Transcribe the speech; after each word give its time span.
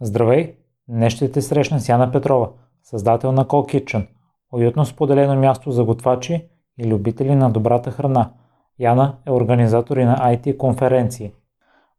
Здравей! 0.00 0.54
Днес 0.88 1.12
ще 1.12 1.32
те 1.32 1.42
срещна 1.42 1.80
с 1.80 1.88
Яна 1.88 2.12
Петрова, 2.12 2.48
създател 2.82 3.32
на 3.32 3.44
Call 3.44 3.84
Kitchen, 3.84 4.06
уютно 4.52 4.84
споделено 4.84 5.36
място 5.36 5.70
за 5.70 5.84
готвачи 5.84 6.48
и 6.78 6.86
любители 6.86 7.34
на 7.34 7.50
добрата 7.50 7.90
храна. 7.90 8.30
Яна 8.78 9.16
е 9.26 9.30
организатор 9.30 9.96
и 9.96 10.04
на 10.04 10.16
IT 10.16 10.56
конференции. 10.56 11.32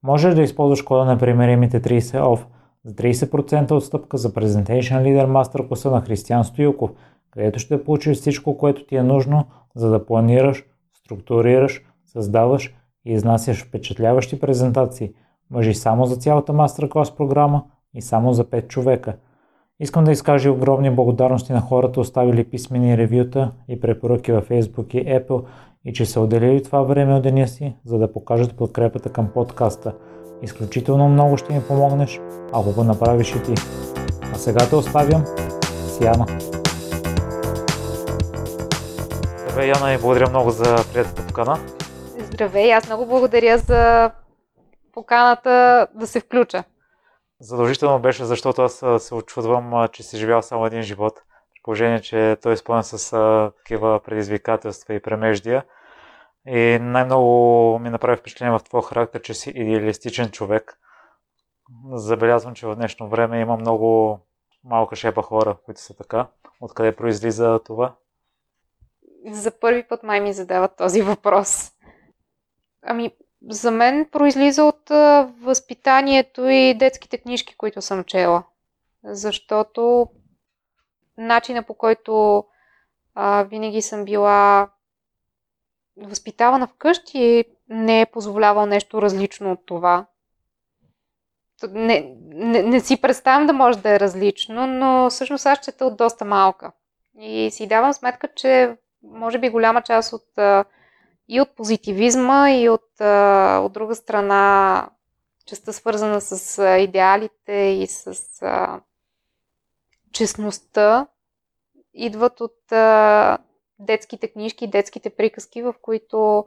Можеш 0.04 0.36
да 0.36 0.41
използваш 0.41 0.81
кода 0.81 1.05
на 1.05 1.18
примеримите 1.18 1.81
30 1.81 1.99
OFF 1.99 2.46
за 2.86 2.96
30% 2.96 3.71
отстъпка 3.71 4.18
за 4.18 4.34
Presentation 4.34 5.02
Leader 5.02 5.27
Master 5.27 5.68
класа 5.68 5.91
на 5.91 6.02
Християн 6.02 6.43
Стоюков, 6.43 6.91
където 7.32 7.59
ще 7.59 7.84
получиш 7.84 8.18
всичко, 8.18 8.57
което 8.57 8.86
ти 8.86 8.95
е 8.95 9.04
нужно, 9.04 9.45
за 9.75 9.89
да 9.89 10.05
планираш, 10.05 10.66
структурираш, 10.93 11.82
създаваш 12.05 12.75
и 13.05 13.11
изнасяш 13.14 13.66
впечатляващи 13.66 14.39
презентации. 14.39 15.14
Въжи 15.52 15.73
само 15.73 16.05
за 16.05 16.16
цялата 16.16 16.54
мастер-клас 16.54 17.16
програма– 17.16 17.64
и 17.98 18.02
само 18.02 18.34
за 18.34 18.45
5 18.45 18.68
човека. 18.68 19.13
Искам 19.80 20.03
да 20.03 20.12
изкажа 20.12 20.52
огромни 20.52 20.91
благодарности 20.91 21.53
на 21.53 21.62
хората, 21.62 21.99
оставили 21.99 22.44
писмени 22.44 22.98
ревюта 22.98 23.52
и 23.67 23.80
препоръки 23.80 24.31
във 24.31 24.49
Facebook 24.49 24.95
и 24.95 25.05
Apple 25.05 25.45
и 25.85 25.94
че 25.94 26.05
са 26.05 26.22
отделили 26.22 26.63
това 26.63 26.81
време 26.81 27.13
от 27.13 27.23
деня 27.23 27.48
си, 27.48 27.75
за 27.86 27.98
да 27.98 28.13
покажат 28.13 28.58
подкрепата 28.58 29.09
към 29.09 29.27
подкаста. 29.34 29.94
Изключително 30.41 31.09
много 31.09 31.38
ще 31.38 31.53
ми 31.53 31.62
помогнеш, 31.67 32.22
ако 32.53 32.72
го 32.72 32.84
направиш 32.84 33.36
и 33.36 33.44
ти. 33.44 33.53
А 34.34 34.36
сега 34.36 34.70
те 34.70 34.75
оставям 34.75 35.25
с 35.88 36.02
Яна. 36.02 36.25
Здравей, 39.38 39.70
Яна, 39.70 39.94
и 39.94 39.98
благодаря 39.98 40.30
много 40.30 40.50
за 40.50 40.64
приятелата 40.94 41.27
покана. 41.27 41.58
Здравей, 42.20 42.73
аз 42.73 42.88
много 42.88 43.05
благодаря 43.05 43.58
за 43.58 44.11
поканата 44.94 45.88
да 45.95 46.08
се 46.08 46.20
включа. 46.20 46.64
Задължително 47.40 48.00
беше, 48.00 48.26
защото 48.26 48.62
аз 48.62 48.84
се 49.04 49.16
очудвам, 49.16 49.88
че 49.88 50.04
си 50.04 50.18
живял 50.18 50.41
само 50.41 50.66
един 50.66 50.82
живот. 50.82 51.22
Положение, 51.64 52.02
че 52.02 52.38
той 52.42 52.52
е 52.52 52.53
изпълнен 52.53 52.84
с 52.84 53.11
такива 53.58 54.00
предизвикателства 54.06 54.94
и 54.94 55.02
премеждия. 55.02 55.66
И 56.48 56.80
най-много 56.81 57.80
ми 57.80 57.89
направи 57.89 58.17
впечатление 58.17 58.59
в 58.59 58.64
твоя 58.64 58.84
характер, 58.84 59.22
че 59.22 59.34
си 59.34 59.50
идеалистичен 59.50 60.31
човек. 60.31 60.80
Забелязвам, 61.94 62.56
че 62.56 62.67
в 62.67 62.76
днешно 62.76 63.09
време 63.09 63.39
има 63.39 63.58
много 63.58 64.20
малка 64.64 64.95
шепа 64.95 65.22
хора, 65.22 65.58
които 65.66 65.81
са 65.81 65.95
така. 65.95 66.28
Откъде 66.61 66.95
произлиза 66.95 67.59
това? 67.66 67.95
За 69.31 69.59
първи 69.59 69.83
път 69.83 70.04
май 70.04 70.22
ми 70.22 70.33
задават 70.33 70.78
този 70.78 71.02
въпрос. 71.02 71.72
Ами, 72.81 73.16
за 73.41 73.71
мен 73.71 74.09
произлиза 74.11 74.63
от 74.63 74.89
възпитанието 75.41 76.45
и 76.47 76.73
детските 76.73 77.17
книжки, 77.17 77.55
които 77.55 77.81
съм 77.81 78.03
чела. 78.03 78.43
Защото 79.03 80.07
начина 81.17 81.63
по 81.63 81.73
който 81.73 82.43
а, 83.15 83.43
винаги 83.43 83.81
съм 83.81 84.05
била 84.05 84.69
възпитавана 85.97 86.67
вкъщи 86.67 87.45
не 87.69 88.02
е 88.02 88.05
позволявал 88.05 88.65
нещо 88.65 89.02
различно 89.02 89.52
от 89.52 89.65
това. 89.65 90.05
Не, 91.69 92.15
не, 92.19 92.63
не 92.63 92.80
си 92.80 93.02
представям 93.02 93.47
да 93.47 93.53
може 93.53 93.80
да 93.80 93.89
е 93.89 93.99
различно, 93.99 94.67
но 94.67 95.09
всъщност 95.09 95.45
аз 95.45 95.59
чета 95.59 95.85
от 95.85 95.97
доста 95.97 96.25
малка. 96.25 96.71
И 97.19 97.52
си 97.52 97.67
давам 97.67 97.93
сметка, 97.93 98.27
че 98.35 98.77
може 99.03 99.38
би 99.38 99.49
голяма 99.49 99.81
част 99.81 100.13
от 100.13 100.38
а, 100.38 100.65
и 101.28 101.42
от 101.42 101.56
позитивизма, 101.56 102.52
и 102.52 102.70
от, 102.70 103.02
от 103.66 103.73
друга 103.73 103.95
страна 103.95 104.89
частта 105.45 105.73
свързана 105.73 106.22
с 106.22 106.64
идеалите 106.80 107.53
и 107.53 107.88
с 107.88 108.17
а, 108.42 108.81
честността 110.11 111.08
идват 111.94 112.42
от 112.42 112.72
а, 112.72 113.38
детските 113.80 114.28
книжки, 114.28 114.67
детските 114.67 115.09
приказки, 115.09 115.61
в 115.61 115.73
които 115.82 116.45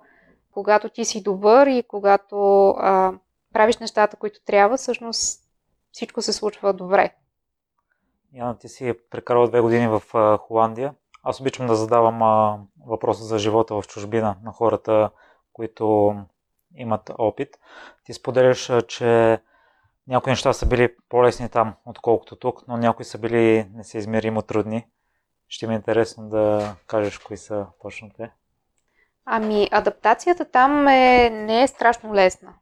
когато 0.53 0.89
ти 0.89 1.05
си 1.05 1.23
добър 1.23 1.67
и 1.67 1.83
когато 1.89 2.69
а, 2.71 3.13
правиш 3.53 3.79
нещата, 3.79 4.17
които 4.17 4.41
трябва, 4.45 4.77
всъщност 4.77 5.45
всичко 5.93 6.23
се 6.23 6.33
случва 6.33 6.73
добре. 6.73 7.15
Яна, 8.33 8.59
ти 8.59 8.69
си 8.69 8.95
прекарала 9.11 9.49
две 9.49 9.61
години 9.61 9.89
в 9.89 10.03
Холандия. 10.39 10.95
Аз 11.23 11.41
обичам 11.41 11.67
да 11.67 11.75
задавам 11.75 12.23
а, 12.23 12.59
въпроса 12.87 13.25
за 13.25 13.39
живота 13.39 13.75
в 13.75 13.85
чужбина 13.89 14.37
на 14.43 14.53
хората, 14.53 15.11
които 15.53 16.17
имат 16.75 17.11
опит. 17.19 17.59
Ти 18.05 18.13
споделяш, 18.13 18.73
че 18.89 19.41
някои 20.09 20.33
неща 20.33 20.53
са 20.53 20.67
били 20.67 20.95
по-лесни 21.09 21.49
там, 21.49 21.75
отколкото 21.85 22.37
тук, 22.37 22.69
но 22.69 22.77
някои 22.77 23.05
са 23.05 23.19
били 23.19 23.71
несъизмеримо 23.75 24.43
трудни. 24.43 24.87
Ще 25.49 25.67
ми 25.67 25.75
е 25.75 25.77
интересно 25.77 26.29
да 26.29 26.75
кажеш 26.87 27.19
кои 27.19 27.37
са 27.37 27.67
точно 27.83 28.11
те. 28.17 28.31
Ами, 29.25 29.69
адаптацията 29.71 30.45
там 30.45 30.89
е, 30.89 31.31
не 31.31 31.63
е 31.63 31.69
страшно 31.69 32.15
лесна 32.15 32.55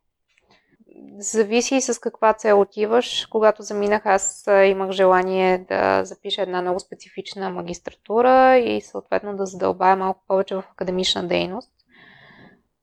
зависи 1.18 1.80
с 1.80 2.00
каква 2.00 2.32
цел 2.32 2.60
отиваш. 2.60 3.26
Когато 3.26 3.62
заминах, 3.62 4.06
аз 4.06 4.44
имах 4.64 4.90
желание 4.90 5.58
да 5.58 6.04
запиша 6.04 6.42
една 6.42 6.62
много 6.62 6.80
специфична 6.80 7.50
магистратура 7.50 8.58
и 8.58 8.80
съответно 8.80 9.36
да 9.36 9.46
задълбая 9.46 9.96
малко 9.96 10.24
повече 10.28 10.54
в 10.54 10.64
академична 10.72 11.28
дейност. 11.28 11.70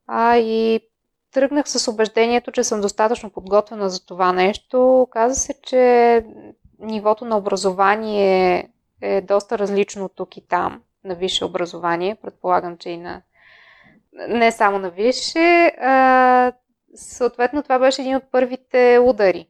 А, 0.07 0.37
и 0.37 0.79
тръгнах 1.31 1.69
с 1.69 1.87
убеждението, 1.87 2.51
че 2.51 2.63
съм 2.63 2.81
достатъчно 2.81 3.29
подготвена 3.29 3.89
за 3.89 4.05
това 4.05 4.33
нещо. 4.33 5.01
Оказа 5.01 5.35
се, 5.35 5.53
че 5.63 6.25
нивото 6.79 7.25
на 7.25 7.37
образование 7.37 8.69
е 9.01 9.21
доста 9.21 9.59
различно 9.59 10.09
тук 10.09 10.37
и 10.37 10.47
там, 10.47 10.81
на 11.03 11.15
висше 11.15 11.45
образование. 11.45 12.15
Предполагам, 12.15 12.77
че 12.77 12.89
и 12.89 12.97
на 12.97 13.21
не 14.29 14.51
само 14.51 14.79
на 14.79 14.89
висше. 14.89 15.71
А, 15.81 16.51
съответно 16.95 17.63
това 17.63 17.79
беше 17.79 18.01
един 18.01 18.15
от 18.15 18.23
първите 18.31 18.99
удари. 19.03 19.47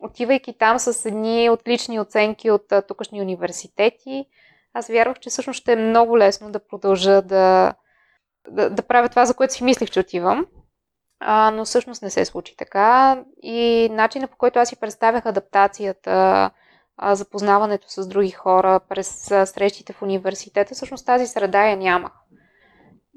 Отивайки 0.00 0.52
там 0.52 0.78
с 0.78 1.08
едни 1.08 1.50
отлични 1.50 2.00
оценки 2.00 2.50
от 2.50 2.72
тукашни 2.88 3.22
университети, 3.22 4.26
аз 4.74 4.88
вярвах, 4.88 5.18
че 5.18 5.30
всъщност 5.30 5.60
ще 5.60 5.72
е 5.72 5.76
много 5.76 6.18
лесно 6.18 6.50
да 6.50 6.58
продължа 6.58 7.22
да, 7.22 7.74
да, 8.50 8.70
да 8.70 8.82
правя 8.82 9.08
това, 9.08 9.26
за 9.26 9.34
което 9.34 9.54
си 9.54 9.64
мислих, 9.64 9.90
че 9.90 10.00
отивам. 10.00 10.46
А, 11.20 11.50
но 11.50 11.64
всъщност 11.64 12.02
не 12.02 12.10
се 12.10 12.24
случи 12.24 12.56
така. 12.56 13.22
И 13.42 13.88
начина 13.92 14.26
по 14.26 14.36
който 14.36 14.58
аз 14.58 14.68
си 14.68 14.76
представях 14.76 15.26
адаптацията, 15.26 16.50
а, 16.96 17.14
запознаването 17.14 17.88
с 17.88 18.08
други 18.08 18.30
хора 18.30 18.80
през 18.88 19.30
а, 19.30 19.46
срещите 19.46 19.92
в 19.92 20.02
университета, 20.02 20.74
всъщност 20.74 21.06
тази 21.06 21.26
среда 21.26 21.66
я 21.66 21.76
нямах. 21.76 22.12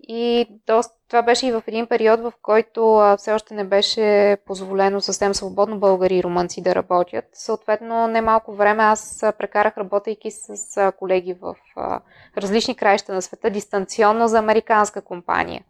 И 0.03 0.47
доста, 0.67 0.93
това 1.07 1.21
беше 1.21 1.47
и 1.47 1.51
в 1.51 1.63
един 1.67 1.87
период, 1.87 2.19
в 2.19 2.33
който 2.41 2.95
а, 2.95 3.17
все 3.17 3.33
още 3.33 3.53
не 3.53 3.63
беше 3.63 4.37
позволено 4.45 5.01
съвсем 5.01 5.33
свободно 5.33 5.79
българи 5.79 6.15
и 6.15 6.23
румънци 6.23 6.61
да 6.61 6.75
работят. 6.75 7.25
Съответно, 7.33 8.07
немалко 8.07 8.53
време 8.55 8.83
аз 8.83 9.19
прекарах 9.37 9.77
работейки 9.77 10.31
с 10.31 10.77
а, 10.77 10.91
колеги 10.91 11.33
в 11.33 11.55
а, 11.75 12.01
различни 12.37 12.75
краища 12.75 13.13
на 13.13 13.21
света, 13.21 13.49
дистанционно 13.49 14.27
за 14.27 14.39
американска 14.39 15.01
компания 15.01 15.63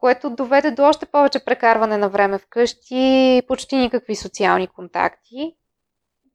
което 0.00 0.30
доведе 0.30 0.70
до 0.70 0.82
още 0.82 1.06
повече 1.06 1.44
прекарване 1.44 1.96
на 1.96 2.08
време 2.08 2.38
вкъщи, 2.38 3.42
почти 3.48 3.76
никакви 3.76 4.16
социални 4.16 4.66
контакти. 4.66 5.56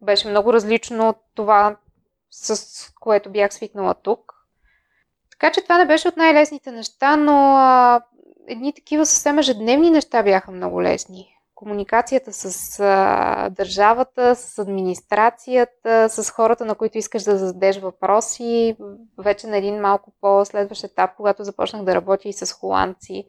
Беше 0.02 0.28
много 0.28 0.54
различно 0.54 1.10
от 1.10 1.18
това, 1.36 1.78
с 2.32 2.94
което 3.00 3.32
бях 3.32 3.54
свикнала 3.54 3.94
тук. 3.94 4.35
Така 5.40 5.52
че 5.52 5.62
това 5.62 5.78
не 5.78 5.86
беше 5.86 6.08
от 6.08 6.18
най-лесните 6.18 6.72
неща, 6.72 7.16
но 7.16 7.56
а, 7.58 8.02
едни 8.48 8.74
такива 8.74 9.06
съвсем 9.06 9.40
ежедневни 9.40 9.90
неща 9.90 10.24
бяха 10.24 10.52
много 10.52 10.82
лесни. 10.82 11.32
Комуникацията 11.56 12.34
с 12.34 12.80
а, 12.80 13.50
държавата, 13.50 14.36
с 14.36 14.60
администрацията, 14.60 16.10
с 16.10 16.30
хората, 16.30 16.66
на 16.66 16.76
които 16.76 16.98
искаш 16.98 17.24
да 17.24 17.38
зададеш 17.38 17.80
въпроси. 17.80 18.78
Вече 19.18 19.48
на 19.48 19.58
един 19.58 19.82
малко 19.82 20.14
по-следващ 20.22 20.84
етап, 20.84 21.12
когато 21.18 21.44
започнах 21.44 21.84
да 21.84 21.96
работя 21.96 22.30
и 22.30 22.34
с 22.34 22.54
холандци, 22.54 23.26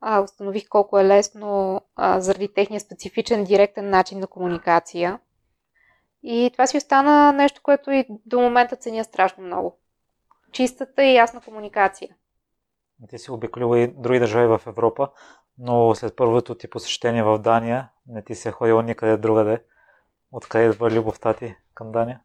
а, 0.00 0.20
установих 0.20 0.68
колко 0.68 0.98
е 0.98 1.04
лесно 1.04 1.80
а, 1.96 2.20
заради 2.20 2.54
техния 2.54 2.80
специфичен, 2.80 3.44
директен 3.44 3.90
начин 3.90 4.18
на 4.18 4.26
комуникация. 4.26 5.18
И 6.22 6.50
това 6.52 6.66
си 6.66 6.76
остана 6.76 7.32
нещо, 7.32 7.60
което 7.62 7.90
и 7.90 8.06
до 8.26 8.40
момента 8.40 8.76
ценя 8.76 9.04
страшно 9.04 9.44
много 9.44 9.76
чистата 10.52 11.04
и 11.04 11.14
ясна 11.14 11.40
комуникация. 11.40 12.16
Ти 13.08 13.18
си 13.18 13.30
обиколила 13.30 13.78
и 13.78 13.86
други 13.86 14.18
държави 14.18 14.46
в 14.46 14.60
Европа, 14.66 15.08
но 15.58 15.94
след 15.94 16.16
първото 16.16 16.54
ти 16.54 16.70
посещение 16.70 17.22
в 17.22 17.38
Дания 17.38 17.88
не 18.06 18.22
ти 18.22 18.34
се 18.34 18.48
е 18.48 18.52
ходила 18.52 18.82
никъде 18.82 19.16
другаде. 19.16 19.62
Откъде 20.32 20.64
идва 20.64 20.90
любовта 20.90 21.34
ти 21.34 21.56
към 21.74 21.92
Дания? 21.92 22.20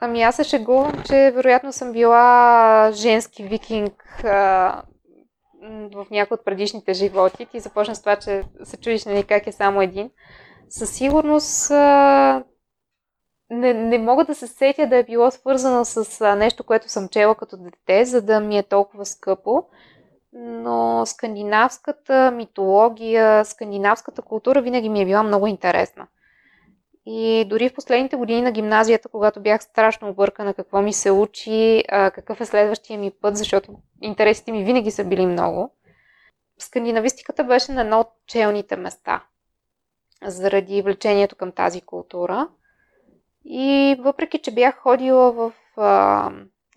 Ами 0.00 0.22
аз 0.22 0.36
се 0.36 0.44
шегувам, 0.44 1.02
че 1.06 1.32
вероятно 1.34 1.72
съм 1.72 1.92
била 1.92 2.90
женски 2.92 3.44
викинг 3.44 4.24
а, 4.24 4.82
в 5.94 6.06
някои 6.10 6.34
от 6.34 6.44
предишните 6.44 6.92
животи. 6.92 7.46
Ти 7.46 7.60
започна 7.60 7.94
с 7.94 8.00
това, 8.00 8.16
че 8.16 8.42
се 8.64 8.76
чудиш 8.76 9.04
нали, 9.04 9.24
как 9.24 9.46
е 9.46 9.52
само 9.52 9.82
един. 9.82 10.10
Със 10.68 10.90
сигурност 10.90 11.70
а, 11.70 12.44
не, 13.54 13.74
не 13.74 13.98
мога 13.98 14.24
да 14.24 14.34
се 14.34 14.46
сетя 14.46 14.86
да 14.86 14.96
е 14.96 15.04
било 15.04 15.30
свързано 15.30 15.84
с 15.84 16.20
а, 16.20 16.34
нещо, 16.36 16.64
което 16.64 16.88
съм 16.88 17.08
чела 17.08 17.34
като 17.34 17.56
дете, 17.56 18.04
за 18.04 18.22
да 18.22 18.40
ми 18.40 18.58
е 18.58 18.62
толкова 18.62 19.06
скъпо. 19.06 19.64
Но 20.32 21.06
скандинавската 21.06 22.30
митология, 22.30 23.44
скандинавската 23.44 24.22
култура 24.22 24.62
винаги 24.62 24.88
ми 24.88 25.02
е 25.02 25.06
била 25.06 25.22
много 25.22 25.46
интересна. 25.46 26.06
И 27.06 27.44
дори 27.48 27.68
в 27.68 27.74
последните 27.74 28.16
години 28.16 28.42
на 28.42 28.52
гимназията, 28.52 29.08
когато 29.08 29.40
бях 29.40 29.62
страшно 29.62 30.08
объркана 30.08 30.54
какво 30.54 30.82
ми 30.82 30.92
се 30.92 31.10
учи, 31.10 31.84
а, 31.88 32.10
какъв 32.10 32.40
е 32.40 32.44
следващия 32.44 32.98
ми 32.98 33.10
път, 33.10 33.36
защото 33.36 33.74
интересите 34.02 34.52
ми 34.52 34.64
винаги 34.64 34.90
са 34.90 35.04
били 35.04 35.26
много, 35.26 35.70
скандинавистиката 36.58 37.44
беше 37.44 37.72
на 37.72 37.80
едно 37.80 38.00
от 38.00 38.10
челните 38.26 38.76
места 38.76 39.24
заради 40.22 40.82
влечението 40.82 41.36
към 41.36 41.52
тази 41.52 41.80
култура. 41.80 42.48
И 43.44 43.96
въпреки, 44.00 44.38
че 44.38 44.54
бях 44.54 44.78
ходила 44.78 45.32
в, 45.32 45.52
а, 45.76 46.30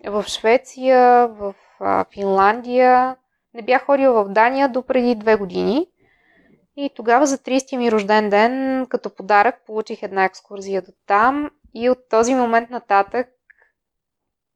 в 0.06 0.24
Швеция, 0.28 1.28
в 1.28 1.54
а, 1.80 2.04
Финландия, 2.14 3.16
не 3.54 3.62
бях 3.62 3.84
ходила 3.84 4.24
в 4.24 4.28
Дания 4.28 4.68
до 4.68 4.82
преди 4.82 5.14
две 5.14 5.36
години. 5.36 5.86
И 6.76 6.90
тогава 6.96 7.26
за 7.26 7.38
30-я 7.38 7.78
ми 7.78 7.92
рожден 7.92 8.30
ден, 8.30 8.86
като 8.88 9.14
подарък, 9.14 9.66
получих 9.66 10.02
една 10.02 10.24
екскурзия 10.24 10.82
до 10.82 10.92
там. 11.06 11.50
И 11.74 11.90
от 11.90 11.98
този 12.10 12.34
момент 12.34 12.70
нататък, 12.70 13.28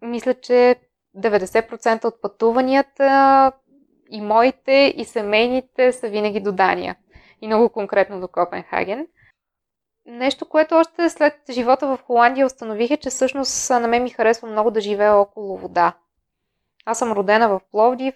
мисля, 0.03 0.35
че 0.35 0.77
90% 1.17 2.05
от 2.05 2.23
пътуванията 2.23 3.53
и 4.11 4.21
моите, 4.21 4.95
и 4.97 5.05
семейните 5.05 5.93
са 5.93 6.09
винаги 6.09 6.41
до 6.41 6.53
Дания. 6.53 6.97
И 7.41 7.47
много 7.47 7.69
конкретно 7.69 8.21
до 8.21 8.29
Копенхаген. 8.29 9.07
Нещо, 10.07 10.49
което 10.49 10.75
още 10.75 11.11
след 11.11 11.35
живота 11.51 11.87
в 11.87 11.99
Холандия 12.07 12.47
установих 12.47 12.91
е, 12.91 12.97
че 12.97 13.11
всъщност 13.11 13.71
на 13.71 13.89
мен 13.89 14.03
ми 14.03 14.11
харесва 14.11 14.49
много 14.49 14.71
да 14.71 14.81
живея 14.81 15.15
около 15.15 15.59
вода. 15.59 15.93
Аз 16.87 16.99
съм 16.99 17.13
родена 17.13 17.49
в 17.49 17.61
Пловдив. 17.71 18.15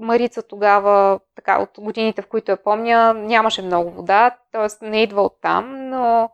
Марица 0.00 0.42
тогава, 0.42 1.20
така, 1.36 1.62
от 1.62 1.70
годините, 1.78 2.22
в 2.22 2.26
които 2.26 2.50
я 2.50 2.62
помня, 2.62 3.14
нямаше 3.14 3.62
много 3.62 3.90
вода, 3.90 4.36
т.е. 4.52 4.86
не 4.86 5.02
идва 5.02 5.22
от 5.22 5.36
там, 5.42 5.88
но 5.90 6.30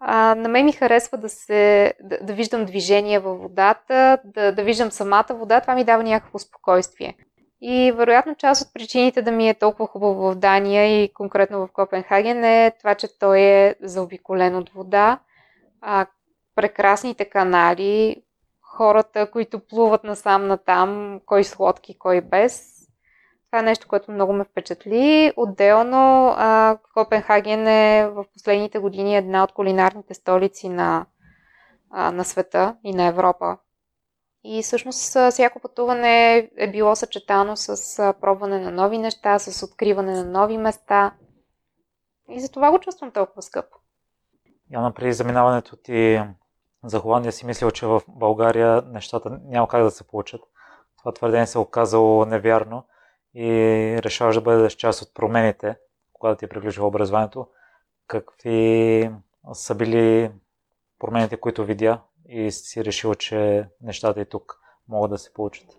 а, 0.00 0.34
на 0.34 0.48
мен 0.48 0.64
ми 0.64 0.72
харесва 0.72 1.18
да, 1.18 1.28
се, 1.28 1.94
да, 2.02 2.18
да 2.22 2.32
виждам 2.32 2.64
движение 2.64 3.18
във 3.18 3.40
водата, 3.40 4.18
да, 4.24 4.52
да 4.52 4.62
виждам 4.62 4.90
самата 4.90 5.26
вода, 5.30 5.60
това 5.60 5.74
ми 5.74 5.84
дава 5.84 6.02
някакво 6.02 6.38
спокойствие. 6.38 7.16
И 7.64 7.92
вероятно 7.92 8.34
част 8.34 8.66
от 8.66 8.74
причините 8.74 9.22
да 9.22 9.32
ми 9.32 9.48
е 9.48 9.54
толкова 9.54 9.86
хубаво 9.86 10.30
в 10.30 10.34
Дания 10.34 11.04
и 11.04 11.12
конкретно 11.14 11.66
в 11.66 11.72
Копенхаген 11.72 12.44
е 12.44 12.72
това, 12.78 12.94
че 12.94 13.18
той 13.18 13.40
е 13.40 13.74
заобиколен 13.80 14.56
от 14.56 14.70
вода, 14.70 15.18
а, 15.80 16.06
прекрасните 16.54 17.24
канали, 17.24 18.22
хората, 18.62 19.30
които 19.30 19.60
плуват 19.60 20.04
насам 20.04 20.46
натам, 20.46 21.20
кой 21.26 21.44
с 21.44 21.58
лодки, 21.58 21.98
кой 21.98 22.20
без. 22.20 22.72
Това 23.46 23.58
е 23.58 23.62
нещо, 23.62 23.88
което 23.88 24.12
много 24.12 24.32
ме 24.32 24.44
впечатли. 24.44 25.32
Отделно 25.36 26.34
а, 26.36 26.78
Копенхаген 26.94 27.66
е 27.66 28.08
в 28.08 28.24
последните 28.32 28.78
години 28.78 29.16
една 29.16 29.44
от 29.44 29.52
кулинарните 29.52 30.14
столици 30.14 30.68
на, 30.68 31.06
а, 31.90 32.12
на 32.12 32.24
света 32.24 32.76
и 32.84 32.94
на 32.94 33.06
Европа. 33.06 33.58
И 34.44 34.62
всъщност 34.62 35.16
всяко 35.30 35.60
пътуване 35.60 36.36
е 36.56 36.70
било 36.70 36.96
съчетано 36.96 37.56
с 37.56 38.14
пробване 38.20 38.60
на 38.60 38.70
нови 38.70 38.98
неща, 38.98 39.38
с 39.38 39.66
откриване 39.66 40.12
на 40.12 40.24
нови 40.24 40.58
места. 40.58 41.14
И 42.28 42.40
за 42.40 42.52
това 42.52 42.70
го 42.70 42.78
чувствам 42.78 43.10
толкова 43.10 43.42
скъпо. 43.42 43.76
Яна, 44.70 44.94
при 44.94 45.12
заминаването 45.12 45.76
ти 45.76 46.22
за 46.84 46.98
Холандия 46.98 47.32
си 47.32 47.46
мислил, 47.46 47.70
че 47.70 47.86
в 47.86 48.02
България 48.08 48.82
нещата 48.86 49.40
няма 49.44 49.68
как 49.68 49.82
да 49.82 49.90
се 49.90 50.06
получат. 50.06 50.40
Това 50.98 51.12
твърдение 51.12 51.46
се 51.46 51.58
е 51.58 51.60
оказало 51.60 52.24
невярно 52.24 52.86
и 53.34 53.48
решаваш 54.02 54.34
да 54.34 54.40
бъдеш 54.40 54.72
част 54.72 55.02
от 55.02 55.14
промените, 55.14 55.76
когато 56.12 56.38
ти 56.38 56.44
е 56.44 56.48
приключило 56.48 56.88
образованието. 56.88 57.46
Какви 58.06 59.10
са 59.52 59.74
били 59.74 60.30
промените, 60.98 61.36
които 61.36 61.64
видя 61.64 62.00
и 62.32 62.50
си 62.50 62.84
решил, 62.84 63.14
че 63.14 63.68
нещата 63.80 64.20
и 64.20 64.28
тук 64.28 64.60
могат 64.88 65.10
да 65.10 65.18
се 65.18 65.32
получат? 65.32 65.76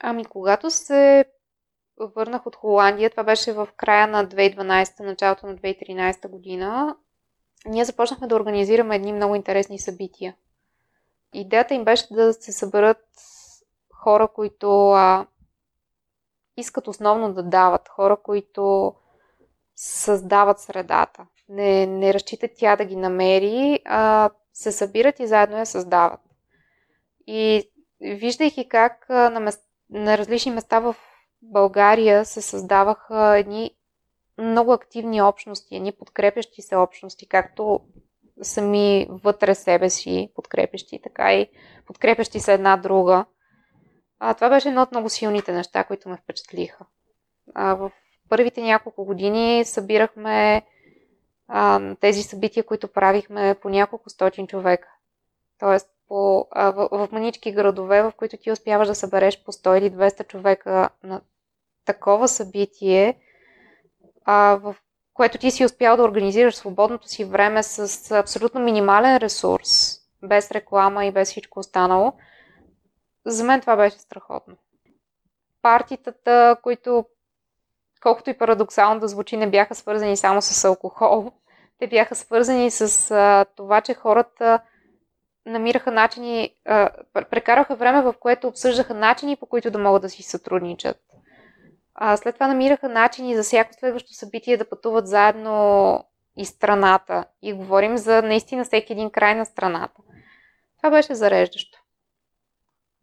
Ами, 0.00 0.24
когато 0.24 0.70
се 0.70 1.24
върнах 1.98 2.46
от 2.46 2.56
Холандия, 2.56 3.10
това 3.10 3.24
беше 3.24 3.52
в 3.52 3.68
края 3.76 4.06
на 4.06 4.26
2012, 4.26 5.00
началото 5.00 5.46
на 5.46 5.56
2013 5.56 6.28
година, 6.28 6.96
ние 7.66 7.84
започнахме 7.84 8.26
да 8.26 8.36
организираме 8.36 8.96
едни 8.96 9.12
много 9.12 9.34
интересни 9.34 9.78
събития. 9.78 10.36
Идеята 11.34 11.74
им 11.74 11.84
беше 11.84 12.14
да 12.14 12.32
се 12.32 12.52
съберат 12.52 13.06
хора, 13.94 14.28
които 14.28 14.90
а, 14.90 15.26
искат 16.56 16.88
основно 16.88 17.34
да 17.34 17.42
дават, 17.42 17.88
хора, 17.88 18.16
които 18.22 18.94
създават 19.76 20.60
средата. 20.60 21.26
Не, 21.48 21.86
не 21.86 22.14
разчитат 22.14 22.50
тя 22.56 22.76
да 22.76 22.84
ги 22.84 22.96
намери, 22.96 23.80
а 23.84 24.30
се 24.56 24.72
събират 24.72 25.20
и 25.20 25.26
заедно 25.26 25.58
я 25.58 25.66
създават. 25.66 26.20
И 27.26 27.70
виждайки 28.00 28.68
как 28.68 29.08
на, 29.08 29.40
мест, 29.40 29.64
на 29.90 30.18
различни 30.18 30.52
места 30.52 30.78
в 30.78 30.96
България 31.42 32.24
се 32.24 32.42
създаваха 32.42 33.38
едни 33.38 33.70
много 34.38 34.72
активни 34.72 35.22
общности, 35.22 35.76
едни 35.76 35.92
подкрепящи 35.92 36.62
се 36.62 36.76
общности, 36.76 37.28
както 37.28 37.80
сами 38.42 39.06
вътре 39.10 39.54
себе 39.54 39.90
си 39.90 40.32
подкрепящи, 40.34 41.00
така 41.02 41.34
и 41.34 41.48
подкрепящи 41.86 42.40
се 42.40 42.52
една 42.54 42.76
друга. 42.76 43.24
А, 44.18 44.34
това 44.34 44.48
беше 44.48 44.68
едно 44.68 44.82
от 44.82 44.90
много 44.90 45.08
силните 45.08 45.52
неща, 45.52 45.84
които 45.84 46.08
ме 46.08 46.16
впечатлиха. 46.16 46.84
А, 47.54 47.74
в 47.74 47.92
първите 48.28 48.62
няколко 48.62 49.04
години 49.04 49.64
събирахме 49.64 50.62
а, 51.48 51.94
тези 52.00 52.22
събития, 52.22 52.66
които 52.66 52.88
правихме 52.88 53.56
по 53.62 53.68
няколко 53.68 54.10
стотин 54.10 54.46
човека. 54.46 54.88
Тоест, 55.58 55.88
по, 56.08 56.46
а, 56.50 56.70
в, 56.70 56.88
в 56.92 57.08
манички 57.12 57.52
градове, 57.52 58.02
в 58.02 58.12
които 58.16 58.36
ти 58.36 58.50
успяваш 58.50 58.88
да 58.88 58.94
събереш 58.94 59.44
по 59.44 59.52
100 59.52 59.78
или 59.78 59.90
200 59.90 60.26
човека 60.26 60.88
на 61.02 61.20
такова 61.84 62.28
събитие, 62.28 63.18
а, 64.24 64.56
в 64.62 64.76
което 65.14 65.38
ти 65.38 65.50
си 65.50 65.64
успял 65.64 65.96
да 65.96 66.02
организираш 66.02 66.56
свободното 66.56 67.08
си 67.08 67.24
време 67.24 67.62
с 67.62 68.10
абсолютно 68.10 68.60
минимален 68.60 69.16
ресурс, 69.16 70.00
без 70.22 70.50
реклама 70.50 71.04
и 71.04 71.12
без 71.12 71.30
всичко 71.30 71.60
останало, 71.60 72.12
за 73.26 73.44
мен 73.44 73.60
това 73.60 73.76
беше 73.76 73.98
страхотно. 73.98 74.56
Партитата, 75.62 76.56
които 76.62 77.04
колкото 78.02 78.30
и 78.30 78.38
парадоксално 78.38 79.00
да 79.00 79.08
звучи, 79.08 79.36
не 79.36 79.50
бяха 79.50 79.74
свързани 79.74 80.16
само 80.16 80.42
с 80.42 80.64
алкохол. 80.64 81.32
Те 81.78 81.86
бяха 81.86 82.14
свързани 82.14 82.70
с 82.70 83.10
а, 83.10 83.44
това, 83.56 83.80
че 83.80 83.94
хората 83.94 84.60
намираха 85.46 85.90
начини, 85.90 86.54
а, 86.64 86.90
прекараха 87.30 87.76
време, 87.76 88.02
в 88.02 88.14
което 88.20 88.48
обсъждаха 88.48 88.94
начини, 88.94 89.36
по 89.36 89.46
които 89.46 89.70
да 89.70 89.78
могат 89.78 90.02
да 90.02 90.08
си 90.08 90.22
сътрудничат. 90.22 90.96
А, 91.94 92.16
след 92.16 92.34
това 92.34 92.48
намираха 92.48 92.88
начини 92.88 93.36
за 93.36 93.42
всяко 93.42 93.74
следващо 93.74 94.12
събитие 94.12 94.56
да 94.56 94.68
пътуват 94.68 95.08
заедно 95.08 96.04
и 96.36 96.44
страната. 96.44 97.24
И 97.42 97.52
говорим 97.52 97.96
за 97.96 98.22
наистина 98.22 98.64
всеки 98.64 98.92
един 98.92 99.10
край 99.10 99.34
на 99.34 99.46
страната. 99.46 100.02
Това 100.76 100.90
беше 100.90 101.14
зареждащо. 101.14 101.78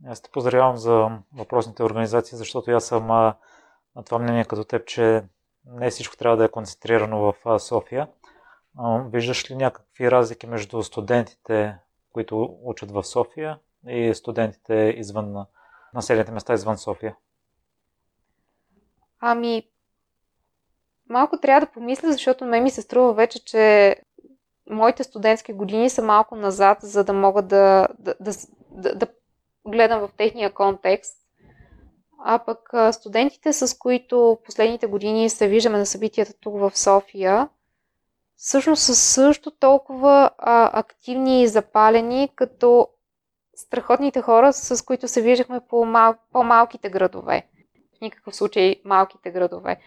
Аз 0.07 0.21
те 0.21 0.29
поздравявам 0.31 0.77
за 0.77 1.09
въпросните 1.35 1.83
организации, 1.83 2.37
защото 2.37 2.71
аз 2.71 2.85
съм 2.85 3.07
на 3.95 4.03
това 4.05 4.19
мнение 4.19 4.45
като 4.45 4.63
теб, 4.63 4.85
че 4.85 5.23
не 5.65 5.89
всичко 5.89 6.17
трябва 6.17 6.37
да 6.37 6.45
е 6.45 6.51
концентрирано 6.51 7.19
в 7.19 7.59
София. 7.59 8.07
Виждаш 9.05 9.51
ли 9.51 9.55
някакви 9.55 10.11
разлики 10.11 10.47
между 10.47 10.83
студентите, 10.83 11.77
които 12.13 12.57
учат 12.63 12.91
в 12.91 13.03
София 13.03 13.59
и 13.87 14.13
студентите 14.15 14.93
извън 14.97 15.45
населените 15.93 16.31
места 16.31 16.53
извън 16.53 16.77
София? 16.77 17.15
Ами, 19.19 19.67
малко 21.09 21.39
трябва 21.39 21.65
да 21.65 21.71
помисля, 21.71 22.11
защото 22.11 22.45
ме 22.45 22.61
ми 22.61 22.69
се 22.69 22.81
струва 22.81 23.13
вече, 23.13 23.45
че 23.45 23.95
моите 24.69 25.03
студентски 25.03 25.53
години 25.53 25.89
са 25.89 26.03
малко 26.03 26.35
назад, 26.35 26.77
за 26.81 27.03
да 27.03 27.13
мога 27.13 27.41
да, 27.41 27.87
да, 27.99 28.15
да, 28.19 28.31
да, 28.71 28.95
да 28.95 29.07
гледам 29.67 29.99
в 29.99 30.13
техния 30.17 30.53
контекст. 30.53 31.17
А 32.25 32.39
пък 32.39 32.69
студентите, 32.95 33.53
с 33.53 33.77
които 33.77 34.37
последните 34.45 34.87
години 34.87 35.29
се 35.29 35.47
виждаме 35.47 35.77
на 35.77 35.85
събитията 35.85 36.33
тук 36.39 36.59
в 36.59 36.77
София, 36.77 37.49
всъщност 38.35 38.83
са 38.83 38.95
също 38.95 39.51
толкова 39.51 40.29
а, 40.37 40.79
активни 40.79 41.41
и 41.41 41.47
запалени, 41.47 42.29
като 42.35 42.87
страхотните 43.55 44.21
хора, 44.21 44.53
с 44.53 44.85
които 44.85 45.07
се 45.07 45.21
виждахме 45.21 45.59
по 45.69 45.87
по-малките 46.31 46.89
градове. 46.89 47.47
В 47.97 48.01
никакъв 48.01 48.35
случай 48.35 48.75
малките 48.85 49.31
градове. 49.31 49.77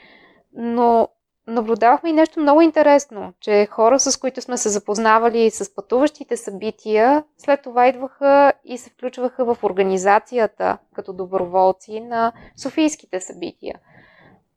Но 0.52 1.08
наблюдавахме 1.46 2.10
и 2.10 2.12
нещо 2.12 2.40
много 2.40 2.60
интересно, 2.60 3.32
че 3.40 3.66
хора, 3.66 4.00
с 4.00 4.16
които 4.16 4.42
сме 4.42 4.56
се 4.56 4.68
запознавали 4.68 5.50
с 5.50 5.74
пътуващите 5.74 6.36
събития, 6.36 7.24
след 7.38 7.62
това 7.62 7.88
идваха 7.88 8.52
и 8.64 8.78
се 8.78 8.90
включваха 8.90 9.54
в 9.54 9.64
организацията 9.64 10.78
като 10.94 11.12
доброволци 11.12 12.00
на 12.00 12.32
Софийските 12.56 13.20
събития. 13.20 13.78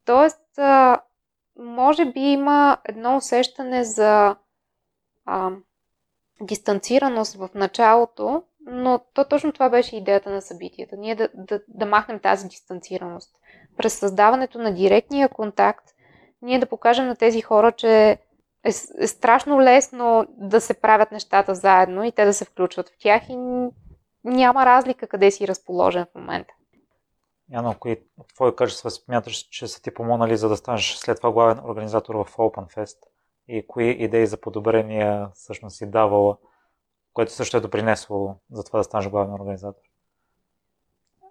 Тоест, 0.05 0.59
може 1.59 2.05
би 2.05 2.19
има 2.19 2.77
едно 2.85 3.17
усещане 3.17 3.83
за 3.83 4.35
а, 5.25 5.51
дистанцираност 6.41 7.35
в 7.35 7.49
началото, 7.55 8.43
но 8.61 8.99
то 9.13 9.25
точно 9.25 9.51
това 9.51 9.69
беше 9.69 9.95
идеята 9.95 10.29
на 10.29 10.41
събитията. 10.41 10.95
Ние 10.97 11.15
да, 11.15 11.29
да, 11.33 11.61
да 11.67 11.85
махнем 11.85 12.19
тази 12.19 12.47
дистанцираност. 12.47 13.35
През 13.77 13.93
създаването 13.93 14.59
на 14.59 14.73
директния 14.73 15.29
контакт, 15.29 15.85
ние 16.41 16.59
да 16.59 16.65
покажем 16.65 17.07
на 17.07 17.15
тези 17.15 17.41
хора, 17.41 17.71
че 17.71 18.09
е, 18.09 18.17
е 18.99 19.07
страшно 19.07 19.61
лесно 19.61 20.25
да 20.29 20.61
се 20.61 20.73
правят 20.73 21.11
нещата 21.11 21.55
заедно 21.55 22.03
и 22.03 22.11
те 22.11 22.25
да 22.25 22.33
се 22.33 22.45
включват 22.45 22.89
в 22.89 22.97
тях 22.99 23.29
и 23.29 23.35
няма 24.23 24.65
разлика 24.65 25.07
къде 25.07 25.31
си 25.31 25.47
разположен 25.47 26.05
в 26.05 26.15
момента. 26.15 26.53
Яно, 27.51 27.75
кои 27.79 27.97
твои 28.35 28.55
качества 28.55 28.91
смяташ, 28.91 29.35
че 29.35 29.67
са 29.67 29.81
ти 29.81 29.93
помогнали 29.93 30.37
за 30.37 30.49
да 30.49 30.57
станеш 30.57 30.95
след 30.95 31.17
това 31.17 31.31
главен 31.31 31.59
организатор 31.65 32.15
в 32.15 32.35
Open 32.37 32.75
Fest? 32.75 32.97
И 33.47 33.67
кои 33.67 33.89
идеи 33.89 34.27
за 34.27 34.37
подобрения 34.37 35.29
всъщност 35.33 35.77
си 35.77 35.91
давала, 35.91 36.37
което 37.13 37.31
също 37.31 37.57
е 37.57 37.61
допринесло 37.61 38.35
за 38.51 38.63
това 38.63 38.79
да 38.79 38.83
станеш 38.83 39.09
главен 39.09 39.33
организатор? 39.33 39.81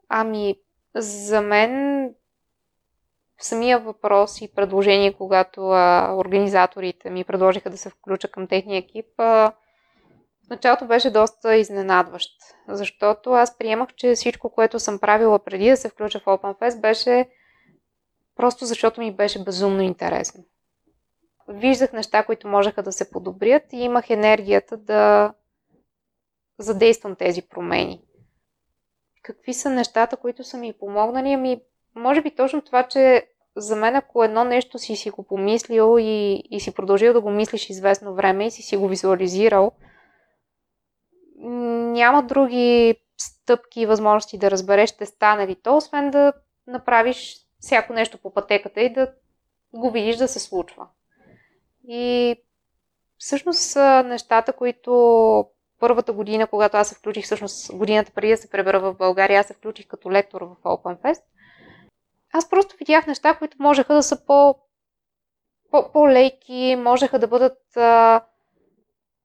Ами, 0.09 0.61
за 0.95 1.41
мен 1.41 2.15
самия 3.41 3.79
въпрос 3.79 4.41
и 4.41 4.55
предложение, 4.55 5.13
когато 5.13 5.71
а, 5.71 6.15
организаторите 6.17 7.11
ми 7.11 7.25
предложиха 7.25 7.71
да 7.71 7.77
се 7.79 7.91
включа 7.91 8.29
към 8.29 8.47
техния 8.47 8.79
екип, 8.79 9.07
а, 9.19 9.53
началото 10.51 10.87
беше 10.87 11.11
доста 11.11 11.57
изненадващ, 11.57 12.31
защото 12.69 13.33
аз 13.33 13.59
приемах, 13.59 13.95
че 13.95 14.15
всичко, 14.15 14.51
което 14.51 14.81
съм 14.81 14.99
правила 14.99 15.39
преди 15.39 15.71
да 15.71 15.77
се 15.77 15.89
включа 15.89 16.21
в 16.21 16.25
OpenFest, 16.25 16.81
беше 16.81 17.29
просто 18.37 18.65
защото 18.65 19.01
ми 19.01 19.17
беше 19.17 19.45
безумно 19.45 19.83
интересно. 19.83 20.45
Виждах 21.49 21.93
неща, 21.93 22.25
които 22.25 22.49
можеха 22.49 22.83
да 22.83 22.93
се 22.93 23.11
подобрят 23.11 23.63
и 23.73 23.77
имах 23.77 24.11
енергията 24.11 24.77
да 24.77 25.35
задействам 26.59 27.17
тези 27.17 27.43
промени. 27.43 28.03
Какви 29.23 29.55
са 29.55 29.71
нещата, 29.71 30.17
които 30.17 30.45
са 30.45 30.57
ми 30.57 30.73
помогнали? 30.73 31.33
Ами, 31.33 31.61
може 31.95 32.23
би 32.23 32.35
точно 32.35 32.63
това, 32.63 32.83
че 32.83 33.27
за 33.57 33.77
мен 33.77 33.97
ако 33.97 34.25
едно 34.25 34.45
нещо 34.45 34.79
си 34.79 34.97
си 34.97 35.11
го 35.11 35.23
помислил 35.23 35.97
и, 36.01 36.43
и 36.51 36.61
си 36.61 36.75
продължил 36.75 37.13
да 37.13 37.21
го 37.21 37.31
мислиш 37.31 37.71
известно 37.71 38.15
време 38.15 38.47
и 38.47 38.51
си 38.51 38.63
си 38.63 38.77
го 38.77 38.89
визуализирал, 38.89 39.73
няма 41.39 42.23
други 42.23 42.97
стъпки 43.19 43.81
и 43.81 43.87
възможности 43.87 44.39
да 44.39 44.51
разбереш 44.51 44.91
ще 44.91 45.07
стане 45.07 45.47
ли 45.47 45.55
то, 45.55 45.77
освен 45.77 46.11
да 46.11 46.33
направиш 46.67 47.37
всяко 47.61 47.93
нещо 47.93 48.19
по 48.19 48.35
пътеката 48.35 48.81
и 48.81 48.93
да 48.93 49.13
го 49.75 49.91
видиш 49.91 50.17
да 50.17 50.29
се 50.29 50.41
случва. 50.41 50.87
И 51.89 52.37
всъщност 53.19 53.77
нещата, 54.05 54.53
които 54.53 55.47
първата 55.81 56.13
година, 56.13 56.47
когато 56.47 56.77
аз 56.77 56.89
се 56.89 56.95
включих, 56.95 57.25
всъщност 57.25 57.77
годината 57.77 58.13
преди 58.15 58.31
да 58.33 58.37
се 58.37 58.51
пребера 58.51 58.81
в 58.81 58.95
България, 58.95 59.41
аз 59.41 59.47
се 59.47 59.55
включих 59.55 59.87
като 59.87 60.11
лектор 60.11 60.43
в 60.43 60.57
OpenFest– 60.65 61.23
аз 62.33 62.51
просто 62.51 62.77
видях 62.77 63.07
неща, 63.07 63.39
които 63.39 63.57
можеха 63.61 63.95
да 63.95 64.03
са 64.03 64.25
по, 64.27 64.55
по, 65.71 65.93
по-леки, 65.93 66.77
можеха 66.79 67.19
да 67.19 67.29
бъдат 67.29 67.77
а, 67.77 68.25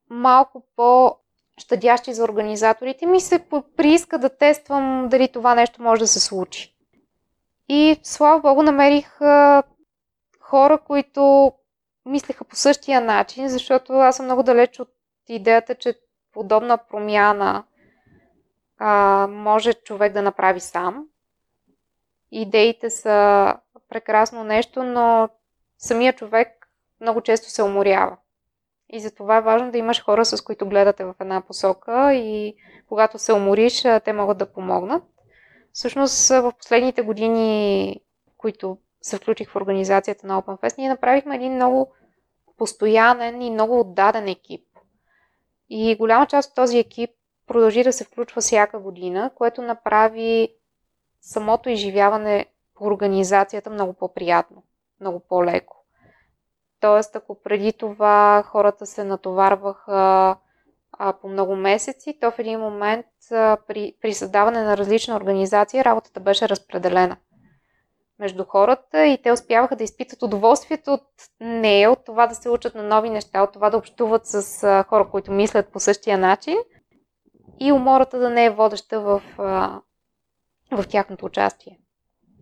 малко 0.10 0.66
по-щадящи 1.56 2.14
за 2.14 2.24
организаторите. 2.24 3.06
Ми 3.06 3.22
се 3.22 3.46
прииска 3.78 4.18
да 4.18 4.38
тествам 4.38 5.08
дали 5.10 5.28
това 5.28 5.56
нещо 5.56 5.82
може 5.82 6.00
да 6.00 6.08
се 6.08 6.20
случи. 6.20 6.76
И 7.70 8.00
слава 8.04 8.42
богу 8.42 8.62
намерих 8.62 9.20
хора, 10.40 10.78
които 10.78 11.54
мислеха 12.06 12.44
по 12.44 12.56
същия 12.56 13.02
начин, 13.02 13.50
защото 13.50 13.94
аз 13.94 14.16
съм 14.16 14.26
много 14.26 14.44
далеч 14.44 14.80
от 14.80 14.90
идеята, 15.28 15.76
че 15.76 16.00
подобна 16.34 16.78
промяна 16.78 17.64
а, 18.78 19.28
може 19.30 19.74
човек 19.74 20.14
да 20.14 20.22
направи 20.22 20.60
сам 20.60 21.06
идеите 22.34 22.90
са 22.90 23.56
прекрасно 23.90 24.44
нещо, 24.44 24.84
но 24.84 25.30
самия 25.78 26.14
човек 26.14 26.68
много 27.02 27.22
често 27.22 27.50
се 27.50 27.64
уморява. 27.64 28.18
И 28.90 29.00
затова 29.00 29.38
е 29.38 29.42
важно 29.42 29.72
да 29.72 29.78
имаш 29.78 30.04
хора, 30.04 30.26
с 30.26 30.42
които 30.42 30.70
гледате 30.70 31.06
в 31.06 31.16
една 31.20 31.42
посока 31.42 32.14
и 32.14 32.56
когато 32.88 33.20
се 33.20 33.34
умориш, 33.34 33.82
те 33.82 34.14
могат 34.14 34.38
да 34.38 34.54
помогнат. 34.54 35.04
Всъщност 35.74 36.30
в 36.30 36.54
последните 36.58 37.02
години, 37.02 38.00
които 38.38 38.78
се 39.02 39.18
включих 39.18 39.50
в 39.50 39.56
организацията 39.56 40.28
на 40.28 40.42
OpenFest, 40.42 40.78
ние 40.78 40.90
направихме 40.90 41.36
един 41.36 41.54
много 41.56 41.94
постоянен 42.58 43.42
и 43.42 43.52
много 43.52 43.80
отдаден 43.80 44.28
екип. 44.28 44.68
И 45.70 45.96
голяма 45.96 46.26
част 46.26 46.50
от 46.50 46.56
този 46.56 46.78
екип 46.80 47.10
продължи 47.48 47.84
да 47.84 47.94
се 47.94 48.04
включва 48.04 48.42
всяка 48.42 48.80
година, 48.80 49.32
което 49.36 49.62
направи 49.62 50.56
самото 51.22 51.70
изживяване 51.70 52.46
по 52.76 52.86
организацията 52.86 53.70
много 53.70 53.94
по-приятно, 53.94 54.64
много 55.02 55.20
по-леко. 55.20 55.83
Тоест, 56.84 57.16
ако 57.16 57.42
преди 57.44 57.74
това 57.74 58.44
хората 58.48 58.86
се 58.86 59.04
натоварваха 59.04 60.36
а, 60.92 61.14
по 61.14 61.28
много 61.28 61.56
месеци, 61.56 62.18
то 62.22 62.32
в 62.32 62.40
един 62.40 62.60
момент 62.60 63.06
а, 63.32 63.58
при, 63.68 63.94
при 64.02 64.14
създаване 64.14 64.64
на 64.64 64.78
различна 64.78 65.16
организация 65.16 65.86
работата 65.86 66.20
беше 66.20 66.50
разпределена 66.50 67.18
между 68.20 68.46
хората 68.46 69.06
и 69.06 69.22
те 69.22 69.32
успяваха 69.32 69.76
да 69.76 69.84
изпитат 69.84 70.22
удоволствието 70.22 70.94
от 70.94 71.08
нея, 71.40 71.92
от 71.92 72.06
това 72.06 72.28
да 72.28 72.36
се 72.36 72.50
учат 72.50 72.76
на 72.76 72.84
нови 72.84 73.10
неща, 73.10 73.44
от 73.44 73.54
това 73.54 73.70
да 73.70 73.78
общуват 73.78 74.28
с 74.28 74.64
а, 74.64 74.84
хора, 74.84 75.10
които 75.12 75.32
мислят 75.32 75.72
по 75.72 75.80
същия 75.80 76.18
начин 76.18 76.58
и 77.60 77.72
умората 77.72 78.20
да 78.20 78.30
не 78.30 78.46
е 78.46 78.50
водеща 78.50 79.02
в 79.02 79.22
а, 79.38 79.82
в 80.72 80.88
тяхното 80.88 81.26
участие. 81.26 81.80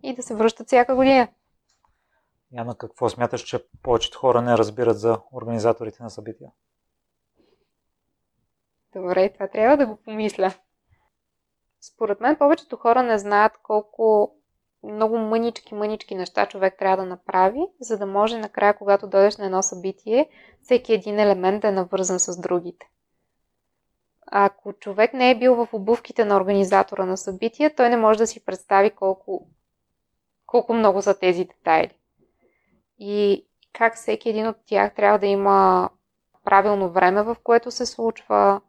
И 0.02 0.14
да 0.14 0.22
се 0.22 0.34
връщат 0.34 0.66
всяка 0.66 0.94
година. 0.94 1.28
Яна, 2.52 2.74
какво 2.74 3.08
смяташ, 3.08 3.40
че 3.40 3.64
повечето 3.82 4.18
хора 4.18 4.42
не 4.42 4.58
разбират 4.58 4.98
за 4.98 5.18
организаторите 5.32 6.02
на 6.02 6.10
събития? 6.10 6.50
Добре, 8.94 9.32
това 9.32 9.48
трябва 9.48 9.76
да 9.76 9.86
го 9.86 9.96
помисля. 9.96 10.54
Според 11.80 12.20
мен 12.20 12.36
повечето 12.36 12.76
хора 12.76 13.02
не 13.02 13.18
знаят 13.18 13.58
колко 13.62 14.34
много 14.82 15.18
мънички, 15.18 15.74
мънички 15.74 16.14
неща 16.14 16.46
човек 16.46 16.78
трябва 16.78 16.96
да 16.96 17.08
направи, 17.08 17.60
за 17.80 17.98
да 17.98 18.06
може 18.06 18.38
накрая, 18.38 18.78
когато 18.78 19.06
дойдеш 19.06 19.36
на 19.36 19.44
едно 19.44 19.62
събитие, 19.62 20.28
всеки 20.62 20.92
един 20.92 21.18
елемент 21.18 21.62
да 21.62 21.68
е 21.68 21.72
навързан 21.72 22.18
с 22.18 22.40
другите. 22.40 22.90
Ако 24.26 24.72
човек 24.72 25.12
не 25.12 25.30
е 25.30 25.38
бил 25.38 25.54
в 25.54 25.68
обувките 25.72 26.24
на 26.24 26.36
организатора 26.36 27.04
на 27.04 27.16
събития, 27.16 27.74
той 27.74 27.88
не 27.88 27.96
може 27.96 28.18
да 28.18 28.26
си 28.26 28.44
представи 28.44 28.90
колко, 28.90 29.46
колко 30.46 30.74
много 30.74 31.02
са 31.02 31.18
тези 31.18 31.44
детайли. 31.44 31.94
И 32.98 33.46
как 33.72 33.96
всеки 33.96 34.28
един 34.28 34.46
от 34.46 34.56
тях 34.66 34.94
трябва 34.94 35.18
да 35.18 35.26
има 35.26 35.90
правилно 36.44 36.90
време, 36.90 37.22
в 37.22 37.36
което 37.44 37.70
се 37.70 37.86
случва, 37.86 38.60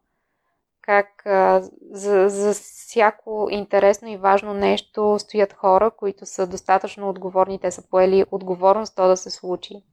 как 0.81 1.25
а, 1.25 1.61
за, 1.91 2.29
за 2.29 2.53
всяко 2.53 3.47
интересно 3.51 4.07
и 4.07 4.17
важно 4.17 4.53
нещо 4.53 5.15
стоят 5.19 5.53
хора, 5.53 5.91
които 5.91 6.25
са 6.25 6.47
достатъчно 6.47 7.09
отговорни, 7.09 7.59
те 7.59 7.71
са 7.71 7.89
поели 7.89 8.25
отговорност 8.31 8.95
то 8.95 9.07
да 9.07 9.17
се 9.17 9.29
случи. 9.29 9.83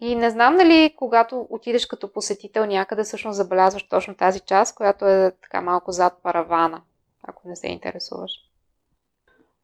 И 0.00 0.14
не 0.14 0.30
знам 0.30 0.56
дали 0.56 0.94
когато 0.96 1.46
отидеш 1.50 1.86
като 1.86 2.12
посетител 2.12 2.66
някъде, 2.66 3.02
всъщност 3.02 3.36
забелязваш 3.36 3.88
точно 3.88 4.14
тази 4.14 4.40
част, 4.40 4.74
която 4.74 5.06
е 5.06 5.32
така 5.42 5.60
малко 5.60 5.92
зад 5.92 6.22
паравана, 6.22 6.82
ако 7.22 7.48
не 7.48 7.56
се 7.56 7.66
интересуваш. 7.66 8.32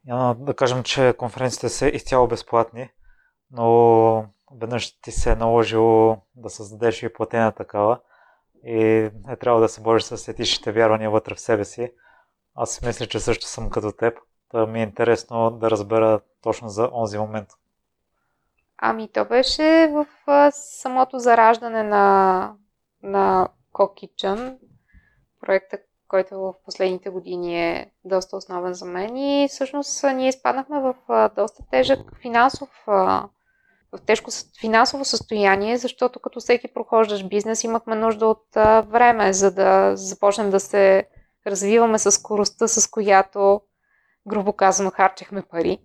Няма 0.05 0.35
да 0.35 0.53
кажем, 0.53 0.83
че 0.83 1.13
конференциите 1.17 1.69
са 1.69 1.87
изцяло 1.87 2.27
безплатни, 2.27 2.89
но 3.51 4.25
веднъж 4.55 4.99
ти 5.01 5.11
се 5.11 5.31
е 5.31 5.35
наложило 5.35 6.17
да 6.35 6.49
създадеш 6.49 7.03
и 7.03 7.13
платена 7.13 7.51
такава 7.51 7.99
и 8.65 9.11
е 9.29 9.35
трябва 9.39 9.61
да 9.61 9.69
се 9.69 9.81
бориш 9.81 10.03
с 10.03 10.27
етичните 10.27 10.71
вярвания 10.71 11.11
вътре 11.11 11.35
в 11.35 11.39
себе 11.39 11.65
си. 11.65 11.91
Аз 12.55 12.81
мисля, 12.81 13.05
че 13.05 13.19
също 13.19 13.45
съм 13.45 13.69
като 13.69 13.91
теб. 13.91 14.17
Та 14.51 14.65
ми 14.65 14.79
е 14.79 14.83
интересно 14.83 15.51
да 15.51 15.71
разбера 15.71 16.19
точно 16.41 16.69
за 16.69 16.89
онзи 16.93 17.17
момент, 17.17 17.47
Ами 18.81 19.07
то 19.07 19.25
беше 19.25 19.93
в 19.93 20.05
самото 20.51 21.19
зараждане 21.19 21.83
на, 21.83 22.53
на 23.03 23.47
Кокичън, 23.71 24.57
проекта, 25.41 25.77
който 26.07 26.39
в 26.39 26.53
последните 26.65 27.09
години 27.09 27.69
е 27.69 27.91
доста 28.05 28.37
основен 28.37 28.73
за 28.73 28.85
мен 28.85 29.17
и 29.17 29.47
всъщност 29.49 30.03
ние 30.03 30.29
изпаднахме 30.29 30.79
в 30.79 30.95
доста 31.35 31.63
тежък 31.71 31.99
финансов 32.21 32.69
в 33.91 34.01
тежко 34.05 34.31
финансово 34.59 35.05
състояние, 35.05 35.77
защото 35.77 36.19
като 36.19 36.39
всеки 36.39 36.67
прохождаш 36.73 37.27
бизнес, 37.27 37.63
имахме 37.63 37.95
нужда 37.95 38.27
от 38.27 38.45
време, 38.89 39.33
за 39.33 39.51
да 39.51 39.91
започнем 39.95 40.49
да 40.49 40.59
се 40.59 41.07
развиваме 41.47 41.99
с 41.99 42.11
скоростта, 42.11 42.67
с 42.67 42.91
която, 42.91 43.61
грубо 44.27 44.53
казано, 44.53 44.91
харчехме 44.91 45.41
пари. 45.41 45.79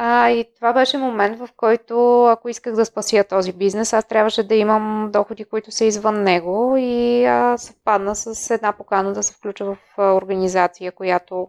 А, 0.00 0.30
и 0.30 0.44
това 0.56 0.72
беше 0.72 0.98
момент, 0.98 1.38
в 1.38 1.48
който, 1.56 2.24
ако 2.24 2.48
исках 2.48 2.74
да 2.74 2.84
спася 2.84 3.24
този 3.28 3.52
бизнес, 3.52 3.92
аз 3.92 4.04
трябваше 4.04 4.48
да 4.48 4.54
имам 4.54 5.10
доходи, 5.12 5.44
които 5.44 5.70
са 5.70 5.84
извън 5.84 6.22
него 6.22 6.76
и 6.78 7.24
а, 7.24 7.58
съвпадна 7.58 8.16
с 8.16 8.50
една 8.54 8.72
покана 8.72 9.12
да 9.12 9.22
се 9.22 9.34
включа 9.34 9.64
в 9.64 9.78
а, 9.96 10.12
организация, 10.12 10.92
която 10.92 11.48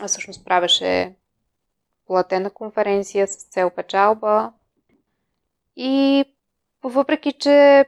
а, 0.00 0.08
всъщност 0.08 0.44
правеше 0.44 1.16
платена 2.06 2.50
конференция 2.50 3.28
с 3.28 3.36
цел 3.36 3.70
печалба. 3.70 4.52
И 5.76 6.24
въпреки, 6.82 7.32
че 7.32 7.84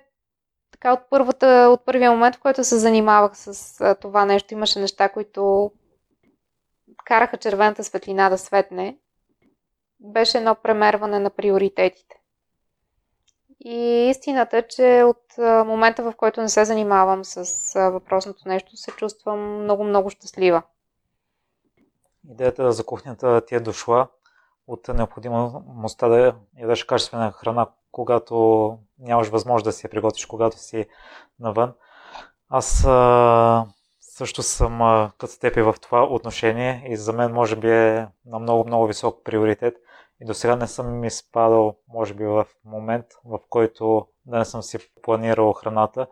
така 0.70 0.92
от, 0.92 1.00
първата, 1.10 1.68
от 1.72 1.84
първия 1.84 2.12
момент, 2.12 2.36
в 2.36 2.40
който 2.40 2.64
се 2.64 2.78
занимавах 2.78 3.32
с 3.34 3.96
това 4.00 4.24
нещо, 4.24 4.54
имаше 4.54 4.80
неща, 4.80 5.08
които 5.08 5.72
караха 7.04 7.36
червената 7.36 7.84
светлина 7.84 8.30
да 8.30 8.38
светне, 8.38 8.98
беше 10.00 10.38
едно 10.38 10.54
премерване 10.54 11.18
на 11.18 11.30
приоритетите. 11.30 12.16
И 13.60 14.08
истината 14.10 14.58
е, 14.58 14.68
че 14.68 15.02
от 15.06 15.22
момента, 15.66 16.02
в 16.02 16.14
който 16.16 16.40
не 16.40 16.48
се 16.48 16.64
занимавам 16.64 17.24
с 17.24 17.90
въпросното 17.90 18.48
нещо, 18.48 18.76
се 18.76 18.90
чувствам 18.90 19.62
много-много 19.62 20.10
щастлива. 20.10 20.62
Идеята 22.30 22.72
за 22.72 22.86
кухнята 22.86 23.44
ти 23.46 23.54
е 23.54 23.60
дошла 23.60 24.08
от 24.66 24.88
необходимостта 24.88 26.08
да 26.08 26.34
ядеш 26.58 26.84
качествена 26.84 27.32
храна, 27.32 27.66
когато 27.92 28.78
нямаш 28.98 29.28
възможност 29.28 29.64
да 29.64 29.72
си 29.72 29.86
я 29.86 29.90
приготвиш, 29.90 30.26
когато 30.26 30.58
си 30.58 30.86
навън. 31.40 31.72
Аз 32.48 32.84
а, 32.88 33.66
също 34.00 34.42
съм 34.42 34.82
а, 34.82 35.10
като 35.18 35.38
теб 35.38 35.56
и 35.56 35.62
в 35.62 35.74
това 35.82 36.04
отношение 36.04 36.84
и 36.88 36.96
за 36.96 37.12
мен 37.12 37.32
може 37.32 37.56
би 37.56 37.70
е 37.70 38.08
на 38.26 38.38
много-много 38.38 38.86
висок 38.86 39.24
приоритет. 39.24 39.76
И 40.20 40.24
до 40.24 40.34
сега 40.34 40.56
не 40.56 40.66
съм 40.66 41.04
изпадал, 41.04 41.76
може 41.88 42.14
би, 42.14 42.26
в 42.26 42.46
момент, 42.64 43.06
в 43.24 43.38
който 43.48 44.06
да 44.26 44.38
не 44.38 44.44
съм 44.44 44.62
си 44.62 44.78
планирал 45.02 45.52
храната 45.52 46.06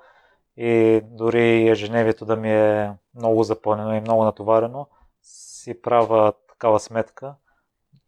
и 0.56 1.00
дори 1.04 1.68
ежедневието 1.68 2.24
да 2.24 2.36
ми 2.36 2.52
е 2.52 2.92
много 3.14 3.42
запълнено 3.42 3.94
и 3.94 4.00
много 4.00 4.24
натоварено, 4.24 4.86
си 5.64 5.82
правя 5.82 6.32
такава 6.48 6.80
сметка, 6.80 7.34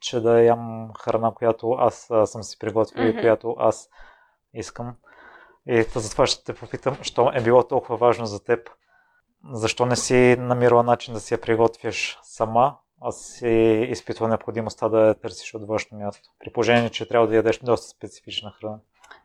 че 0.00 0.20
да 0.20 0.42
ям 0.42 0.90
храна, 1.00 1.32
която 1.34 1.70
аз 1.70 2.10
съм 2.24 2.42
си 2.42 2.58
приготвил 2.58 3.04
mm-hmm. 3.04 3.18
и 3.18 3.20
която 3.20 3.56
аз 3.58 3.88
искам. 4.54 4.94
И 5.66 5.82
затова 5.82 6.26
ще 6.26 6.44
те 6.44 6.54
попитам, 6.54 6.96
що 7.02 7.30
е 7.34 7.42
било 7.42 7.62
толкова 7.62 7.96
важно 7.96 8.26
за 8.26 8.44
теб, 8.44 8.70
защо 9.52 9.86
не 9.86 9.96
си 9.96 10.36
намирала 10.38 10.82
начин 10.82 11.14
да 11.14 11.20
си 11.20 11.34
я 11.34 11.40
приготвиш 11.40 12.18
сама, 12.22 12.76
а 13.00 13.12
си 13.12 13.48
изпитва 13.90 14.28
необходимостта 14.28 14.88
да 14.88 15.06
я 15.06 15.14
търсиш 15.14 15.54
от 15.54 15.68
външно 15.68 15.98
място, 15.98 16.28
при 16.38 16.52
положение, 16.52 16.90
че 16.90 17.08
трябва 17.08 17.26
да 17.26 17.36
ядеш 17.36 17.58
доста 17.58 17.88
специфична 17.88 18.52
храна. 18.60 18.78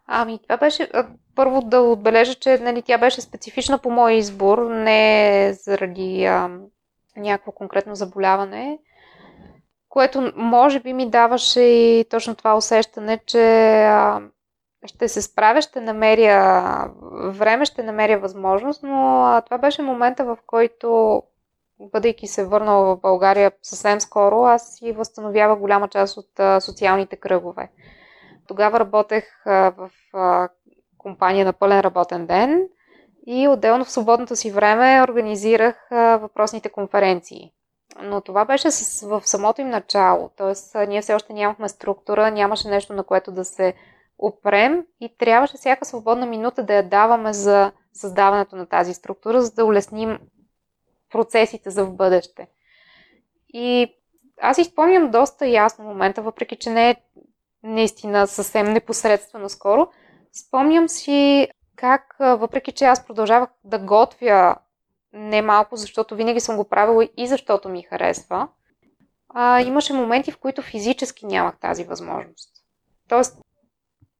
Ами, 0.07 0.39
това 0.43 0.57
беше 0.57 0.91
първо 1.35 1.61
да 1.61 1.81
отбележа, 1.81 2.35
че 2.35 2.57
нали, 2.57 2.81
тя 2.81 2.97
беше 2.97 3.21
специфична 3.21 3.77
по 3.77 3.89
мой 3.89 4.13
избор, 4.13 4.69
не 4.69 5.53
заради 5.53 6.25
а, 6.25 6.59
някакво 7.17 7.51
конкретно 7.51 7.95
заболяване, 7.95 8.79
което 9.89 10.31
може 10.35 10.79
би 10.79 10.93
ми 10.93 11.09
даваше 11.09 11.61
и 11.61 12.05
точно 12.09 12.35
това 12.35 12.57
усещане, 12.57 13.19
че 13.25 13.89
ще 14.85 15.07
се 15.07 15.21
справя, 15.21 15.61
ще 15.61 15.81
намеря 15.81 16.91
време, 17.25 17.65
ще 17.65 17.83
намеря 17.83 18.19
възможност, 18.19 18.83
но 18.83 19.41
това 19.45 19.57
беше 19.57 19.81
момента, 19.81 20.25
в 20.25 20.37
който 20.47 21.23
бъдейки 21.79 22.27
се 22.27 22.45
върнала 22.45 22.95
в 22.95 22.99
България 23.01 23.51
съвсем 23.61 24.01
скоро, 24.01 24.43
аз 24.43 24.75
си 24.75 24.91
възстановявах 24.91 25.59
голяма 25.59 25.87
част 25.87 26.17
от 26.17 26.63
социалните 26.63 27.15
кръгове. 27.15 27.69
Тогава 28.47 28.79
работех 28.79 29.25
в 29.45 29.89
компания 30.97 31.45
на 31.45 31.53
пълен 31.53 31.79
работен 31.79 32.25
ден 32.25 32.67
и 33.27 33.47
отделно 33.47 33.85
в 33.85 33.91
свободното 33.91 34.35
си 34.35 34.51
време 34.51 35.03
организирах 35.03 35.87
въпросните 35.91 36.69
конференции. 36.69 37.51
Но 38.01 38.21
това 38.21 38.45
беше 38.45 38.69
в 39.03 39.21
самото 39.25 39.61
им 39.61 39.69
начало, 39.69 40.29
т.е. 40.37 40.87
ние 40.87 41.01
все 41.01 41.13
още 41.13 41.33
нямахме 41.33 41.69
структура, 41.69 42.31
нямаше 42.31 42.67
нещо 42.67 42.93
на 42.93 43.03
което 43.03 43.31
да 43.31 43.45
се 43.45 43.73
опрем 44.19 44.85
и 44.99 45.17
трябваше 45.17 45.57
всяка 45.57 45.85
свободна 45.85 46.25
минута 46.25 46.63
да 46.63 46.73
я 46.73 46.89
даваме 46.89 47.33
за 47.33 47.71
създаването 47.93 48.55
на 48.55 48.65
тази 48.65 48.93
структура, 48.93 49.41
за 49.41 49.51
да 49.51 49.65
улесним 49.65 50.19
процесите 51.11 51.69
за 51.69 51.85
в 51.85 51.95
бъдеще. 51.95 52.47
И 53.49 53.95
аз 54.41 54.57
изпомням 54.57 55.11
доста 55.11 55.47
ясно 55.47 55.85
момента, 55.85 56.21
въпреки 56.21 56.55
че 56.55 56.69
не 56.69 56.89
е 56.89 56.95
наистина 57.63 58.27
съвсем 58.27 58.73
непосредствено 58.73 59.49
скоро. 59.49 59.87
Спомням 60.33 60.89
си 60.89 61.47
как, 61.75 62.15
въпреки 62.19 62.71
че 62.71 62.85
аз 62.85 63.05
продължавах 63.05 63.49
да 63.63 63.79
готвя 63.79 64.55
не 65.13 65.41
малко, 65.41 65.75
защото 65.75 66.15
винаги 66.15 66.39
съм 66.39 66.57
го 66.57 66.69
правила 66.69 67.07
и 67.17 67.27
защото 67.27 67.69
ми 67.69 67.81
харесва, 67.81 68.47
а, 69.29 69.61
имаше 69.61 69.93
моменти, 69.93 70.31
в 70.31 70.37
които 70.37 70.61
физически 70.61 71.25
нямах 71.25 71.57
тази 71.59 71.83
възможност. 71.83 72.49
Тоест, 73.07 73.37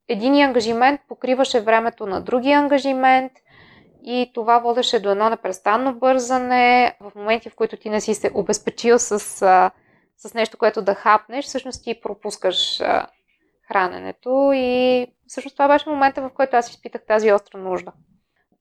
един 0.08 0.42
ангажимент 0.42 1.02
покриваше 1.08 1.62
времето 1.62 2.06
на 2.06 2.22
другия 2.22 2.60
ангажимент– 2.60 3.32
и 4.04 4.32
това 4.34 4.60
водеше 4.60 5.00
до 5.00 5.12
едно 5.12 5.30
непрестанно 5.30 5.96
бързане. 5.96 6.98
В 7.02 7.12
моменти, 7.16 7.50
в 7.50 7.56
които 7.56 7.78
ти 7.78 7.90
не 7.90 8.02
си 8.02 8.14
се 8.14 8.32
обезпечил 8.34 9.00
с, 9.00 9.20
с 10.18 10.34
нещо, 10.34 10.58
което 10.58 10.82
да 10.82 10.96
хапнеш, 10.96 11.46
всъщност 11.46 11.84
ти 11.84 12.02
пропускаш 12.02 12.82
храненето. 13.72 14.52
И 14.54 15.08
всъщност 15.28 15.56
това 15.56 15.68
беше 15.68 15.90
момента, 15.90 16.22
в 16.22 16.30
който 16.30 16.56
аз 16.56 16.70
изпитах 16.70 17.06
тази 17.06 17.32
остра 17.32 17.58
нужда. 17.58 17.92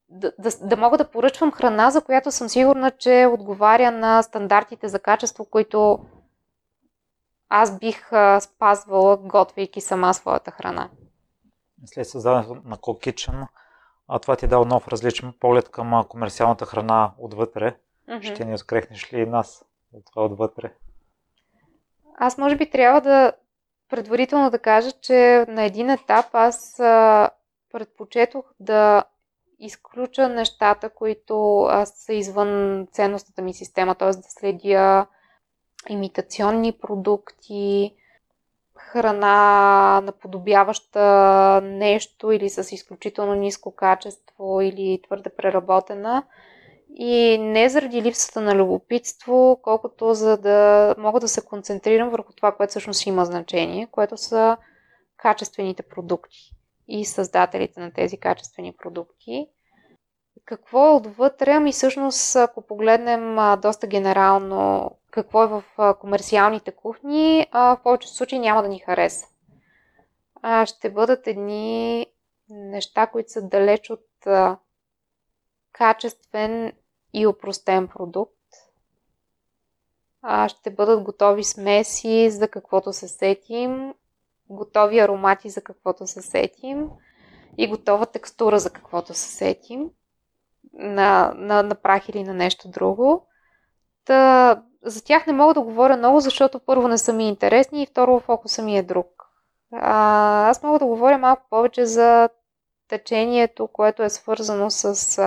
Да, 0.08 0.32
да, 0.38 0.50
да 0.62 0.76
мога 0.76 0.98
да 0.98 1.10
поръчвам 1.10 1.52
храна, 1.52 1.90
за 1.90 2.00
която 2.00 2.30
съм 2.30 2.48
сигурна, 2.48 2.90
че 2.90 3.26
отговаря 3.30 3.90
на 3.90 4.22
стандартите 4.22 4.88
за 4.88 4.98
качество, 4.98 5.44
които 5.44 5.98
аз 7.48 7.78
бих 7.78 8.12
а, 8.12 8.40
спазвала, 8.40 9.16
готвейки 9.16 9.80
сама 9.80 10.14
своята 10.14 10.50
храна. 10.50 10.90
След 11.84 12.08
създаването 12.08 12.54
на 12.64 12.76
Cold 12.76 13.12
Kitchen, 13.12 13.46
а 14.08 14.18
това 14.18 14.36
ти 14.36 14.44
е 14.44 14.48
дал 14.48 14.64
нов 14.64 14.88
различен 14.88 15.32
поглед 15.40 15.68
към 15.68 16.04
комерциалната 16.08 16.66
храна 16.66 17.12
отвътре. 17.18 17.76
Mm-hmm. 18.08 18.34
Ще 18.34 18.44
ни 18.44 18.54
открехнеш 18.54 19.12
ли 19.12 19.20
и 19.20 19.26
нас 19.26 19.64
от 19.92 20.04
това 20.06 20.24
отвътре? 20.24 20.72
Аз 22.18 22.38
може 22.38 22.56
би 22.56 22.70
трябва 22.70 23.00
да 23.00 23.32
предварително 23.90 24.50
да 24.50 24.58
кажа, 24.58 24.92
че 24.92 25.44
на 25.48 25.64
един 25.64 25.90
етап 25.90 26.26
аз 26.32 26.80
а, 26.80 27.30
предпочетох 27.72 28.44
да 28.60 29.04
изключа 29.58 30.28
нещата, 30.28 30.90
които 30.90 31.62
аз 31.62 31.90
са 31.90 32.12
извън 32.12 32.86
ценностната 32.92 33.42
ми 33.42 33.54
система, 33.54 33.94
т.е. 33.94 34.08
да 34.08 34.22
следя 34.22 35.06
имитационни 35.88 36.72
продукти, 36.72 37.94
храна, 38.76 40.00
наподобяваща 40.00 41.60
нещо 41.64 42.32
или 42.32 42.48
с 42.48 42.72
изключително 42.72 43.34
ниско 43.34 43.74
качество 43.74 44.60
или 44.60 45.00
твърде 45.06 45.30
преработена. 45.30 46.22
И 46.94 47.38
не 47.38 47.68
заради 47.68 48.02
липсата 48.02 48.40
на 48.40 48.54
любопитство, 48.54 49.60
колкото 49.62 50.14
за 50.14 50.36
да 50.36 50.94
мога 50.98 51.20
да 51.20 51.28
се 51.28 51.44
концентрирам 51.44 52.08
върху 52.08 52.32
това, 52.32 52.52
което 52.52 52.70
всъщност 52.70 53.06
има 53.06 53.24
значение, 53.24 53.88
което 53.90 54.16
са 54.16 54.56
качествените 55.16 55.82
продукти 55.82 56.50
и 56.88 57.04
създателите 57.04 57.80
на 57.80 57.92
тези 57.92 58.16
качествени 58.16 58.72
продукти. 58.72 59.46
Какво 60.44 60.88
е 60.88 60.94
отвътре? 60.94 61.50
Ами 61.52 61.72
всъщност, 61.72 62.36
ако 62.36 62.66
погледнем 62.66 63.36
доста 63.60 63.86
генерално 63.86 64.90
какво 65.10 65.44
е 65.44 65.46
в 65.46 65.64
комерциалните 66.00 66.72
кухни, 66.72 67.46
в 67.52 67.80
повечето 67.82 68.14
случаи 68.14 68.38
няма 68.38 68.62
да 68.62 68.68
ни 68.68 68.78
хареса. 68.78 69.26
Ще 70.64 70.90
бъдат 70.90 71.26
едни 71.26 72.06
неща, 72.48 73.06
които 73.06 73.30
са 73.30 73.42
далеч 73.42 73.90
от 73.90 74.06
качествен 75.72 76.72
и 77.12 77.26
упростен 77.26 77.88
продукт. 77.88 78.34
А, 80.22 80.48
ще 80.48 80.70
бъдат 80.70 81.02
готови 81.02 81.44
смеси 81.44 82.30
за 82.30 82.48
каквото 82.48 82.92
се 82.92 83.08
сетим, 83.08 83.94
готови 84.50 84.98
аромати 84.98 85.50
за 85.50 85.60
каквото 85.60 86.06
се 86.06 86.22
сетим 86.22 86.88
и 87.58 87.68
готова 87.68 88.06
текстура 88.06 88.58
за 88.58 88.70
каквото 88.70 89.14
се 89.14 89.28
сетим 89.28 89.90
на, 90.72 91.32
на, 91.36 91.62
на 91.62 91.74
прах 91.74 92.08
или 92.08 92.24
на 92.24 92.34
нещо 92.34 92.68
друго. 92.68 93.26
Та, 94.04 94.62
за 94.82 95.04
тях 95.04 95.26
не 95.26 95.32
мога 95.32 95.54
да 95.54 95.60
говоря 95.60 95.96
много, 95.96 96.20
защото 96.20 96.60
първо 96.60 96.88
не 96.88 96.98
са 96.98 97.12
ми 97.12 97.28
интересни 97.28 97.82
и 97.82 97.86
второ 97.86 98.20
фокуса 98.20 98.62
ми 98.62 98.78
е 98.78 98.82
друг. 98.82 99.06
А, 99.72 100.48
аз 100.48 100.62
мога 100.62 100.78
да 100.78 100.86
говоря 100.86 101.18
малко 101.18 101.42
повече 101.50 101.86
за 101.86 102.28
течението, 102.88 103.68
което 103.72 104.02
е 104.02 104.10
свързано 104.10 104.70
с 104.70 105.22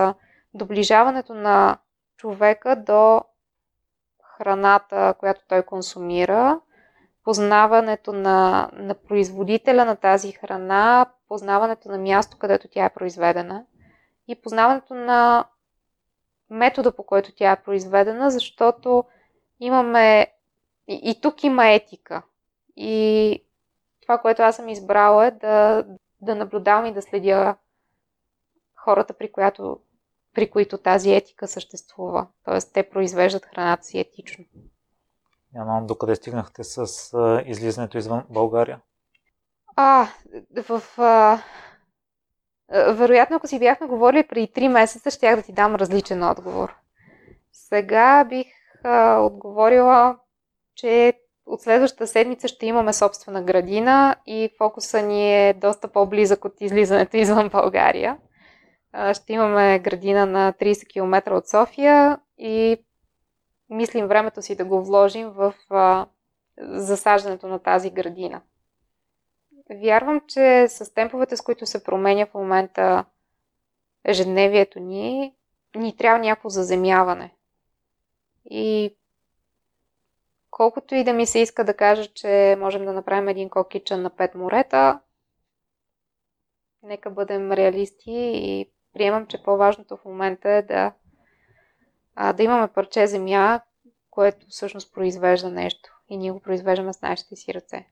доближаването 0.54 1.34
на 1.34 1.78
човека 2.16 2.76
до 2.76 3.22
храната, 4.22 5.14
която 5.18 5.40
той 5.48 5.62
консумира, 5.62 6.60
познаването 7.24 8.12
на, 8.12 8.70
на 8.72 8.94
производителя 8.94 9.84
на 9.84 9.96
тази 9.96 10.32
храна, 10.32 11.06
познаването 11.28 11.88
на 11.88 11.98
място, 11.98 12.38
където 12.38 12.68
тя 12.68 12.84
е 12.84 12.94
произведена 12.94 13.64
и 14.28 14.42
познаването 14.42 14.94
на 14.94 15.44
метода, 16.50 16.96
по 16.96 17.02
който 17.02 17.34
тя 17.34 17.52
е 17.52 17.62
произведена, 17.62 18.30
защото 18.30 19.04
имаме 19.60 20.32
и, 20.88 21.00
и 21.02 21.20
тук 21.20 21.44
има 21.44 21.68
етика. 21.68 22.22
И 22.76 23.44
това, 24.02 24.18
което 24.18 24.42
аз 24.42 24.56
съм 24.56 24.68
избрала 24.68 25.26
е 25.26 25.30
да, 25.30 25.84
да 26.20 26.34
наблюдавам 26.34 26.86
и 26.86 26.92
да 26.92 27.02
следя 27.02 27.56
хората, 28.74 29.14
при, 29.14 29.32
която, 29.32 29.80
при 30.34 30.50
които 30.50 30.78
тази 30.78 31.14
етика 31.14 31.48
съществува. 31.48 32.26
Тоест, 32.44 32.72
те 32.72 32.90
произвеждат 32.90 33.46
храната 33.46 33.84
си 33.84 33.98
етично. 33.98 34.44
Нямам 35.54 35.86
докъде 35.86 36.14
стигнахте 36.14 36.64
с 36.64 36.78
а, 37.14 37.42
излизането 37.46 37.98
извън 37.98 38.22
България? 38.30 38.80
А, 39.76 40.08
в... 40.68 40.82
А, 40.98 41.42
вероятно, 42.92 43.36
ако 43.36 43.46
си 43.46 43.58
бяхме 43.58 43.86
говорили 43.86 44.26
преди 44.28 44.46
3 44.46 44.68
месеца, 44.68 45.10
щях 45.10 45.36
да 45.36 45.42
ти 45.42 45.52
дам 45.52 45.74
различен 45.74 46.22
отговор. 46.22 46.74
Сега 47.52 48.24
бих 48.24 48.46
а, 48.84 49.18
отговорила, 49.18 50.18
че 50.74 51.12
от 51.46 51.60
следващата 51.60 52.06
седмица 52.06 52.48
ще 52.48 52.66
имаме 52.66 52.92
собствена 52.92 53.42
градина 53.42 54.16
и 54.26 54.50
фокуса 54.58 55.02
ни 55.02 55.48
е 55.48 55.52
доста 55.52 55.88
по-близък 55.88 56.44
от 56.44 56.60
излизането 56.60 57.16
извън 57.16 57.48
България. 57.48 58.18
Ще 59.12 59.32
имаме 59.32 59.78
градина 59.78 60.26
на 60.26 60.52
30 60.52 60.88
км 60.88 61.32
от 61.36 61.48
София 61.48 62.18
и 62.38 62.76
мислим 63.70 64.06
времето 64.06 64.42
си 64.42 64.56
да 64.56 64.64
го 64.64 64.84
вложим 64.84 65.30
в 65.30 65.54
засаждането 66.58 67.46
на 67.46 67.58
тази 67.58 67.90
градина. 67.90 68.42
Вярвам, 69.70 70.20
че 70.28 70.66
с 70.68 70.94
темповете, 70.94 71.36
с 71.36 71.40
които 71.40 71.66
се 71.66 71.84
променя 71.84 72.26
в 72.26 72.34
момента 72.34 73.04
ежедневието 74.04 74.80
ни, 74.80 75.34
ни 75.76 75.96
трябва 75.96 76.18
някакво 76.18 76.48
заземяване. 76.48 77.34
И 78.50 78.96
колкото 80.50 80.94
и 80.94 81.04
да 81.04 81.12
ми 81.12 81.26
се 81.26 81.38
иска 81.38 81.64
да 81.64 81.76
кажа, 81.76 82.06
че 82.06 82.56
можем 82.60 82.84
да 82.84 82.92
направим 82.92 83.28
един 83.28 83.50
кокичен 83.50 84.02
на 84.02 84.10
пет 84.10 84.34
морета, 84.34 85.00
нека 86.82 87.10
бъдем 87.10 87.52
реалисти 87.52 88.12
и 88.34 88.70
приемам, 88.94 89.26
че 89.26 89.42
по-важното 89.42 89.96
в 89.96 90.04
момента 90.04 90.50
е 90.50 90.62
да, 90.62 90.92
а, 92.14 92.32
да 92.32 92.42
имаме 92.42 92.68
парче 92.68 93.06
земя, 93.06 93.60
което 94.10 94.46
всъщност 94.48 94.94
произвежда 94.94 95.50
нещо. 95.50 95.90
И 96.08 96.16
ние 96.16 96.32
го 96.32 96.40
произвеждаме 96.40 96.92
с 96.92 97.02
нашите 97.02 97.36
си 97.36 97.54
ръце. 97.54 97.86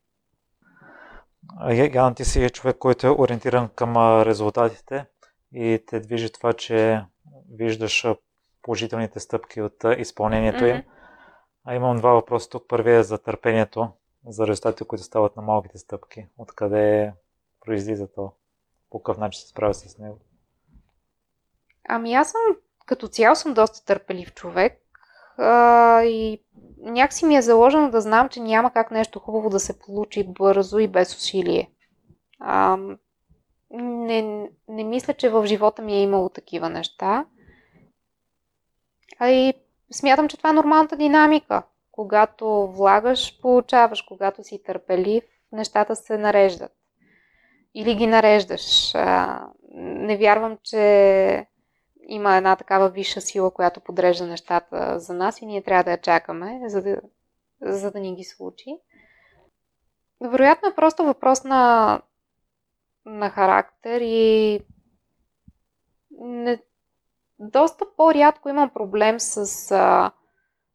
Яна, 1.95 2.15
ти 2.15 2.25
си 2.25 2.51
човек, 2.51 2.77
който 2.79 3.07
е 3.07 3.11
ориентиран 3.11 3.69
към 3.69 4.23
резултатите 4.23 5.07
и 5.53 5.85
те 5.87 6.01
движи 6.01 6.33
това, 6.33 6.53
че 6.53 7.05
виждаш 7.51 8.07
положителните 8.63 9.21
стъпки 9.21 9.61
от 9.63 9.85
изпълнението 9.99 10.65
им. 10.65 10.77
Mm-hmm. 10.77 10.85
А 11.65 11.75
имам 11.75 11.97
два 11.97 12.13
въпроса 12.13 12.51
тук. 12.51 12.69
Първият 12.69 13.01
е 13.01 13.09
за 13.09 13.19
търпението, 13.19 13.89
за 14.27 14.47
резултатите, 14.47 14.85
които 14.85 15.05
стават 15.05 15.37
на 15.37 15.43
малките 15.43 15.79
стъпки. 15.79 16.27
Откъде 16.39 17.13
произлиза 17.61 18.13
то? 18.13 18.33
По 18.91 19.03
какъв 19.03 19.19
начин 19.19 19.41
се 19.41 19.49
справя 19.49 19.75
с 19.75 19.99
него? 19.99 20.19
Ами 21.89 22.15
аз 22.15 22.31
съм, 22.31 22.41
като 22.87 23.09
цяло 23.09 23.37
съм 23.37 23.55
доста 23.55 23.85
търпелив 23.85 24.35
човек 24.35 24.83
а, 25.39 26.03
и 26.03 26.43
някакси 26.79 27.27
ми 27.27 27.37
е 27.37 27.43
заложено 27.43 27.91
да 27.91 28.01
знам, 28.01 28.29
че 28.29 28.41
няма 28.41 28.71
как 28.71 28.91
нещо 28.91 29.19
хубаво 29.19 29.51
да 29.51 29.61
се 29.61 29.79
получи 29.79 30.25
бързо 30.29 30.79
и 30.79 30.89
без 30.89 31.17
усилие. 31.17 31.71
А, 32.41 32.79
не, 33.71 34.51
не 34.69 34.85
мисля, 34.85 35.15
че 35.15 35.31
в 35.31 35.47
живота 35.47 35.83
ми 35.83 35.93
е 35.93 36.03
имало 36.03 36.29
такива 36.29 36.69
неща. 36.69 37.25
А 39.19 39.29
и 39.29 39.55
смятам, 39.93 40.29
че 40.29 40.37
това 40.37 40.51
е 40.51 40.53
нормалната 40.53 40.97
динамика. 40.97 41.63
Когато 41.93 42.67
влагаш, 42.67 43.41
получаваш. 43.41 44.03
Когато 44.03 44.45
си 44.45 44.63
търпелив, 44.63 45.25
нещата 45.53 45.97
се 45.97 46.19
нареждат. 46.19 46.73
Или 47.75 47.95
ги 47.95 48.07
нареждаш. 48.07 48.95
А, 48.95 49.41
не 49.75 50.17
вярвам, 50.17 50.59
че 50.63 51.47
има 52.07 52.37
една 52.37 52.57
такава 52.57 52.89
висша 52.89 53.21
сила, 53.21 53.51
която 53.51 53.81
подрежда 53.81 54.27
нещата 54.27 54.99
за 54.99 55.15
нас 55.15 55.43
и 55.43 55.47
ние 55.47 55.63
трябва 55.63 55.85
да 55.85 55.91
я 55.91 56.01
чакаме, 56.01 56.61
за 56.67 56.83
да, 56.83 57.01
за 57.61 57.91
да 57.91 58.01
ни 58.01 58.15
ги 58.15 58.25
случи. 58.25 58.77
Вероятно 60.21 60.69
е 60.69 60.75
просто 60.75 61.05
въпрос 61.05 61.45
на, 61.45 62.01
на 63.05 63.31
характер 63.31 64.01
и 64.01 64.61
не, 66.11 66.63
доста 67.39 67.85
по-рядко 67.97 68.49
имам 68.49 68.71
проблем 68.71 69.21
с, 69.21 69.71
а, 69.71 70.13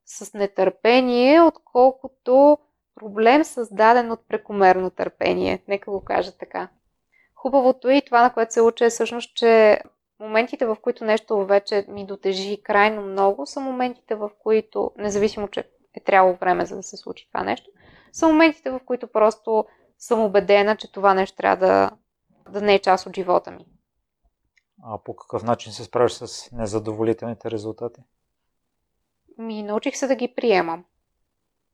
с 0.06 0.34
нетърпение, 0.34 1.42
отколкото 1.42 2.58
проблем 2.96 3.44
създаден 3.44 4.12
от 4.12 4.28
прекомерно 4.28 4.90
търпение. 4.90 5.64
Нека 5.68 5.92
го 5.92 6.04
кажа 6.04 6.32
така. 6.38 6.70
Хубавото 7.36 7.90
е 7.90 7.96
и 7.96 8.06
това, 8.06 8.22
на 8.22 8.34
което 8.34 8.54
се 8.54 8.62
уча 8.62 8.86
е 8.86 8.90
всъщност, 8.90 9.36
че 9.36 9.82
моментите, 10.20 10.66
в 10.66 10.78
които 10.82 11.06
нещо 11.06 11.46
вече 11.46 11.86
ми 11.88 12.06
дотежи 12.06 12.62
крайно 12.64 13.02
много, 13.02 13.46
са 13.46 13.60
моментите, 13.60 14.16
в 14.16 14.32
които, 14.40 14.92
независимо, 14.98 15.48
че 15.48 15.70
е 15.94 16.04
трябвало 16.04 16.36
време 16.36 16.66
за 16.66 16.76
да 16.76 16.84
се 16.84 16.98
случи 16.98 17.28
това 17.28 17.44
нещо, 17.44 17.70
са 18.12 18.28
моментите, 18.28 18.70
в 18.70 18.80
които 18.86 19.08
просто 19.08 19.66
съм 19.98 20.20
убедена, 20.20 20.76
че 20.76 20.92
това 20.92 21.14
нещо 21.14 21.38
трябва 21.38 21.68
да, 21.68 21.92
да 22.52 22.62
не 22.62 22.74
е 22.74 22.80
част 22.80 23.06
от 23.06 23.16
живота 23.16 23.52
ми. 23.52 23.66
А 24.84 24.98
по 25.04 25.16
какъв 25.16 25.44
начин 25.44 25.72
се 25.72 25.84
справиш 25.84 26.12
с 26.12 26.52
незадоволителните 26.52 27.52
резултати? 27.52 28.02
Ми 29.38 29.64
научих 29.64 29.98
се 29.98 30.08
да 30.08 30.16
ги 30.16 30.34
приемам. 30.36 30.86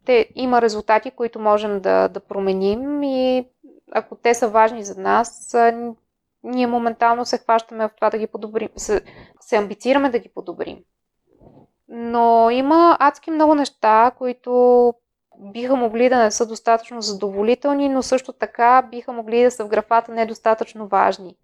Те 0.06 0.30
има 0.36 0.62
резултати, 0.62 1.12
които 1.12 1.40
можем 1.40 1.82
да, 1.82 2.08
да 2.08 2.20
променим 2.20 3.04
и 3.04 3.50
ако 3.92 4.16
те 4.16 4.34
са 4.34 4.50
важни 4.50 4.84
за 4.84 5.02
нас, 5.02 5.56
ние 6.44 6.68
моментално 6.68 7.26
се 7.26 7.38
хващаме 7.38 7.88
в 7.88 7.92
това 7.96 8.10
да 8.10 8.18
ги 8.18 8.28
подобрим, 8.28 8.70
се, 8.76 9.02
се 9.40 9.56
амбицираме 9.56 10.10
да 10.10 10.20
ги 10.20 10.30
подобрим. 10.30 10.80
Но 11.88 12.50
има 12.50 12.98
адски 13.00 13.32
много 13.32 13.56
неща, 13.56 14.12
които 14.18 14.94
биха 15.40 15.76
могли 15.76 16.10
да 16.10 16.18
не 16.18 16.32
са 16.32 16.46
достатъчно 16.46 17.02
задоволителни, 17.02 17.90
но 17.90 18.04
също 18.04 18.34
така 18.34 18.88
биха 18.92 19.14
могли 19.14 19.44
да 19.44 19.52
са 19.52 19.66
в 19.66 19.68
графата 19.68 20.12
недостатъчно 20.12 20.88
важни. 20.88 21.38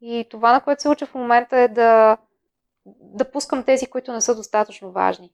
И 0.00 0.26
това, 0.30 0.52
на 0.52 0.60
което 0.60 0.82
се 0.82 0.88
уча 0.88 1.06
в 1.06 1.14
момента 1.14 1.58
е 1.58 1.68
да, 1.68 2.16
да 2.86 3.30
пускам 3.30 3.62
тези, 3.62 3.86
които 3.86 4.12
не 4.12 4.20
са 4.20 4.34
достатъчно 4.34 4.92
важни. 4.92 5.30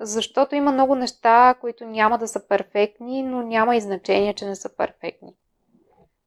Защото 0.00 0.54
има 0.54 0.72
много 0.72 0.94
неща, 0.94 1.54
които 1.60 1.84
няма 1.84 2.18
да 2.18 2.28
са 2.28 2.48
перфектни, 2.48 3.22
но 3.22 3.42
няма 3.42 3.76
и 3.76 3.80
значение, 3.80 4.34
че 4.34 4.46
не 4.46 4.56
са 4.56 4.76
перфектни. 4.76 5.34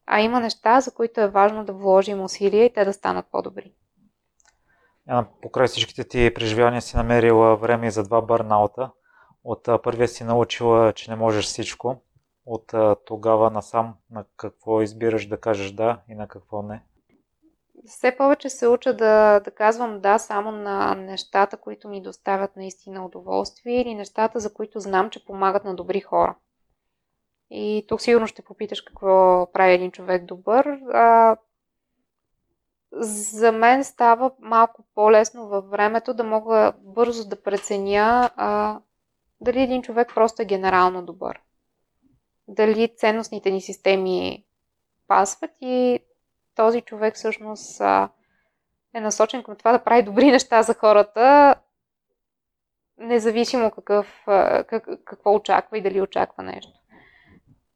А 0.05 0.19
има 0.19 0.39
неща, 0.39 0.81
за 0.81 0.91
които 0.91 1.21
е 1.21 1.27
важно 1.27 1.65
да 1.65 1.73
вложим 1.73 2.21
усилия 2.21 2.65
и 2.65 2.73
те 2.73 2.85
да 2.85 2.93
станат 2.93 3.25
по-добри. 3.31 3.73
Покрай 5.41 5.67
всичките 5.67 6.03
ти 6.03 6.33
преживявания 6.33 6.81
си 6.81 6.97
намерила 6.97 7.55
време 7.55 7.91
за 7.91 8.03
два 8.03 8.21
бърнаута. 8.21 8.91
От 9.43 9.67
първия 9.83 10.07
си 10.07 10.23
научила, 10.23 10.93
че 10.93 11.11
не 11.11 11.17
можеш 11.17 11.45
всичко. 11.45 12.01
От 12.45 12.73
тогава 13.05 13.51
насам 13.51 13.95
на 14.11 14.25
какво 14.37 14.81
избираш 14.81 15.27
да 15.27 15.39
кажеш 15.39 15.71
да 15.71 16.01
и 16.09 16.15
на 16.15 16.27
какво 16.27 16.61
не? 16.61 16.83
все 17.85 18.15
повече 18.17 18.49
се 18.49 18.67
уча 18.67 18.93
да, 18.93 19.39
да 19.39 19.51
казвам 19.51 20.01
да 20.01 20.17
само 20.17 20.51
на 20.51 20.95
нещата, 20.95 21.57
които 21.57 21.89
ми 21.89 22.01
доставят 22.01 22.55
наистина 22.55 23.05
удоволствие 23.05 23.81
или 23.81 23.95
нещата, 23.95 24.39
за 24.39 24.53
които 24.53 24.79
знам, 24.79 25.09
че 25.09 25.25
помагат 25.25 25.63
на 25.63 25.75
добри 25.75 26.01
хора. 26.01 26.35
И 27.51 27.85
тук 27.87 28.01
сигурно 28.01 28.27
ще 28.27 28.41
попиташ 28.41 28.81
какво 28.81 29.47
прави 29.53 29.73
един 29.73 29.91
човек 29.91 30.25
добър. 30.25 30.79
А, 30.93 31.37
за 32.91 33.51
мен 33.51 33.83
става 33.83 34.31
малко 34.39 34.83
по-лесно 34.95 35.47
във 35.47 35.69
времето 35.69 36.13
да 36.13 36.23
мога 36.23 36.73
бързо 36.79 37.29
да 37.29 37.43
преценя 37.43 38.29
а, 38.35 38.79
дали 39.41 39.61
един 39.61 39.81
човек 39.81 40.11
просто 40.15 40.41
е 40.41 40.45
генерално 40.45 41.05
добър. 41.05 41.39
Дали 42.47 42.95
ценностните 42.97 43.51
ни 43.51 43.61
системи 43.61 44.45
пасват 45.07 45.51
и 45.61 45.99
този 46.55 46.81
човек 46.81 47.15
всъщност 47.15 47.81
е 48.93 48.99
насочен 48.99 49.43
към 49.43 49.55
това 49.55 49.71
да 49.71 49.83
прави 49.83 50.03
добри 50.03 50.31
неща 50.31 50.63
за 50.63 50.73
хората, 50.73 51.55
независимо 52.97 53.71
какъв, 53.71 54.23
как, 54.67 54.87
какво 55.05 55.35
очаква 55.35 55.77
и 55.77 55.81
дали 55.81 56.01
очаква 56.01 56.43
нещо. 56.43 56.80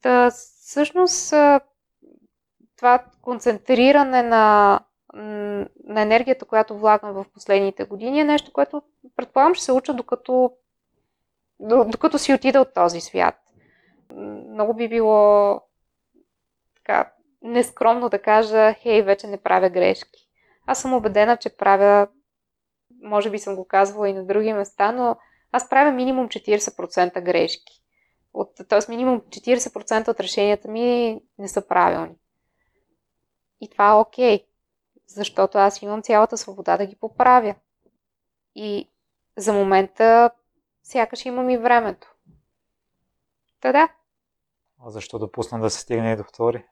Та, 0.05 0.31
всъщност, 0.31 1.33
това 2.77 3.05
концентриране 3.21 4.23
на, 4.23 4.79
на 5.83 6.01
енергията, 6.01 6.45
която 6.45 6.77
влагам 6.77 7.13
в 7.13 7.25
последните 7.33 7.83
години, 7.83 8.19
е 8.19 8.23
нещо, 8.23 8.53
което 8.53 8.81
предполагам 9.15 9.55
ще 9.55 9.65
се 9.65 9.71
уча 9.71 9.93
докато, 9.93 10.51
докато 11.59 12.17
си 12.17 12.33
отида 12.33 12.61
от 12.61 12.73
този 12.73 13.01
свят. 13.01 13.35
Много 14.49 14.73
би 14.73 14.89
било 14.89 15.61
така 16.75 17.11
нескромно 17.41 18.09
да 18.09 18.21
кажа, 18.21 18.73
хей, 18.73 19.01
вече 19.01 19.27
не 19.27 19.41
правя 19.41 19.69
грешки. 19.69 20.27
Аз 20.65 20.81
съм 20.81 20.93
убедена, 20.93 21.37
че 21.37 21.57
правя, 21.57 22.07
може 23.03 23.29
би 23.29 23.39
съм 23.39 23.55
го 23.55 23.67
казвала 23.67 24.09
и 24.09 24.13
на 24.13 24.25
други 24.25 24.53
места, 24.53 24.91
но 24.91 25.17
аз 25.51 25.69
правя 25.69 25.91
минимум 25.91 26.27
40% 26.27 27.21
грешки. 27.21 27.84
От, 28.35 28.55
т.е. 28.69 28.79
минимум 28.89 29.21
40% 29.21 30.07
от 30.07 30.19
решенията 30.19 30.67
ми 30.67 31.19
не 31.37 31.47
са 31.47 31.67
правилни. 31.67 32.15
И 33.61 33.69
това 33.69 33.89
е 33.89 33.93
окей, 33.93 34.37
okay, 34.37 34.45
защото 35.07 35.57
аз 35.57 35.81
имам 35.81 36.01
цялата 36.01 36.37
свобода 36.37 36.77
да 36.77 36.85
ги 36.85 36.95
поправя. 36.95 37.55
И 38.55 38.89
за 39.37 39.53
момента 39.53 40.29
сякаш 40.83 41.25
имам 41.25 41.49
и 41.49 41.57
времето. 41.57 42.15
Та 43.61 43.71
да. 43.71 43.89
А 44.85 44.89
защо 44.89 45.19
допусна 45.19 45.59
да 45.59 45.69
се 45.69 45.79
стигне 45.79 46.11
и 46.11 46.15
до 46.15 46.23
втори? 46.23 46.65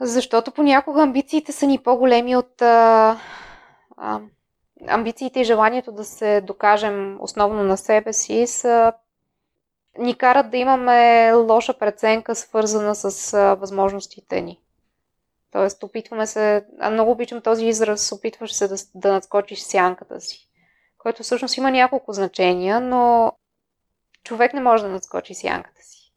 Защото 0.00 0.52
понякога 0.52 1.02
амбициите 1.02 1.52
са 1.52 1.66
ни 1.66 1.78
по-големи 1.78 2.36
от 2.36 2.62
а, 2.62 3.18
а, 3.96 4.20
амбициите 4.88 5.40
и 5.40 5.44
желанието 5.44 5.92
да 5.92 6.04
се 6.04 6.40
докажем 6.40 7.18
основно 7.20 7.62
на 7.62 7.76
себе 7.76 8.12
си 8.12 8.46
са 8.46 8.92
ни 9.98 10.14
карат 10.18 10.50
да 10.50 10.56
имаме 10.56 11.32
лоша 11.32 11.78
преценка, 11.78 12.34
свързана 12.34 12.94
с 12.94 13.34
а, 13.34 13.54
възможностите 13.54 14.40
ни. 14.40 14.60
Тоест, 15.50 15.82
опитваме 15.82 16.26
се, 16.26 16.66
а 16.80 16.90
много 16.90 17.10
обичам 17.10 17.40
този 17.40 17.66
израз, 17.66 18.12
опитваш 18.12 18.52
се 18.52 18.68
да, 18.68 18.76
да 18.94 19.12
надскочиш 19.12 19.60
сянката 19.60 20.20
си, 20.20 20.48
който 20.98 21.22
всъщност 21.22 21.56
има 21.56 21.70
няколко 21.70 22.12
значения, 22.12 22.80
но 22.80 23.32
човек 24.24 24.54
не 24.54 24.60
може 24.60 24.82
да 24.82 24.88
надскочи 24.88 25.34
сянката 25.34 25.82
си. 25.82 26.12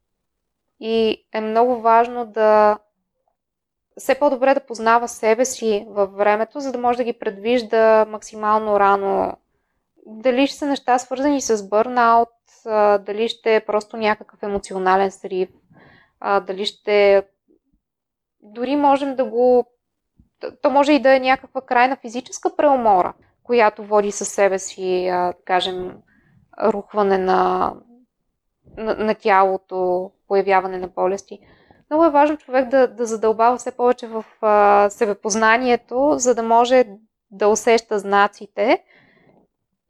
И 0.79 1.25
е 1.33 1.41
много 1.41 1.81
важно 1.81 2.25
да 2.25 2.77
все 3.97 4.19
по-добре 4.19 4.53
да 4.53 4.65
познава 4.65 5.07
себе 5.07 5.45
си 5.45 5.85
във 5.89 6.13
времето, 6.13 6.59
за 6.59 6.71
да 6.71 6.77
може 6.77 6.97
да 6.97 7.03
ги 7.03 7.13
предвижда 7.13 8.05
максимално 8.09 8.79
рано. 8.79 9.37
Дали 10.05 10.47
ще 10.47 10.57
са 10.57 10.65
неща 10.65 10.99
свързани 10.99 11.41
с 11.41 11.69
бърнаут, 11.69 12.29
дали 12.99 13.29
ще 13.29 13.55
е 13.55 13.65
просто 13.65 13.97
някакъв 13.97 14.43
емоционален 14.43 15.11
срив, 15.11 15.49
дали 16.21 16.65
ще 16.65 17.23
дори 18.41 18.75
можем 18.75 19.15
да 19.15 19.25
го... 19.25 19.65
То 20.61 20.69
може 20.69 20.93
и 20.93 21.01
да 21.01 21.15
е 21.15 21.19
някаква 21.19 21.61
крайна 21.61 21.95
физическа 21.95 22.55
преумора, 22.55 23.13
която 23.43 23.83
води 23.83 24.11
със 24.11 24.29
себе 24.29 24.59
си, 24.59 25.11
кажем, 25.45 25.97
рухване 26.63 27.17
на, 27.17 27.73
на, 28.77 28.95
на 28.95 29.15
тялото, 29.15 30.11
появяване 30.27 30.77
на 30.77 30.87
болести. 30.87 31.39
Много 31.89 32.05
е 32.05 32.09
важно 32.09 32.37
човек 32.37 32.69
да, 32.69 32.87
да 32.87 33.05
задълбава 33.05 33.57
все 33.57 33.71
повече 33.71 34.07
в 34.07 34.25
а, 34.41 34.89
себепознанието, 34.89 36.13
за 36.17 36.35
да 36.35 36.43
може 36.43 36.85
да 37.31 37.47
усеща 37.47 37.99
знаците. 37.99 38.83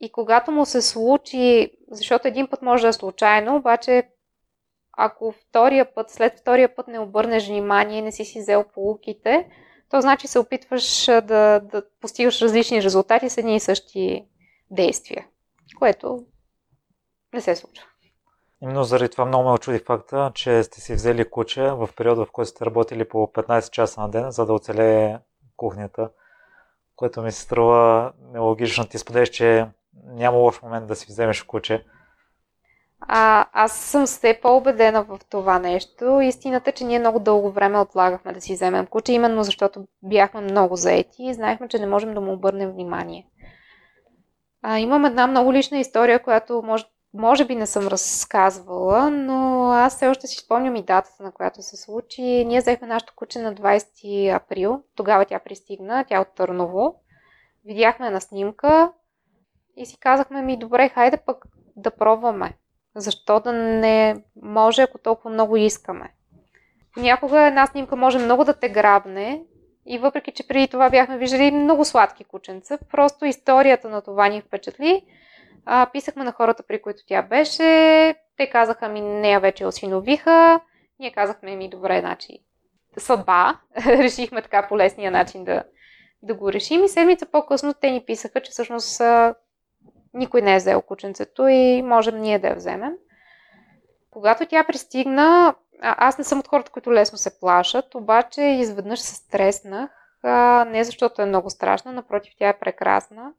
И 0.01 0.11
когато 0.11 0.51
му 0.51 0.65
се 0.65 0.81
случи, 0.81 1.71
защото 1.91 2.27
един 2.27 2.47
път 2.47 2.61
може 2.61 2.81
да 2.81 2.87
е 2.87 2.93
случайно, 2.93 3.55
обаче 3.55 4.09
ако 4.97 5.31
втория 5.31 5.93
път, 5.95 6.09
след 6.09 6.39
втория 6.39 6.75
път 6.75 6.87
не 6.87 6.99
обърнеш 6.99 7.47
внимание, 7.47 8.01
не 8.01 8.11
си 8.11 8.25
си 8.25 8.39
взел 8.39 8.65
полуките, 8.73 9.47
то 9.89 10.01
значи 10.01 10.27
се 10.27 10.39
опитваш 10.39 11.05
да, 11.05 11.59
да 11.59 11.83
постигаш 12.01 12.41
различни 12.41 12.83
резултати 12.83 13.29
с 13.29 13.37
едни 13.37 13.55
и 13.55 13.59
същи 13.59 14.25
действия, 14.71 15.27
което 15.79 16.25
не 17.33 17.41
се 17.41 17.55
случва. 17.55 17.85
Именно 18.61 18.83
заради 18.83 19.09
това 19.09 19.25
много 19.25 19.43
ме 19.43 19.51
очуди 19.51 19.79
факта, 19.79 20.31
че 20.35 20.63
сте 20.63 20.81
си 20.81 20.93
взели 20.93 21.29
куче 21.29 21.61
в 21.61 21.89
периода, 21.97 22.25
в 22.25 22.31
който 22.31 22.49
сте 22.49 22.65
работили 22.65 23.09
по 23.09 23.17
15 23.17 23.69
часа 23.69 24.01
на 24.01 24.09
ден, 24.09 24.31
за 24.31 24.45
да 24.45 24.53
оцелее 24.53 25.17
кухнята, 25.57 26.09
което 26.95 27.21
ми 27.21 27.31
се 27.31 27.41
струва 27.41 28.13
нелогично. 28.33 28.85
Ти 28.85 28.97
споделиш, 28.97 29.29
че 29.29 29.67
няма 30.03 30.37
лош 30.37 30.61
момент 30.61 30.87
да 30.87 30.95
си 30.95 31.05
вземеш 31.09 31.43
куче. 31.43 31.85
А, 32.99 33.45
аз 33.53 33.71
съм 33.71 34.05
все 34.05 34.39
по-убедена 34.41 35.03
в 35.03 35.19
това 35.29 35.59
нещо. 35.59 36.21
Истината 36.21 36.71
че 36.71 36.83
ние 36.83 36.99
много 36.99 37.19
дълго 37.19 37.51
време 37.51 37.79
отлагахме 37.79 38.33
да 38.33 38.41
си 38.41 38.53
вземем 38.53 38.85
куче, 38.85 39.13
именно 39.13 39.43
защото 39.43 39.87
бяхме 40.03 40.41
много 40.41 40.75
заети 40.75 41.23
и 41.23 41.33
знаехме, 41.33 41.67
че 41.67 41.79
не 41.79 41.87
можем 41.87 42.13
да 42.13 42.21
му 42.21 42.33
обърнем 42.33 42.71
внимание. 42.71 43.27
А, 44.61 44.79
имам 44.79 45.05
една 45.05 45.27
много 45.27 45.53
лична 45.53 45.77
история, 45.77 46.23
която 46.23 46.61
може 46.65 46.85
може 47.17 47.45
би 47.45 47.55
не 47.55 47.65
съм 47.65 47.87
разказвала, 47.87 49.09
но 49.09 49.69
аз 49.71 49.95
все 49.95 50.07
още 50.07 50.27
си 50.27 50.37
спомням 50.37 50.75
и 50.75 50.83
датата, 50.83 51.23
на 51.23 51.31
която 51.31 51.61
се 51.61 51.77
случи. 51.77 52.21
Ние 52.21 52.59
взехме 52.59 52.87
нашото 52.87 53.13
куче 53.15 53.39
на 53.39 53.55
20 53.55 54.35
април. 54.35 54.83
Тогава 54.95 55.25
тя 55.25 55.39
пристигна, 55.39 56.05
тя 56.07 56.21
от 56.21 56.27
Търново. 56.35 56.95
Видяхме 57.65 58.09
на 58.09 58.21
снимка 58.21 58.91
и 59.77 59.85
си 59.85 59.97
казахме 59.99 60.41
ми, 60.41 60.57
добре, 60.57 60.89
хайде 60.89 61.17
пък 61.17 61.45
да 61.75 61.91
пробваме. 61.91 62.53
Защо 62.95 63.39
да 63.39 63.53
не 63.53 64.15
може, 64.41 64.81
ако 64.81 64.97
толкова 64.97 65.29
много 65.29 65.57
искаме? 65.57 66.13
Някога 66.97 67.41
една 67.41 67.67
снимка 67.67 67.95
може 67.95 68.19
много 68.19 68.43
да 68.43 68.53
те 68.53 68.69
грабне 68.69 69.43
и 69.85 69.97
въпреки, 69.97 70.31
че 70.31 70.47
преди 70.47 70.67
това 70.67 70.89
бяхме 70.89 71.17
виждали 71.17 71.51
много 71.51 71.85
сладки 71.85 72.23
кученца, 72.23 72.77
просто 72.91 73.25
историята 73.25 73.89
на 73.89 74.01
това 74.01 74.27
ни 74.27 74.41
впечатли 74.41 75.05
а, 75.65 75.89
писахме 75.93 76.23
на 76.23 76.31
хората, 76.31 76.63
при 76.63 76.81
които 76.81 76.99
тя 77.07 77.21
беше. 77.21 78.15
Те 78.37 78.49
казаха 78.49 78.89
ми, 78.89 79.01
нея 79.01 79.39
вече 79.39 79.65
осиновиха. 79.65 80.59
Ние 80.99 81.11
казахме 81.11 81.55
ми, 81.55 81.69
добре, 81.69 81.99
значи 81.99 82.39
съдба. 82.97 83.59
Решихме 83.85 84.41
така 84.41 84.67
по 84.67 84.77
лесния 84.77 85.11
начин 85.11 85.43
да, 85.43 85.63
да 86.21 86.33
го 86.33 86.51
решим. 86.51 86.83
И 86.83 86.89
седмица 86.89 87.25
по-късно 87.25 87.73
те 87.73 87.91
ни 87.91 88.05
писаха, 88.05 88.41
че 88.41 88.51
всъщност 88.51 89.01
никой 90.15 90.41
не 90.41 90.53
е 90.53 90.57
взел 90.57 90.81
кученцето 90.81 91.47
и 91.47 91.81
можем 91.81 92.21
ние 92.21 92.39
да 92.39 92.47
я 92.47 92.55
вземем. 92.55 92.93
Когато 94.11 94.45
тя 94.45 94.63
пристигна, 94.63 95.55
аз 95.81 96.17
не 96.17 96.23
съм 96.23 96.39
от 96.39 96.47
хората, 96.47 96.71
които 96.71 96.93
лесно 96.93 97.17
се 97.17 97.39
плашат, 97.39 97.95
обаче 97.95 98.41
изведнъж 98.41 98.99
се 98.99 99.15
стреснах. 99.15 99.91
Не 100.67 100.83
защото 100.83 101.21
е 101.21 101.25
много 101.25 101.49
страшна, 101.49 101.91
напротив, 101.91 102.33
тя 102.39 102.49
е 102.49 102.59
прекрасна. 102.59 103.33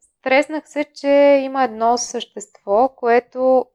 Стреснах 0.00 0.68
се, 0.68 0.84
че 0.94 1.40
има 1.44 1.64
едно 1.64 1.98
същество, 1.98 2.88
което 2.96 3.66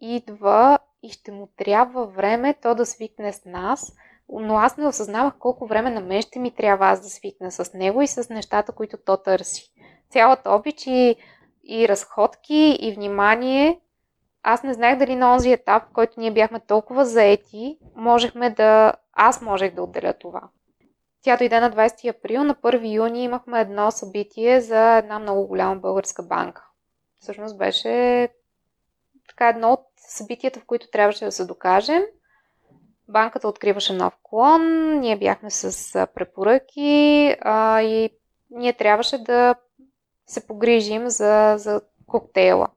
идва 0.00 0.78
и 1.02 1.10
ще 1.10 1.32
му 1.32 1.48
трябва 1.56 2.06
време 2.06 2.54
то 2.62 2.74
да 2.74 2.86
свикне 2.86 3.32
с 3.32 3.44
нас, 3.44 3.92
но 4.28 4.58
аз 4.58 4.76
не 4.76 4.86
осъзнавах 4.86 5.34
колко 5.38 5.66
време 5.66 5.90
на 5.90 6.00
мен 6.00 6.22
ще 6.22 6.38
ми 6.38 6.50
трябва 6.50 6.86
аз 6.86 7.00
да 7.00 7.08
свикна 7.08 7.50
с 7.50 7.74
него 7.74 8.02
и 8.02 8.06
с 8.06 8.28
нещата, 8.28 8.72
които 8.72 8.96
то 8.96 9.16
търси. 9.16 9.72
Цялата 10.10 10.50
обич 10.50 10.86
и, 10.86 11.16
и 11.68 11.88
разходки 11.88 12.78
и 12.80 12.92
внимание, 12.92 13.80
аз 14.42 14.62
не 14.62 14.74
знаех 14.74 14.98
дали 14.98 15.16
на 15.16 15.32
онзи 15.32 15.52
етап, 15.52 15.82
в 15.90 15.92
който 15.92 16.20
ние 16.20 16.30
бяхме 16.30 16.60
толкова 16.60 17.04
заети, 17.04 17.78
можехме 17.96 18.50
да... 18.50 18.92
Аз 19.12 19.42
можех 19.42 19.74
да 19.74 19.82
отделя 19.82 20.12
това. 20.12 20.42
Тя 21.22 21.36
дойде 21.36 21.60
на 21.60 21.70
20 21.70 22.16
април. 22.16 22.44
На 22.44 22.54
1 22.54 22.94
юни 22.94 23.24
имахме 23.24 23.60
едно 23.60 23.90
събитие 23.90 24.60
за 24.60 24.96
една 24.96 25.18
много 25.18 25.46
голяма 25.46 25.76
българска 25.76 26.22
банка. 26.22 26.64
Всъщност 27.20 27.58
беше 27.58 28.28
така 29.28 29.48
едно 29.48 29.72
от 29.72 29.86
събитията, 29.96 30.60
в 30.60 30.64
които 30.64 30.90
трябваше 30.90 31.24
да 31.24 31.32
се 31.32 31.44
докажем. 31.44 32.02
Банката 33.08 33.48
откриваше 33.48 33.92
нов 33.92 34.14
клон, 34.22 34.92
ние 35.00 35.16
бяхме 35.16 35.50
с 35.50 36.06
препоръки 36.14 37.34
а, 37.40 37.82
и 37.82 38.10
ние 38.50 38.72
трябваше 38.72 39.18
да 39.18 39.54
се 40.28 40.46
погрижим 40.46 41.08
за, 41.08 41.54
за 41.58 41.80
коктейла 42.06 42.68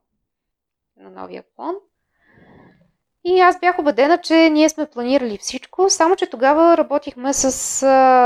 на 0.96 1.10
новия 1.10 1.44
клон. 1.56 1.74
И 3.24 3.40
аз 3.40 3.60
бях 3.60 3.78
убедена, 3.78 4.18
че 4.18 4.34
ние 4.34 4.68
сме 4.68 4.86
планирали 4.86 5.38
всичко, 5.38 5.90
само 5.90 6.16
че 6.16 6.30
тогава 6.30 6.76
работихме 6.76 7.32
с... 7.32 7.50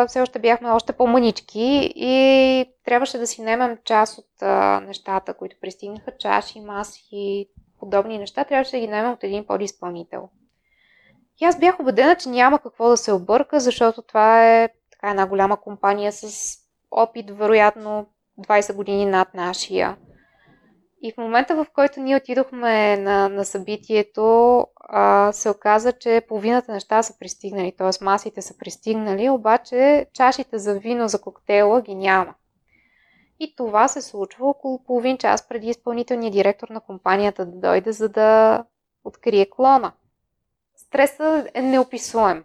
все 0.08 0.20
още 0.20 0.38
бяхме 0.38 0.70
още 0.70 0.92
по-мънички 0.92 1.92
и 1.96 2.64
трябваше 2.84 3.18
да 3.18 3.26
си 3.26 3.42
немем 3.42 3.78
част 3.84 4.18
от 4.18 4.42
а, 4.42 4.80
нещата, 4.80 5.34
които 5.34 5.56
пристигнаха, 5.60 6.12
чаши, 6.18 6.60
маси 6.60 7.08
и 7.12 7.48
подобни 7.80 8.18
неща, 8.18 8.44
трябваше 8.44 8.70
да 8.70 8.80
ги 8.80 8.88
немем 8.88 9.12
от 9.12 9.24
един 9.24 9.46
подизпълнител. 9.46 10.28
И 11.40 11.44
аз 11.44 11.58
бях 11.58 11.80
убедена, 11.80 12.16
че 12.16 12.28
няма 12.28 12.58
какво 12.58 12.88
да 12.88 12.96
се 12.96 13.12
обърка, 13.12 13.60
защото 13.60 14.02
това 14.02 14.54
е 14.62 14.68
така 14.90 15.10
една 15.10 15.26
голяма 15.26 15.56
компания 15.56 16.12
с 16.12 16.56
опит, 16.90 17.30
вероятно 17.30 18.06
20 18.38 18.74
години 18.74 19.06
над 19.06 19.34
нашия. 19.34 19.96
И 21.02 21.12
в 21.12 21.16
момента, 21.16 21.56
в 21.56 21.66
който 21.74 22.00
ние 22.00 22.16
отидохме 22.16 22.96
на, 22.96 23.28
на 23.28 23.44
събитието, 23.44 24.66
а, 24.80 25.32
се 25.32 25.50
оказа, 25.50 25.92
че 25.92 26.22
половината 26.28 26.72
неща 26.72 27.02
са 27.02 27.18
пристигнали, 27.18 27.72
т.е. 27.78 28.04
масите 28.04 28.42
са 28.42 28.58
пристигнали, 28.58 29.30
обаче 29.30 30.06
чашите 30.12 30.58
за 30.58 30.78
вино 30.78 31.08
за 31.08 31.20
коктейла 31.20 31.82
ги 31.82 31.94
няма. 31.94 32.34
И 33.40 33.54
това 33.56 33.88
се 33.88 34.02
случва 34.02 34.48
около 34.48 34.84
половин 34.84 35.18
час 35.18 35.48
преди 35.48 35.68
изпълнителния 35.68 36.30
директор 36.30 36.68
на 36.68 36.80
компанията 36.80 37.46
да 37.46 37.60
дойде, 37.60 37.92
за 37.92 38.08
да 38.08 38.64
открие 39.04 39.46
клона. 39.50 39.92
Стресът 40.76 41.48
е 41.54 41.62
неописуем. 41.62 42.44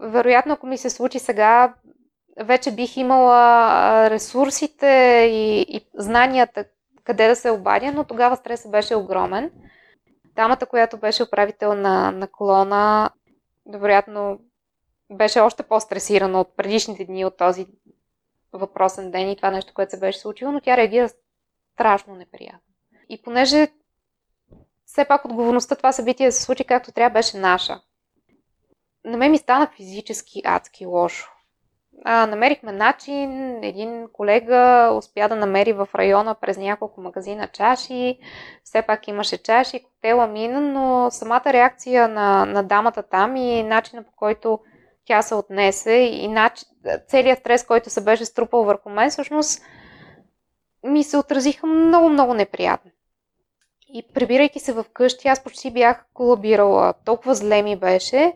Вероятно, 0.00 0.52
ако 0.52 0.66
ми 0.66 0.78
се 0.78 0.90
случи 0.90 1.18
сега, 1.18 1.74
вече 2.44 2.74
бих 2.74 2.96
имала 2.96 4.10
ресурсите 4.10 4.86
и, 5.30 5.60
и 5.60 5.86
знанията 5.94 6.64
къде 7.04 7.28
да 7.28 7.36
се 7.36 7.50
обадя, 7.50 7.92
но 7.92 8.04
тогава 8.04 8.36
стресът 8.36 8.70
беше 8.70 8.94
огромен. 8.94 9.50
Дамата, 10.24 10.66
която 10.66 10.98
беше 10.98 11.22
управител 11.22 11.74
на, 11.74 12.10
на 12.10 12.28
колона, 12.28 13.10
вероятно 13.66 14.38
беше 15.12 15.40
още 15.40 15.62
по-стресирана 15.62 16.40
от 16.40 16.56
предишните 16.56 17.04
дни 17.04 17.24
от 17.24 17.36
този 17.36 17.66
въпросен 18.52 19.10
ден 19.10 19.30
и 19.30 19.36
това 19.36 19.50
нещо, 19.50 19.74
което 19.74 19.90
се 19.90 20.00
беше 20.00 20.18
случило, 20.18 20.52
но 20.52 20.60
тя 20.60 20.76
реагира 20.76 21.08
страшно 21.74 22.14
неприятно. 22.14 22.74
И 23.08 23.22
понеже 23.22 23.68
все 24.84 25.04
пак 25.04 25.24
отговорността 25.24 25.76
това 25.76 25.92
събитие 25.92 26.32
се 26.32 26.42
случи 26.42 26.64
както 26.64 26.92
трябва 26.92 27.14
беше 27.14 27.36
наша. 27.36 27.80
На 29.04 29.16
мен 29.16 29.30
ми 29.30 29.38
стана 29.38 29.70
физически 29.76 30.42
адски 30.44 30.86
лошо 30.86 31.39
а, 32.04 32.26
намерихме 32.26 32.72
начин. 32.72 33.58
Един 33.64 34.08
колега 34.12 34.90
успя 34.98 35.28
да 35.28 35.36
намери 35.36 35.72
в 35.72 35.88
района 35.94 36.34
през 36.34 36.58
няколко 36.58 37.00
магазина 37.00 37.48
чаши. 37.48 38.18
Все 38.64 38.82
пак 38.82 39.08
имаше 39.08 39.42
чаши, 39.42 39.82
коктейла 39.82 40.26
мина, 40.26 40.60
но 40.60 41.10
самата 41.10 41.44
реакция 41.46 42.08
на, 42.08 42.44
на 42.44 42.62
дамата 42.62 43.02
там 43.02 43.36
и 43.36 43.62
начина 43.62 44.02
по 44.02 44.12
който 44.16 44.58
тя 45.04 45.22
се 45.22 45.34
отнесе 45.34 45.92
и 45.92 46.28
начин, 46.28 46.68
целият 47.08 47.38
стрес, 47.38 47.64
който 47.64 47.90
се 47.90 48.04
беше 48.04 48.24
струпал 48.24 48.64
върху 48.64 48.90
мен, 48.90 49.10
всъщност 49.10 49.62
ми 50.84 51.04
се 51.04 51.16
отразиха 51.16 51.66
много, 51.66 52.08
много 52.08 52.34
неприятно. 52.34 52.90
И 53.94 54.02
прибирайки 54.14 54.60
се 54.60 54.72
в 54.72 54.84
къщи, 54.92 55.28
аз 55.28 55.42
почти 55.42 55.70
бях 55.70 56.04
колабирала. 56.14 56.94
Толкова 57.04 57.34
зле 57.34 57.62
ми 57.62 57.76
беше, 57.76 58.32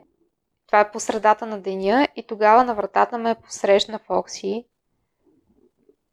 това 0.74 0.80
е 0.80 0.90
по 0.90 1.00
средата 1.00 1.46
на 1.46 1.60
деня 1.60 2.08
и 2.16 2.26
тогава 2.26 2.64
на 2.64 2.74
вратата 2.74 3.18
ме 3.18 3.34
посрещна 3.34 3.98
Фокси. 3.98 4.64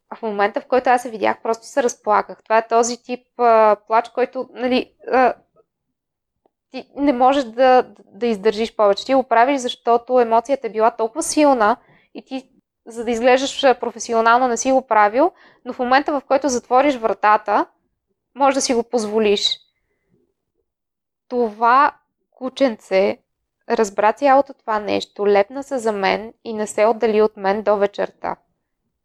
А 0.09 0.15
в 0.15 0.21
момента, 0.21 0.61
в 0.61 0.65
който 0.65 0.89
аз 0.89 1.01
се 1.01 1.09
видях, 1.09 1.41
просто 1.41 1.65
се 1.65 1.83
разплаках. 1.83 2.43
Това 2.43 2.57
е 2.57 2.67
този 2.67 3.03
тип 3.03 3.27
а, 3.37 3.75
плач, 3.87 4.09
който, 4.09 4.49
нали, 4.53 4.93
а, 5.11 5.33
ти 6.71 6.89
не 6.95 7.13
можеш 7.13 7.43
да, 7.43 7.93
да 8.05 8.27
издържиш 8.27 8.75
повече. 8.75 9.05
Ти 9.05 9.13
го 9.13 9.23
правиш, 9.23 9.61
защото 9.61 10.19
емоцията 10.19 10.67
е 10.67 10.71
била 10.71 10.91
толкова 10.91 11.23
силна 11.23 11.77
и 12.13 12.25
ти, 12.25 12.49
за 12.85 13.05
да 13.05 13.11
изглеждаш 13.11 13.79
професионално, 13.79 14.47
не 14.47 14.57
си 14.57 14.71
го 14.71 14.87
правил, 14.87 15.31
но 15.65 15.73
в 15.73 15.79
момента, 15.79 16.19
в 16.19 16.25
който 16.27 16.49
затвориш 16.49 16.95
вратата, 16.95 17.65
може 18.35 18.55
да 18.55 18.61
си 18.61 18.73
го 18.73 18.83
позволиш. 18.83 19.59
Това 21.27 21.95
кученце 22.31 23.17
Разбра 23.71 24.13
цялото 24.13 24.53
това 24.53 24.79
нещо, 24.79 25.27
лепна 25.27 25.63
се 25.63 25.77
за 25.77 25.91
мен 25.91 26.33
и 26.43 26.53
не 26.53 26.67
се 26.67 26.85
отдали 26.85 27.21
от 27.21 27.37
мен 27.37 27.61
до 27.61 27.77
вечерта. 27.77 28.35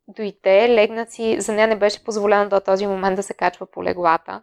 Дойде, 0.08 0.68
легна 0.68 1.06
си, 1.06 1.40
за 1.40 1.52
нея 1.52 1.68
не 1.68 1.76
беше 1.76 2.04
позволено 2.04 2.48
до 2.48 2.60
този 2.60 2.86
момент 2.86 3.16
да 3.16 3.22
се 3.22 3.34
качва 3.34 3.66
по 3.66 3.84
леглата. 3.84 4.42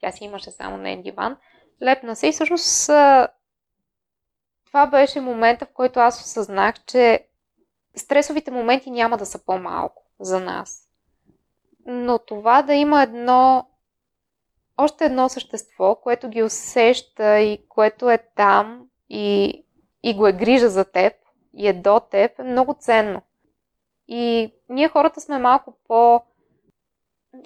Тя 0.00 0.12
си 0.12 0.24
имаше 0.24 0.50
само 0.50 0.76
на 0.76 0.90
един 0.90 1.02
диван. 1.02 1.36
Лепна 1.82 2.16
се 2.16 2.26
и 2.26 2.32
всъщност 2.32 2.86
това 4.66 4.86
беше 4.86 5.20
момента, 5.20 5.66
в 5.66 5.72
който 5.74 6.00
аз 6.00 6.20
осъзнах, 6.20 6.74
че 6.84 7.26
стресовите 7.96 8.50
моменти 8.50 8.90
няма 8.90 9.16
да 9.16 9.26
са 9.26 9.44
по-малко 9.44 10.02
за 10.20 10.40
нас. 10.40 10.88
Но 11.86 12.18
това 12.18 12.62
да 12.62 12.74
има 12.74 13.02
едно 13.02 13.66
още 14.76 15.04
едно 15.04 15.28
същество, 15.28 15.94
което 15.94 16.28
ги 16.28 16.42
усеща 16.42 17.38
и 17.38 17.68
което 17.68 18.10
е 18.10 18.18
там 18.36 18.89
и, 19.10 19.62
и 20.02 20.14
го 20.14 20.26
е 20.26 20.32
грижа 20.32 20.68
за 20.68 20.84
теб 20.84 21.12
и 21.54 21.68
е 21.68 21.72
до 21.72 22.00
теб, 22.10 22.38
е 22.38 22.42
много 22.42 22.74
ценно. 22.80 23.22
И 24.08 24.52
ние 24.68 24.88
хората 24.88 25.20
сме 25.20 25.38
малко 25.38 25.76
по 25.88 26.20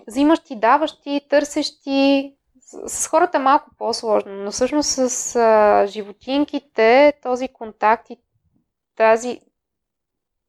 взимащи, 0.07 0.57
даващи, 0.57 1.27
търсещи. 1.31 2.35
С, 2.61 2.89
с 2.89 3.07
хората 3.07 3.39
малко 3.39 3.71
по-сложно, 3.79 4.33
но 4.33 4.51
всъщност 4.51 4.89
с 4.89 5.37
а, 5.37 5.87
животинките 5.87 7.13
този 7.23 7.49
контакт 7.49 8.11
и 8.11 8.17
тази, 8.97 9.41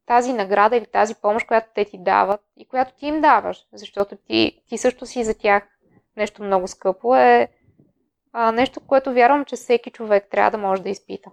тази 0.05 0.33
награда 0.33 0.75
или 0.75 0.85
тази 0.85 1.15
помощ, 1.15 1.47
която 1.47 1.67
те 1.75 1.85
ти 1.85 1.97
дават 1.97 2.41
и 2.57 2.67
която 2.67 2.93
ти 2.93 3.05
им 3.05 3.21
даваш, 3.21 3.67
защото 3.73 4.15
ти, 4.15 4.61
ти 4.67 4.77
също 4.77 5.05
си 5.05 5.23
за 5.23 5.37
тях 5.37 5.63
нещо 6.17 6.43
много 6.43 6.67
скъпо, 6.67 7.15
е 7.15 7.49
а, 8.37 8.51
нещо, 8.51 8.79
което 8.79 9.13
вярвам, 9.13 9.45
че 9.45 9.55
всеки 9.55 9.91
човек 9.91 10.27
трябва 10.31 10.51
да 10.51 10.57
може 10.57 10.81
да 10.81 10.89
изпита. 10.89 11.29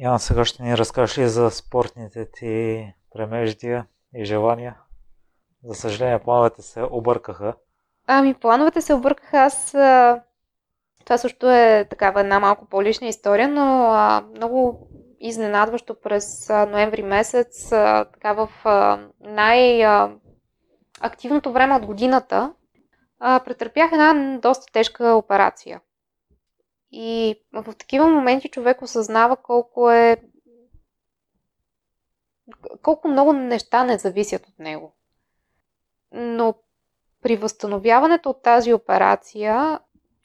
Яна, 0.00 0.18
сега 0.18 0.44
ще 0.44 0.62
ни 0.62 0.78
разкажеш 0.78 1.18
ли 1.18 1.28
за 1.28 1.50
спортните 1.50 2.30
ти 2.32 2.84
премеждия 3.12 3.86
и 4.14 4.24
желания? 4.24 4.76
За 5.64 5.74
съжаление, 5.74 6.18
плановете 6.18 6.62
се 6.62 6.82
объркаха. 6.90 7.54
Ами, 8.06 8.34
плановете 8.34 8.80
се 8.80 8.94
объркаха. 8.94 9.38
Аз. 9.38 9.74
А... 9.74 10.20
Това 11.04 11.18
също 11.18 11.50
е 11.50 11.86
такава 11.90 12.20
една 12.20 12.40
малко 12.40 12.66
по-лична 12.66 13.06
история, 13.06 13.48
но 13.48 13.92
а, 13.92 14.24
много 14.36 14.88
изненадващо 15.20 16.00
през 16.00 16.50
а, 16.50 16.66
ноември 16.66 17.02
месец, 17.02 17.72
а, 17.72 18.04
така 18.04 18.32
в 18.32 18.48
а, 18.64 18.98
най-активното 19.20 20.22
време 21.52 21.74
от 21.74 21.86
годината, 21.86 22.52
а, 23.20 23.40
претърпях 23.44 23.92
една 23.92 24.38
доста 24.42 24.72
тежка 24.72 25.14
операция. 25.14 25.80
И 26.92 27.40
в 27.52 27.74
такива 27.74 28.06
моменти 28.06 28.48
човек 28.48 28.82
осъзнава 28.82 29.36
колко 29.36 29.90
е. 29.90 30.16
колко 32.82 33.08
много 33.08 33.32
неща 33.32 33.84
не 33.84 33.98
зависят 33.98 34.46
от 34.46 34.58
него. 34.58 34.96
Но 36.12 36.54
при 37.22 37.36
възстановяването 37.36 38.30
от 38.30 38.42
тази 38.42 38.74
операция 38.74 39.80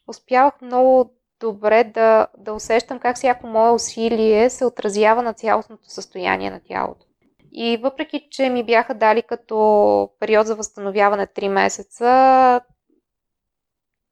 успявах 0.08 0.62
много 0.62 1.14
добре 1.40 1.84
да, 1.84 2.28
да 2.38 2.54
усещам 2.54 3.00
как 3.00 3.16
всяко 3.16 3.48
мое 3.48 3.72
усилие 3.72 4.50
се 4.50 4.66
отразява 4.66 5.24
на 5.24 5.34
цялостното 5.34 5.90
състояние 5.90 6.52
на 6.52 6.62
тялото. 6.64 7.06
И 7.52 7.78
въпреки, 7.78 8.28
че 8.32 8.50
ми 8.50 8.64
бяха 8.64 8.94
дали 8.94 9.22
като 9.22 10.10
период 10.20 10.48
за 10.48 10.56
възстановяване 10.56 11.28
3 11.28 11.48
месеца, 11.48 12.62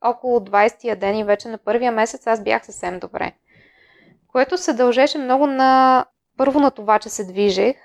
около 0.02 0.40
20-я 0.40 0.96
ден 0.96 1.18
и 1.18 1.24
вече 1.24 1.48
на 1.48 1.58
първия 1.58 1.92
месец 1.92 2.28
аз 2.28 2.44
бях 2.44 2.66
съвсем 2.66 3.00
добре. 3.00 3.34
Което 4.28 4.58
се 4.58 4.74
дължеше 4.74 5.18
много 5.18 5.48
на 5.48 6.06
първо 6.38 6.60
на 6.60 6.72
това, 6.72 7.00
че 7.00 7.10
се 7.10 7.26
движех 7.26 7.78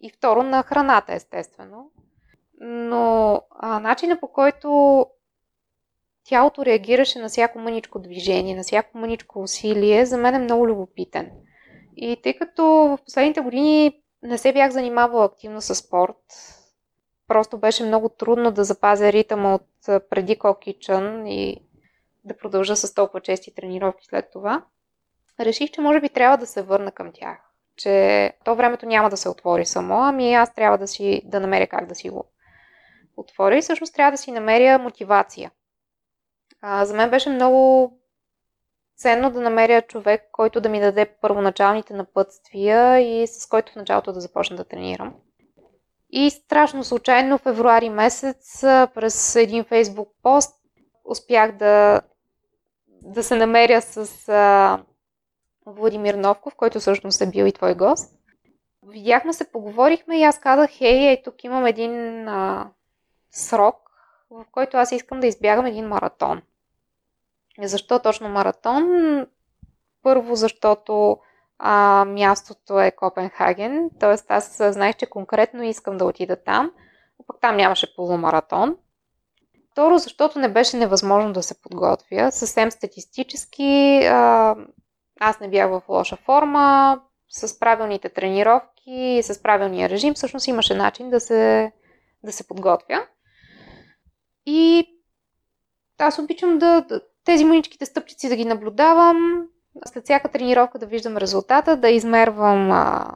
и 0.00 0.10
второ 0.10 0.42
на 0.42 0.62
храната, 0.62 1.12
естествено. 1.12 1.90
Но 2.60 3.40
а, 3.50 3.80
начина 3.80 4.20
по 4.20 4.32
който 4.32 5.06
тялото 6.24 6.64
реагираше 6.64 7.18
на 7.18 7.28
всяко 7.28 7.58
мъничко 7.58 7.98
движение, 7.98 8.56
на 8.56 8.62
всяко 8.62 8.98
мъничко 8.98 9.42
усилие, 9.42 10.06
за 10.06 10.16
мен 10.16 10.34
е 10.34 10.38
много 10.38 10.68
любопитен. 10.68 11.30
И 11.96 12.16
тъй 12.22 12.34
като 12.34 12.64
в 12.64 12.98
последните 13.04 13.40
години 13.40 14.02
не 14.22 14.38
се 14.38 14.52
бях 14.52 14.70
занимавала 14.70 15.24
активно 15.24 15.60
с 15.60 15.74
спорт, 15.74 16.16
просто 17.28 17.58
беше 17.58 17.84
много 17.84 18.08
трудно 18.08 18.50
да 18.50 18.64
запазя 18.64 19.12
ритъма 19.12 19.54
от 19.54 19.66
преди 20.10 20.38
Кокичън 20.38 21.26
и 21.26 21.62
да 22.24 22.36
продължа 22.36 22.76
с 22.76 22.94
толкова 22.94 23.20
чести 23.20 23.54
тренировки 23.54 24.06
след 24.06 24.30
това. 24.32 24.64
Реших, 25.40 25.70
че 25.70 25.80
може 25.80 26.00
би 26.00 26.08
трябва 26.08 26.36
да 26.36 26.46
се 26.46 26.62
върна 26.62 26.92
към 26.92 27.10
тях. 27.14 27.38
Че 27.76 28.32
то 28.44 28.54
времето 28.54 28.86
няма 28.86 29.10
да 29.10 29.16
се 29.16 29.28
отвори 29.28 29.66
само, 29.66 29.94
ами 30.02 30.34
аз 30.34 30.54
трябва 30.54 30.78
да, 30.78 30.88
си, 30.88 31.22
да 31.24 31.40
намеря 31.40 31.66
как 31.66 31.86
да 31.86 31.94
си 31.94 32.10
го 32.10 32.24
отворя 33.16 33.56
и 33.58 33.62
всъщност 33.62 33.94
трябва 33.94 34.10
да 34.10 34.16
си 34.16 34.30
намеря 34.32 34.78
мотивация. 34.78 35.50
А, 36.60 36.84
за 36.84 36.94
мен 36.94 37.10
беше 37.10 37.30
много 37.30 37.92
ценно 38.96 39.30
да 39.30 39.40
намеря 39.40 39.82
човек, 39.82 40.28
който 40.32 40.60
да 40.60 40.68
ми 40.68 40.80
даде 40.80 41.06
първоначалните 41.20 41.94
напътствия 41.94 43.00
и 43.00 43.26
с 43.26 43.46
който 43.46 43.72
в 43.72 43.76
началото 43.76 44.12
да 44.12 44.20
започна 44.20 44.56
да 44.56 44.64
тренирам. 44.64 45.14
И 46.10 46.30
страшно 46.30 46.84
случайно 46.84 47.38
февруари 47.38 47.88
месец 47.88 48.60
през 48.94 49.36
един 49.36 49.64
фейсбук 49.64 50.08
пост 50.22 50.56
успях 51.04 51.52
да, 51.52 52.00
да 52.88 53.22
се 53.22 53.36
намеря 53.36 53.82
с 53.82 54.28
а, 54.28 54.78
Владимир 55.66 56.14
Новков, 56.14 56.54
който 56.54 56.80
всъщност 56.80 57.20
е 57.20 57.30
бил 57.30 57.44
и 57.44 57.52
твой 57.52 57.74
гост. 57.74 58.14
Видяхме 58.88 59.32
се, 59.32 59.52
поговорихме 59.52 60.20
и 60.20 60.22
аз 60.22 60.40
казах, 60.40 60.70
хей, 60.70 61.08
ей, 61.08 61.22
тук 61.22 61.44
имам 61.44 61.66
един 61.66 62.28
а, 62.28 62.70
срок, 63.30 63.90
в 64.30 64.44
който 64.52 64.76
аз 64.76 64.92
искам 64.92 65.20
да 65.20 65.26
избягам 65.26 65.66
един 65.66 65.88
маратон. 65.88 66.42
Защо 67.62 67.98
точно 67.98 68.28
маратон? 68.28 68.86
Първо, 70.02 70.34
защото 70.34 71.18
а, 71.58 72.04
мястото 72.04 72.80
е 72.80 72.90
Копенхаген, 72.90 73.90
т.е. 74.00 74.16
аз 74.28 74.56
знаех, 74.60 74.96
че 74.96 75.06
конкретно 75.06 75.62
искам 75.62 75.96
да 75.96 76.04
отида 76.04 76.36
там, 76.44 76.70
а 77.20 77.24
пък 77.26 77.36
там 77.40 77.56
нямаше 77.56 77.94
полумаратон. 77.96 78.76
Второ, 79.72 79.98
защото 79.98 80.38
не 80.38 80.48
беше 80.48 80.76
невъзможно 80.76 81.32
да 81.32 81.42
се 81.42 81.62
подготвя. 81.62 82.32
Съвсем 82.32 82.70
статистически, 82.70 84.00
а, 84.04 84.56
аз 85.20 85.40
не 85.40 85.50
бях 85.50 85.70
в 85.70 85.82
лоша 85.88 86.16
форма, 86.16 87.00
с 87.28 87.58
правилните 87.58 88.08
тренировки, 88.08 89.20
с 89.22 89.42
правилния 89.42 89.88
режим, 89.88 90.14
всъщност 90.14 90.46
имаше 90.46 90.74
начин 90.74 91.10
да 91.10 91.20
се, 91.20 91.72
да 92.24 92.32
се 92.32 92.46
подготвя. 92.46 93.06
И 94.46 94.86
аз 95.98 96.18
обичам 96.18 96.58
да, 96.58 96.86
тези 97.24 97.44
маничките 97.44 97.86
стъпчици 97.86 98.28
да 98.28 98.36
ги 98.36 98.44
наблюдавам, 98.44 99.46
след 99.84 100.04
всяка 100.04 100.28
тренировка 100.28 100.78
да 100.78 100.86
виждам 100.86 101.16
резултата, 101.16 101.76
да 101.76 101.88
измервам 101.88 102.70
а, 102.70 103.14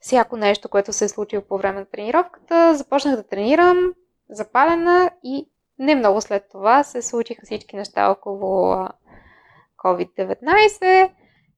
всяко 0.00 0.36
нещо, 0.36 0.68
което 0.68 0.92
се 0.92 1.04
е 1.04 1.08
случило 1.08 1.42
по 1.42 1.58
време 1.58 1.80
на 1.80 1.86
тренировката. 1.86 2.74
Започнах 2.74 3.16
да 3.16 3.22
тренирам, 3.22 3.94
запалена 4.30 5.10
и 5.22 5.48
не 5.78 5.94
много 5.94 6.20
след 6.20 6.44
това 6.50 6.82
се 6.82 7.02
случиха 7.02 7.42
всички 7.44 7.76
неща 7.76 8.10
около 8.10 8.72
а, 8.72 8.88
COVID-19 9.78 11.10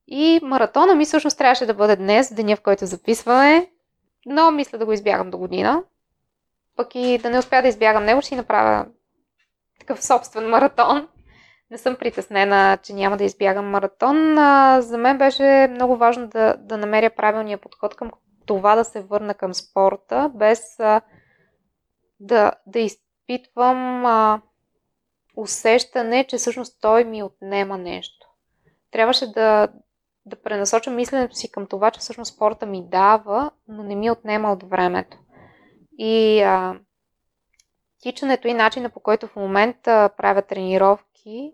и 0.07 0.41
маратона 0.43 0.95
ми 0.95 1.05
всъщност 1.05 1.39
трябваше 1.39 1.67
да 1.67 1.75
бъде 1.75 1.97
днес, 1.97 2.35
деня 2.35 2.57
в 2.57 2.61
който 2.61 2.87
записваме, 2.87 3.71
но 4.27 4.51
мисля 4.51 4.79
да 4.79 4.87
го 4.87 4.93
избягам 4.93 5.31
до 5.31 5.39
година. 5.39 5.83
Пък 6.77 6.95
и 6.95 7.19
да 7.19 7.31
не 7.31 7.39
успя 7.39 7.63
да 7.63 7.69
избягам 7.69 8.05
него, 8.05 8.21
ще 8.21 8.29
си 8.29 8.37
направя 8.37 8.87
такъв 9.81 10.05
собствен 10.05 10.49
маратон. 10.49 11.09
Не 11.71 11.79
съм 11.79 11.97
притеснена, 11.97 12.79
че 12.83 12.95
няма 12.95 13.17
да 13.17 13.25
избягам 13.25 13.67
маратон. 13.67 14.35
За 14.83 14.99
мен 14.99 15.19
беше 15.19 15.69
много 15.71 15.97
важно 15.97 16.29
да, 16.29 16.57
да 16.59 16.77
намеря 16.77 17.11
правилния 17.11 17.59
подход 17.59 17.95
към 17.95 18.11
това 18.47 18.75
да 18.75 18.85
се 18.85 19.03
върна 19.03 19.35
към 19.35 19.55
спорта, 19.55 20.31
без 20.35 20.77
да, 22.21 22.53
да 22.67 22.79
изпитвам 22.79 24.07
усещане, 25.37 26.25
че 26.25 26.37
всъщност 26.37 26.79
той 26.81 27.05
ми 27.05 27.23
отнема 27.23 27.79
нещо. 27.79 28.27
Трябваше 28.91 29.33
да, 29.33 29.69
да 30.27 30.43
пренасоча 30.43 30.91
мисленето 30.91 31.35
си 31.35 31.53
към 31.53 31.67
това, 31.67 31.91
че 31.91 32.01
всъщност 32.01 32.35
спорта 32.35 32.67
ми 32.67 32.89
дава, 32.89 33.51
но 33.69 33.83
не 33.83 33.95
ми 33.95 34.11
отнема 34.11 34.53
от 34.53 34.63
времето. 34.63 35.17
И 35.99 36.43
а, 36.43 36.81
тичането 38.01 38.49
и 38.49 38.55
начина 38.55 38.91
по 38.91 39.01
който 39.01 39.27
в 39.27 39.37
момента 39.37 40.11
правя 40.17 40.43
тренировки 40.43 41.53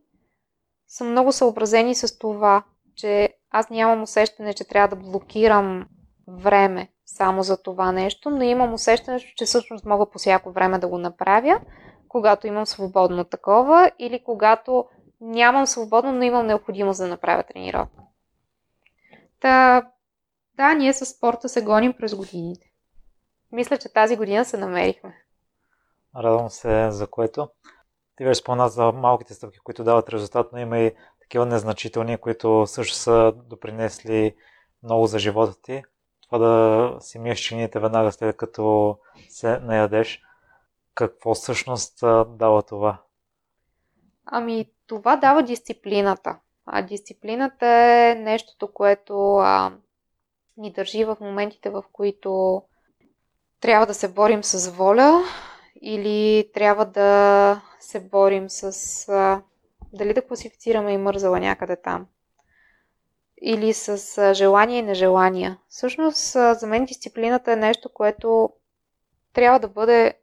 са 0.87 1.05
много 1.05 1.33
съобразени 1.33 1.95
с 1.95 2.19
това, 2.19 2.63
че 2.97 3.35
аз 3.51 3.71
нямам 3.71 4.03
усещане, 4.03 4.55
че 4.55 4.69
трябва 4.69 4.97
да 4.97 5.03
блокирам 5.03 5.87
време 6.29 6.89
само 7.07 7.43
за 7.43 7.63
това 7.63 7.93
нещо, 7.93 8.31
но 8.31 8.43
имам 8.43 8.73
усещането, 8.73 9.25
че 9.37 9.45
всъщност 9.45 9.85
мога 9.85 10.11
по 10.11 10.19
всяко 10.19 10.53
време 10.53 10.79
да 10.79 10.89
го 10.89 10.99
направя, 10.99 11.61
когато 12.09 12.47
имам 12.47 12.67
свободно 12.67 13.25
такова 13.25 13.91
или 13.99 14.25
когато 14.25 14.87
нямам 15.21 15.67
свободно, 15.67 16.13
но 16.13 16.23
имам 16.23 16.47
необходимост 16.47 17.01
да 17.01 17.07
направя 17.07 17.43
тренировка. 17.43 18.03
Та, 19.41 19.83
да, 20.57 20.75
ние 20.75 20.93
с 20.93 21.07
спорта 21.07 21.49
се 21.49 21.65
гоним 21.65 21.93
през 21.93 22.15
годините. 22.15 22.67
Мисля, 23.53 23.79
че 23.79 23.93
тази 23.93 24.17
година 24.17 24.45
се 24.45 24.57
намерихме. 24.57 25.22
Радвам 26.17 26.51
се 26.51 26.91
за 26.91 27.07
което. 27.07 27.49
Ти 28.17 28.25
вече 28.25 28.41
спомена 28.41 28.69
за 28.69 28.93
малките 28.93 29.35
стъпки, 29.35 29.59
които 29.59 29.85
дават 29.85 30.09
резултат, 30.09 30.53
но 30.53 30.59
има 30.59 30.79
и 30.79 30.95
такива 31.21 31.47
незначителни, 31.47 32.17
които 32.17 32.67
също 32.67 32.95
са 32.95 33.33
допринесли 33.37 34.37
много 34.83 35.07
за 35.07 35.19
живота 35.19 35.63
ти. 35.63 35.83
Това 36.23 36.39
да 36.39 36.97
си 37.01 37.19
миеш 37.19 37.41
чините 37.41 37.81
веднага 37.81 38.13
след 38.13 38.37
като 38.37 38.99
се 39.29 39.59
наядеш. 39.59 40.23
Какво 40.95 41.35
всъщност 41.35 41.99
дава 42.27 42.63
това? 42.63 43.03
Ами, 44.27 44.71
това 44.87 45.17
дава 45.17 45.43
дисциплината. 45.43 46.39
А 46.67 46.83
дисциплината 46.83 47.67
е 47.67 48.15
нещото, 48.15 48.73
което 48.73 49.35
а, 49.35 49.73
ни 50.57 50.73
държи 50.73 51.05
в 51.05 51.17
моментите, 51.21 51.71
в 51.71 51.85
които 51.93 52.63
трябва 53.61 53.87
да 53.87 53.95
се 53.95 54.13
борим 54.13 54.45
с 54.45 54.71
воля 54.71 55.23
или 55.83 56.51
трябва 56.55 56.85
да 56.85 57.63
се 57.81 58.01
борим 58.01 58.51
с... 58.51 58.63
А, 59.09 59.43
дали 59.93 60.15
да 60.15 60.27
класифицираме 60.27 60.93
и 60.93 60.99
мързала 60.99 61.41
някъде 61.41 61.77
там. 61.77 62.07
Или 63.43 63.73
с 63.73 64.19
а, 64.19 64.35
желание 64.35 64.79
и 64.79 64.83
нежелания. 64.83 65.59
Всъщност, 65.69 66.37
а, 66.37 66.55
за 66.55 66.67
мен 66.67 66.85
дисциплината 66.85 67.53
е 67.53 67.57
нещо, 67.57 67.89
което 67.89 68.51
трябва 69.33 69.59
да 69.59 69.69
бъде... 69.69 70.15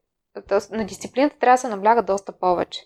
На 0.71 0.85
дисциплината 0.85 1.39
трябва 1.39 1.53
да 1.53 1.61
се 1.61 1.67
набляга 1.67 2.01
доста 2.01 2.31
повече. 2.31 2.85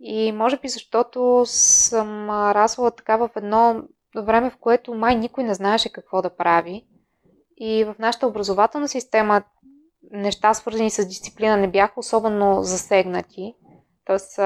И 0.00 0.32
може 0.32 0.58
би 0.58 0.68
защото 0.68 1.42
съм 1.46 2.30
расла 2.30 2.90
така 2.90 3.16
в 3.16 3.30
едно 3.36 3.82
време, 4.16 4.50
в 4.50 4.56
което 4.56 4.94
май 4.94 5.16
никой 5.16 5.44
не 5.44 5.54
знаеше 5.54 5.92
какво 5.92 6.22
да 6.22 6.36
прави. 6.36 6.86
И 7.56 7.84
в 7.84 7.94
нашата 7.98 8.26
образователна 8.26 8.88
система 8.88 9.42
неща, 10.10 10.54
свързани 10.54 10.90
с 10.90 11.06
дисциплина, 11.06 11.56
не 11.56 11.68
бяха 11.68 12.00
особено 12.00 12.62
засегнати. 12.62 13.54
Тоест, 14.04 14.36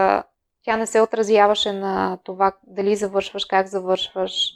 тя 0.64 0.76
не 0.76 0.86
се 0.86 1.00
отразяваше 1.00 1.72
на 1.72 2.18
това 2.24 2.52
дали 2.66 2.96
завършваш, 2.96 3.44
как 3.44 3.66
завършваш. 3.66 4.50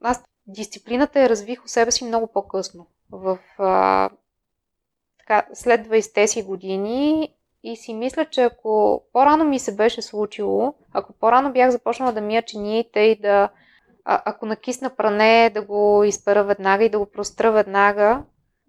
Аз 0.00 0.24
дисциплината 0.46 1.20
я 1.20 1.28
развих 1.28 1.64
у 1.64 1.68
себе 1.68 1.90
си 1.90 2.04
много 2.04 2.26
по-късно. 2.32 2.86
В, 3.10 3.38
а, 3.58 4.10
така, 5.18 5.46
след 5.54 5.88
20-те 5.88 6.28
си 6.28 6.42
години 6.42 7.34
и 7.62 7.76
си 7.76 7.94
мисля, 7.94 8.24
че 8.24 8.42
ако 8.42 9.02
по-рано 9.12 9.44
ми 9.44 9.58
се 9.58 9.76
беше 9.76 10.02
случило, 10.02 10.74
ако 10.92 11.12
по-рано 11.12 11.52
бях 11.52 11.70
започнала 11.70 12.12
да 12.12 12.20
мия 12.20 12.42
чиниите 12.42 13.00
и 13.00 13.20
да, 13.20 13.48
а, 14.04 14.22
ако 14.24 14.46
накисна 14.46 14.90
пране, 14.96 15.50
да 15.54 15.62
го 15.62 16.04
изпера 16.04 16.44
веднага 16.44 16.84
и 16.84 16.88
да 16.88 16.98
го 16.98 17.06
простра 17.06 17.50
веднага, 17.50 18.22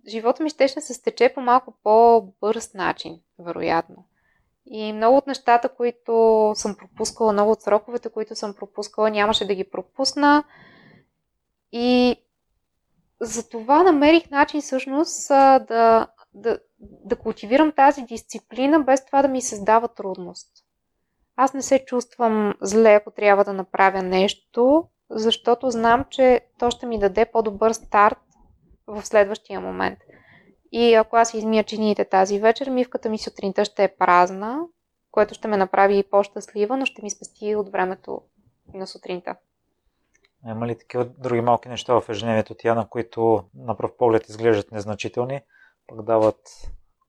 живота 0.08 0.44
ми 0.44 0.50
ще, 0.50 0.68
ще 0.68 0.82
се 0.82 0.94
стече 0.94 1.34
по 1.34 1.42
малко 1.42 1.74
по-бърз 1.84 2.74
начин, 2.74 3.20
вероятно. 3.40 4.06
И 4.66 4.94
много 4.94 5.18
от 5.18 5.28
нещата, 5.28 5.70
които 5.70 6.52
съм 6.56 6.76
пропускала, 6.76 7.34
много 7.34 7.52
от 7.52 7.62
сроковете, 7.62 8.10
които 8.10 8.36
съм 8.36 8.54
пропускала, 8.54 9.10
нямаше 9.10 9.48
да 9.48 9.56
ги 9.56 9.70
пропусна. 9.70 10.44
И 11.72 12.16
за 13.22 13.50
това 13.50 13.84
намерих 13.84 14.30
начин 14.30 14.62
всъщност 14.62 15.28
да, 15.28 16.08
да, 16.34 16.60
да 16.80 17.16
култивирам 17.16 17.72
тази 17.72 18.02
дисциплина, 18.02 18.80
без 18.80 19.06
това 19.06 19.22
да 19.22 19.28
ми 19.28 19.42
създава 19.42 19.88
трудност. 19.88 20.48
Аз 21.36 21.54
не 21.54 21.62
се 21.62 21.86
чувствам 21.86 22.54
зле, 22.62 22.94
ако 22.94 23.12
трябва 23.12 23.44
да 23.44 23.54
направя 23.54 24.04
нещо, 24.04 24.88
защото 25.10 25.72
знам, 25.72 26.06
че 26.10 26.42
то 26.60 26.72
ще 26.72 26.86
ми 26.86 27.00
даде 27.00 27.26
по-добър 27.26 27.74
старт 27.74 28.27
в 28.88 29.06
следващия 29.06 29.62
момент. 29.62 30.00
И 30.72 30.94
ако 30.94 31.16
аз 31.16 31.34
измия 31.34 31.64
чиниите 31.64 32.06
тази 32.06 32.40
вечер, 32.40 32.70
мивката 32.70 33.10
ми 33.10 33.18
сутринта 33.18 33.66
ще 33.66 33.84
е 33.84 33.96
празна, 33.96 34.60
което 35.12 35.34
ще 35.34 35.48
ме 35.48 35.58
направи 35.58 36.04
по-щастлива, 36.12 36.78
но 36.78 36.86
ще 36.86 37.04
ми 37.04 37.10
спести 37.10 37.56
от 37.56 37.72
времето 37.72 38.22
на 38.74 38.88
сутринта. 38.88 39.36
Има 40.50 40.68
ли 40.68 40.78
такива 40.78 41.06
други 41.06 41.42
малки 41.42 41.70
неща 41.70 42.00
в 42.02 42.10
ежедневието 42.10 42.56
ти, 42.56 42.68
на 42.68 42.90
които 42.90 43.44
на 43.56 43.78
пръв 43.78 43.98
поглед 43.98 44.30
изглеждат 44.30 44.72
незначителни, 44.72 45.42
пък 45.88 46.04
дават 46.04 46.42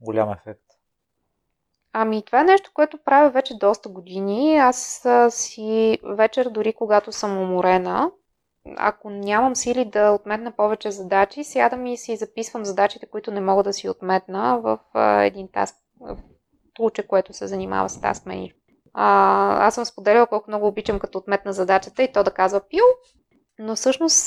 голям 0.00 0.32
ефект? 0.32 0.62
Ами, 1.92 2.24
това 2.24 2.40
е 2.40 2.44
нещо, 2.44 2.70
което 2.74 2.98
правя 3.04 3.30
вече 3.30 3.58
доста 3.58 3.88
години. 3.88 4.56
Аз 4.56 5.06
си 5.28 5.98
вечер, 6.04 6.48
дори 6.48 6.72
когато 6.72 7.12
съм 7.12 7.38
уморена, 7.38 8.10
ако 8.76 9.10
нямам 9.10 9.56
сили 9.56 9.84
да 9.84 10.10
отметна 10.10 10.52
повече 10.52 10.90
задачи, 10.90 11.44
сядам 11.44 11.86
и 11.86 11.96
си 11.96 12.16
записвам 12.16 12.64
задачите, 12.64 13.06
които 13.06 13.30
не 13.30 13.40
мога 13.40 13.62
да 13.62 13.72
си 13.72 13.88
отметна 13.88 14.60
в 14.60 14.78
един 15.24 15.48
таск, 15.52 15.74
в 16.00 16.16
тулче, 16.74 17.06
което 17.06 17.32
се 17.32 17.46
занимава 17.46 17.88
с 17.88 18.00
task 18.00 18.26
management. 18.26 18.54
А, 18.94 19.66
аз 19.66 19.74
съм 19.74 19.84
споделяла 19.84 20.26
колко 20.26 20.50
много 20.50 20.66
обичам 20.66 20.98
като 20.98 21.18
отметна 21.18 21.52
задачата 21.52 22.02
и 22.02 22.12
то 22.12 22.24
да 22.24 22.30
казва 22.30 22.60
пил. 22.68 22.84
Но 23.58 23.76
всъщност 23.76 24.26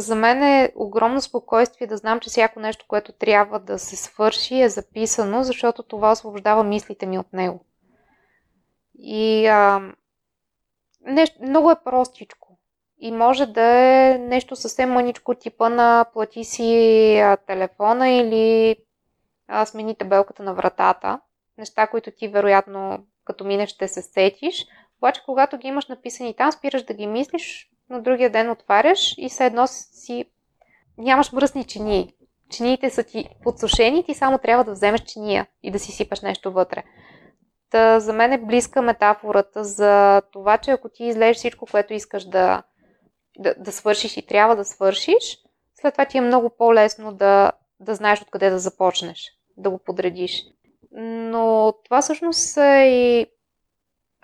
за 0.00 0.14
мен 0.16 0.42
е 0.42 0.72
огромно 0.76 1.20
спокойствие 1.20 1.86
да 1.86 1.96
знам, 1.96 2.20
че 2.20 2.30
всяко 2.30 2.60
нещо, 2.60 2.84
което 2.88 3.12
трябва 3.12 3.60
да 3.60 3.78
се 3.78 3.96
свърши 3.96 4.60
е 4.60 4.68
записано, 4.68 5.42
защото 5.42 5.82
това 5.82 6.12
освобождава 6.12 6.64
мислите 6.64 7.06
ми 7.06 7.18
от 7.18 7.32
него. 7.32 7.64
И 8.98 9.46
а, 9.46 9.80
нещо, 11.00 11.42
много 11.42 11.70
е 11.70 11.82
простичко. 11.84 12.43
И 13.04 13.12
може 13.12 13.46
да 13.46 13.62
е 13.62 14.18
нещо 14.18 14.56
съвсем 14.56 14.90
мъничко 14.90 15.34
типа 15.34 15.68
на 15.68 16.06
плати 16.12 16.44
си 16.44 17.18
а, 17.18 17.36
телефона 17.36 18.10
или 18.10 18.76
а, 19.48 19.66
смени 19.66 19.94
табелката 19.94 20.42
на 20.42 20.54
вратата. 20.54 21.20
Неща, 21.58 21.86
които 21.86 22.10
ти 22.10 22.28
вероятно 22.28 23.06
като 23.24 23.44
минеш 23.44 23.70
ще 23.70 23.88
се 23.88 24.02
сетиш. 24.02 24.66
Обаче 24.98 25.22
когато 25.24 25.58
ги 25.58 25.68
имаш 25.68 25.86
написани 25.86 26.34
там, 26.36 26.52
спираш 26.52 26.82
да 26.82 26.94
ги 26.94 27.06
мислиш, 27.06 27.70
на 27.90 28.02
другия 28.02 28.30
ден 28.30 28.50
отваряш 28.50 29.14
и 29.18 29.28
все 29.28 29.46
едно 29.46 29.66
си 29.66 30.24
нямаш 30.98 31.32
мръсни 31.32 31.64
чинии. 31.64 32.14
Чиниите 32.50 32.90
са 32.90 33.02
ти 33.02 33.28
подсушени, 33.42 34.04
ти 34.04 34.14
само 34.14 34.38
трябва 34.38 34.64
да 34.64 34.72
вземеш 34.72 35.00
чиния 35.00 35.46
и 35.62 35.70
да 35.70 35.78
си 35.78 35.92
сипаш 35.92 36.20
нещо 36.20 36.52
вътре. 36.52 36.82
Та, 37.70 38.00
за 38.00 38.12
мен 38.12 38.32
е 38.32 38.38
близка 38.38 38.82
метафората 38.82 39.64
за 39.64 40.22
това, 40.32 40.58
че 40.58 40.70
ако 40.70 40.88
ти 40.88 41.04
излезеш 41.04 41.36
всичко, 41.36 41.66
което 41.70 41.94
искаш 41.94 42.24
да, 42.24 42.62
да, 43.38 43.54
да 43.58 43.72
свършиш 43.72 44.16
и 44.16 44.26
трябва 44.26 44.56
да 44.56 44.64
свършиш, 44.64 45.38
след 45.74 45.94
това 45.94 46.04
ти 46.04 46.18
е 46.18 46.20
много 46.20 46.50
по-лесно 46.50 47.12
да, 47.12 47.52
да 47.80 47.94
знаеш 47.94 48.22
откъде 48.22 48.50
да 48.50 48.58
започнеш, 48.58 49.32
да 49.56 49.70
го 49.70 49.78
подредиш. 49.78 50.44
Но 50.92 51.74
това 51.84 52.02
всъщност 52.02 52.56
е 52.56 52.84
и 52.86 53.26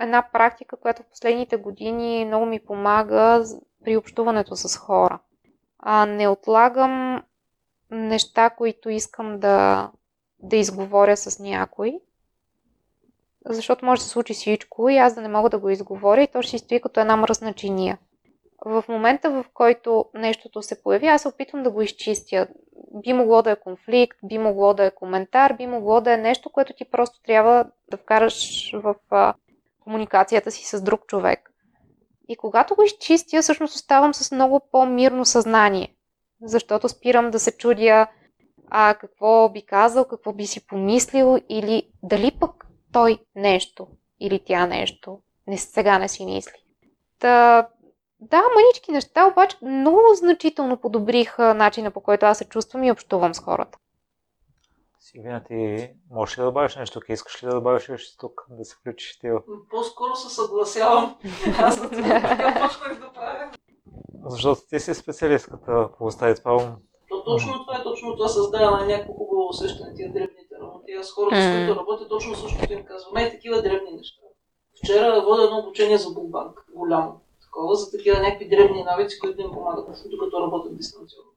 една 0.00 0.28
практика, 0.32 0.76
която 0.76 1.02
в 1.02 1.10
последните 1.10 1.56
години 1.56 2.24
много 2.24 2.46
ми 2.46 2.60
помага 2.60 3.44
при 3.84 3.96
общуването 3.96 4.56
с 4.56 4.76
хора. 4.76 5.18
А, 5.78 6.06
не 6.06 6.28
отлагам 6.28 7.22
неща, 7.90 8.50
които 8.50 8.90
искам 8.90 9.40
да, 9.40 9.90
да 10.38 10.56
изговоря 10.56 11.16
с 11.16 11.38
някой, 11.38 12.00
защото 13.46 13.84
може 13.84 14.00
да 14.00 14.04
се 14.04 14.10
случи 14.10 14.34
всичко 14.34 14.88
и 14.88 14.96
аз 14.96 15.14
да 15.14 15.20
не 15.20 15.28
мога 15.28 15.50
да 15.50 15.58
го 15.58 15.70
изговоря 15.70 16.22
и 16.22 16.28
то 16.28 16.42
ще 16.42 16.58
стои 16.58 16.80
като 16.80 17.00
една 17.00 17.16
мръсна 17.16 17.52
чиния. 17.52 17.98
В 18.64 18.84
момента, 18.88 19.30
в 19.30 19.44
който 19.54 20.04
нещото 20.14 20.62
се 20.62 20.82
появи, 20.82 21.06
аз 21.06 21.22
се 21.22 21.28
опитвам 21.28 21.62
да 21.62 21.70
го 21.70 21.82
изчистя. 21.82 22.46
Би 22.94 23.12
могло 23.12 23.42
да 23.42 23.50
е 23.50 23.60
конфликт, 23.60 24.18
би 24.24 24.38
могло 24.38 24.74
да 24.74 24.84
е 24.84 24.94
коментар, 24.94 25.52
би 25.52 25.66
могло 25.66 26.00
да 26.00 26.12
е 26.12 26.16
нещо, 26.16 26.50
което 26.50 26.72
ти 26.72 26.84
просто 26.84 27.22
трябва 27.22 27.66
да 27.90 27.96
вкараш 27.96 28.70
в 28.74 28.94
а, 29.10 29.34
комуникацията 29.80 30.50
си 30.50 30.64
с 30.64 30.82
друг 30.82 31.06
човек. 31.06 31.52
И 32.28 32.36
когато 32.36 32.74
го 32.74 32.82
изчистя, 32.82 33.42
всъщност 33.42 33.74
оставам 33.74 34.14
с 34.14 34.32
много 34.32 34.60
по-мирно 34.72 35.24
съзнание, 35.24 35.94
защото 36.42 36.88
спирам 36.88 37.30
да 37.30 37.38
се 37.38 37.56
чудя 37.56 38.06
а 38.70 38.94
какво 38.94 39.48
би 39.48 39.62
казал, 39.62 40.04
какво 40.04 40.32
би 40.32 40.46
си 40.46 40.66
помислил 40.66 41.38
или 41.48 41.88
дали 42.02 42.30
пък 42.40 42.66
той 42.92 43.18
нещо 43.34 43.86
или 44.20 44.40
тя 44.44 44.66
нещо 44.66 45.20
не, 45.46 45.58
сега 45.58 45.98
не 45.98 46.08
си 46.08 46.24
мисли. 46.24 46.64
Та, 47.18 47.68
да, 48.20 48.42
мънички 48.54 48.92
неща, 48.92 49.26
обаче 49.26 49.56
много 49.62 50.00
значително 50.14 50.76
подобриха 50.76 51.54
начина 51.54 51.90
по 51.90 52.00
който 52.00 52.26
аз 52.26 52.38
се 52.38 52.44
чувствам 52.44 52.84
и 52.84 52.92
общувам 52.92 53.34
с 53.34 53.40
хората. 53.40 53.78
Силвина, 55.00 55.44
ти 55.44 55.90
можеш 56.10 56.38
ли 56.38 56.40
да 56.40 56.46
добавиш 56.46 56.76
нещо? 56.76 57.00
Къде 57.00 57.12
искаш 57.12 57.42
ли 57.42 57.46
да 57.46 57.54
добавиш 57.54 57.88
нещо 57.88 58.18
тук, 58.18 58.46
да 58.50 58.64
се 58.64 58.76
включиш 58.76 59.18
ти? 59.18 59.28
По-скоро 59.70 60.16
се 60.16 60.34
съгласявам. 60.34 61.16
Аз 61.58 61.80
почнах 61.80 63.00
да 63.00 63.12
правя. 63.12 63.50
Защото 64.26 64.60
ти 64.68 64.80
си 64.80 64.94
специалистката 64.94 65.88
по 65.98 66.04
остави 66.04 66.34
това. 66.34 66.76
То, 67.08 67.24
точно 67.24 67.64
това 67.64 67.76
е, 67.76 67.82
точно 67.82 68.16
това 68.16 68.28
създава 68.28 68.70
на 68.70 68.86
някакво 68.86 69.12
хубаво 69.12 69.48
усещане, 69.48 69.94
тия 69.94 70.12
дребните 70.12 70.54
работи. 70.62 70.92
Аз 70.92 71.10
хората, 71.10 71.42
с 71.42 71.56
които 71.56 71.80
работя, 71.80 72.08
точно 72.08 72.34
същото 72.34 72.72
им 72.72 72.84
казвам. 72.84 73.16
Ей, 73.16 73.30
такива 73.30 73.62
дребни 73.62 73.92
неща. 73.92 74.22
Вчера 74.84 75.22
водя 75.22 75.44
едно 75.44 75.58
обучение 75.58 75.98
за 75.98 76.10
букбанк, 76.10 76.66
голямо 76.74 77.20
такова, 77.50 77.74
за 77.74 77.90
такива 77.90 78.20
някакви 78.20 78.48
древни 78.48 78.84
навици, 78.84 79.18
които 79.18 79.40
им 79.40 79.50
помагат, 79.52 79.86
докато 80.06 80.40
работят 80.40 80.76
дистанционно. 80.76 81.30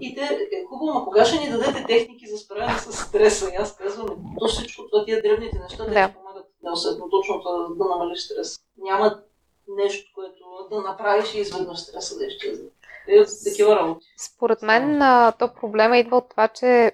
И 0.00 0.14
те, 0.14 0.22
е 0.22 0.64
хубаво, 0.68 0.98
но 0.98 1.04
кога 1.04 1.24
ще 1.24 1.40
ни 1.40 1.50
дадете 1.50 1.84
техники 1.86 2.26
за 2.26 2.38
справяне 2.38 2.78
с 2.78 2.92
стреса? 2.92 3.50
И 3.52 3.56
аз 3.56 3.76
казвам, 3.76 4.08
то 4.38 4.48
всичко 4.48 4.88
това, 4.90 5.04
тия 5.04 5.22
древните 5.22 5.58
неща, 5.58 5.84
да. 5.84 5.90
те 5.90 6.14
помагат 6.14 6.46
да 6.62 6.72
усетно 6.72 7.10
точно 7.10 7.42
това, 7.42 7.68
да 7.68 7.84
намалиш 7.84 8.20
стрес. 8.20 8.58
Няма 8.78 9.20
нещо, 9.68 10.10
което 10.14 10.44
да 10.70 10.80
направиш 10.82 11.34
и 11.34 11.38
изведнъж 11.38 11.78
стреса 11.78 12.18
да 12.18 12.26
изчезне. 12.26 12.68
Е, 13.08 13.24
такива 13.44 13.76
работи. 13.76 14.06
Според 14.18 14.62
мен 14.62 14.98
то 15.38 15.48
проблема 15.60 15.98
идва 15.98 16.16
от 16.16 16.28
това, 16.28 16.48
че 16.48 16.92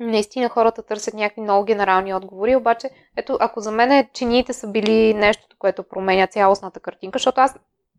наистина 0.00 0.48
хората 0.48 0.82
търсят 0.82 1.14
някакви 1.14 1.40
много 1.40 1.64
генерални 1.64 2.14
отговори, 2.14 2.56
обаче 2.56 2.90
ето, 3.16 3.36
ако 3.40 3.60
за 3.60 3.70
мен 3.72 4.08
чиниите 4.12 4.52
са 4.52 4.68
били 4.68 5.14
нещото, 5.14 5.56
което 5.58 5.82
променя 5.82 6.26
цялостната 6.26 6.80
картинка, 6.80 7.18
защото 7.18 7.40
аз 7.40 7.54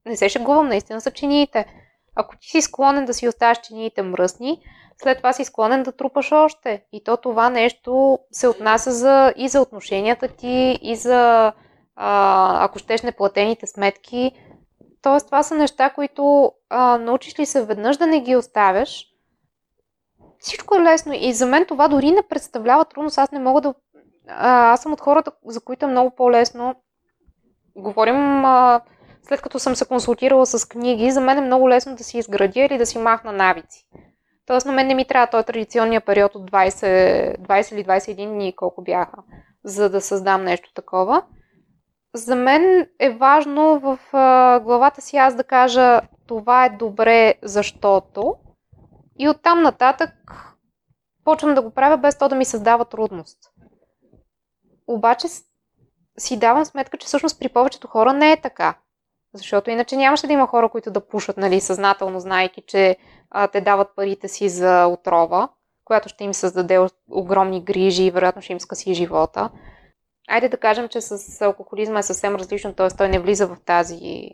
не 0.07 0.17
се 0.17 0.29
шегувам, 0.29 0.67
наистина 0.67 1.01
са 1.01 1.11
чиниите. 1.11 1.65
Ако 2.15 2.37
ти 2.37 2.47
си 2.47 2.61
склонен 2.61 3.05
да 3.05 3.13
си 3.13 3.27
оставаш 3.27 3.57
чиниите 3.63 4.01
мръсни, 4.01 4.61
след 5.01 5.17
това 5.17 5.33
си 5.33 5.45
склонен 5.45 5.83
да 5.83 5.91
трупаш 5.91 6.31
още. 6.31 6.83
И 6.91 7.03
то 7.03 7.17
това 7.17 7.49
нещо 7.49 8.19
се 8.31 8.47
отнася 8.47 8.91
за, 8.91 9.33
и 9.35 9.47
за 9.49 9.61
отношенията 9.61 10.27
ти, 10.27 10.79
и 10.81 10.95
за, 10.95 11.53
а, 11.95 12.65
ако 12.65 12.79
щеш, 12.79 13.01
неплатените 13.01 13.67
сметки. 13.67 14.31
Тоест, 15.01 15.25
това 15.25 15.43
са 15.43 15.55
неща, 15.55 15.89
които 15.89 16.51
а, 16.69 16.97
научиш 16.97 17.39
ли 17.39 17.45
се 17.45 17.65
веднъж 17.65 17.97
да 17.97 18.07
не 18.07 18.19
ги 18.19 18.35
оставяш, 18.35 19.05
всичко 20.39 20.75
е 20.75 20.81
лесно. 20.81 21.13
И 21.15 21.33
за 21.33 21.45
мен 21.45 21.65
това 21.65 21.87
дори 21.87 22.11
не 22.11 22.27
представлява 22.29 22.85
трудност. 22.85 23.17
Аз 23.17 23.31
не 23.31 23.39
мога 23.39 23.61
да... 23.61 23.73
А, 24.27 24.71
аз 24.71 24.81
съм 24.81 24.93
от 24.93 25.01
хората, 25.01 25.31
за 25.45 25.61
които 25.61 25.85
е 25.85 25.89
много 25.89 26.15
по-лесно. 26.15 26.75
Говорим... 27.75 28.45
А, 28.45 28.81
след 29.23 29.41
като 29.41 29.59
съм 29.59 29.75
се 29.75 29.85
консултирала 29.85 30.45
с 30.45 30.69
книги, 30.69 31.11
за 31.11 31.21
мен 31.21 31.37
е 31.37 31.41
много 31.41 31.69
лесно 31.69 31.95
да 31.95 32.03
си 32.03 32.17
изградя 32.17 32.59
или 32.59 32.77
да 32.77 32.85
си 32.85 32.97
махна 32.97 33.31
навици. 33.31 33.87
Тоест 34.45 34.65
на 34.65 34.73
мен 34.73 34.87
не 34.87 34.95
ми 34.95 35.05
трябва 35.05 35.27
този 35.27 35.45
традиционния 35.45 36.01
период 36.01 36.35
от 36.35 36.51
20, 36.51 37.37
20 37.37 37.73
или 37.73 37.85
21 37.85 38.27
дни, 38.27 38.55
колко 38.55 38.81
бяха, 38.81 39.17
за 39.63 39.89
да 39.89 40.01
създам 40.01 40.43
нещо 40.43 40.73
такова. 40.73 41.23
За 42.15 42.35
мен 42.35 42.87
е 42.99 43.09
важно 43.09 43.79
в 43.79 43.99
а, 44.13 44.59
главата 44.59 45.01
си 45.01 45.17
аз 45.17 45.35
да 45.35 45.43
кажа 45.43 46.01
това 46.27 46.65
е 46.65 46.69
добре, 46.69 47.33
защото 47.43 48.35
и 49.19 49.29
оттам 49.29 49.61
нататък 49.61 50.11
почвам 51.23 51.55
да 51.55 51.61
го 51.61 51.71
правя 51.71 51.97
без 51.97 52.17
то 52.17 52.29
да 52.29 52.35
ми 52.35 52.45
създава 52.45 52.85
трудност. 52.85 53.37
Обаче 54.87 55.27
си 56.17 56.39
давам 56.39 56.65
сметка, 56.65 56.97
че 56.97 57.07
всъщност 57.07 57.39
при 57.39 57.49
повечето 57.49 57.87
хора 57.87 58.13
не 58.13 58.31
е 58.31 58.41
така. 58.41 58.77
Защото 59.37 59.69
иначе 59.69 59.95
нямаше 59.95 60.27
да 60.27 60.33
има 60.33 60.47
хора, 60.47 60.69
които 60.69 60.91
да 60.91 61.07
пушат, 61.07 61.37
нали, 61.37 61.61
съзнателно, 61.61 62.19
знайки, 62.19 62.63
че 62.67 62.97
а, 63.29 63.47
те 63.47 63.61
дават 63.61 63.95
парите 63.95 64.27
си 64.27 64.49
за 64.49 64.85
отрова, 64.85 65.49
която 65.85 66.09
ще 66.09 66.23
им 66.23 66.33
създаде 66.33 66.87
огромни 67.11 67.63
грижи 67.63 68.03
и 68.03 68.11
вероятно 68.11 68.41
ще 68.41 68.53
им 68.53 68.59
скъси 68.59 68.93
живота. 68.93 69.49
Айде 70.29 70.49
да 70.49 70.57
кажем, 70.57 70.89
че 70.89 71.01
с 71.01 71.41
алкохолизма 71.41 71.99
е 71.99 72.03
съвсем 72.03 72.35
различно, 72.35 72.73
т.е. 72.73 72.87
той 72.97 73.09
не 73.09 73.19
влиза 73.19 73.47
в 73.47 73.57
тази 73.65 74.29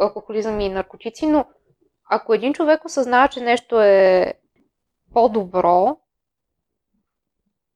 алкохолизъм 0.00 0.60
и 0.60 0.68
наркотици, 0.68 1.26
но 1.26 1.44
ако 2.10 2.34
един 2.34 2.52
човек 2.52 2.84
осъзнава, 2.84 3.28
че 3.28 3.40
нещо 3.40 3.80
е 3.80 4.34
по-добро, 5.14 5.96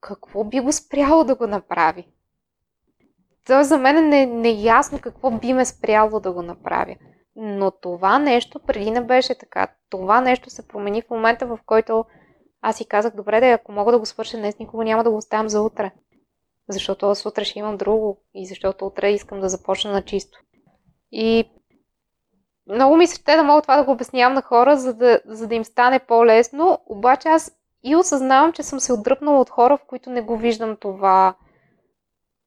какво 0.00 0.44
би 0.44 0.60
го 0.60 0.72
спряло 0.72 1.24
да 1.24 1.34
го 1.34 1.46
направи? 1.46 2.13
То 3.46 3.64
за 3.64 3.78
мен 3.78 4.12
е 4.12 4.26
неясно 4.26 5.00
какво 5.00 5.30
би 5.30 5.52
ме 5.52 5.64
спряло 5.64 6.20
да 6.20 6.32
го 6.32 6.42
направя. 6.42 6.96
Но 7.36 7.70
това 7.70 8.18
нещо 8.18 8.60
преди 8.66 8.90
не 8.90 9.00
беше 9.00 9.38
така. 9.38 9.68
Това 9.90 10.20
нещо 10.20 10.50
се 10.50 10.68
промени 10.68 11.02
в 11.02 11.10
момента, 11.10 11.46
в 11.46 11.58
който 11.66 12.04
аз 12.62 12.76
си 12.76 12.88
казах, 12.88 13.14
добре, 13.16 13.40
да 13.40 13.46
ако 13.46 13.72
мога 13.72 13.92
да 13.92 13.98
го 13.98 14.06
свърша 14.06 14.36
днес, 14.36 14.58
никога 14.58 14.84
няма 14.84 15.04
да 15.04 15.10
го 15.10 15.16
оставям 15.16 15.48
за 15.48 15.62
утре. 15.62 15.92
Защото 16.68 17.06
аз 17.06 17.26
утре 17.26 17.44
ще 17.44 17.58
имам 17.58 17.76
друго 17.76 18.18
и 18.34 18.46
защото 18.46 18.86
утре 18.86 19.10
искам 19.10 19.40
да 19.40 19.48
започна 19.48 19.92
на 19.92 20.02
чисто. 20.02 20.38
И 21.12 21.50
много 22.66 22.96
ми 22.96 23.06
се 23.06 23.14
ще 23.14 23.36
да 23.36 23.42
мога 23.42 23.62
това 23.62 23.76
да 23.76 23.84
го 23.84 23.92
обяснявам 23.92 24.34
на 24.34 24.42
хора, 24.42 24.76
за 24.76 24.94
да, 24.94 25.20
за 25.26 25.48
да 25.48 25.54
им 25.54 25.64
стане 25.64 25.98
по-лесно, 25.98 26.78
обаче 26.86 27.28
аз 27.28 27.52
и 27.84 27.96
осъзнавам, 27.96 28.52
че 28.52 28.62
съм 28.62 28.80
се 28.80 28.92
отдръпнала 28.92 29.40
от 29.40 29.50
хора, 29.50 29.76
в 29.76 29.86
които 29.86 30.10
не 30.10 30.22
го 30.22 30.36
виждам 30.36 30.76
това. 30.80 31.34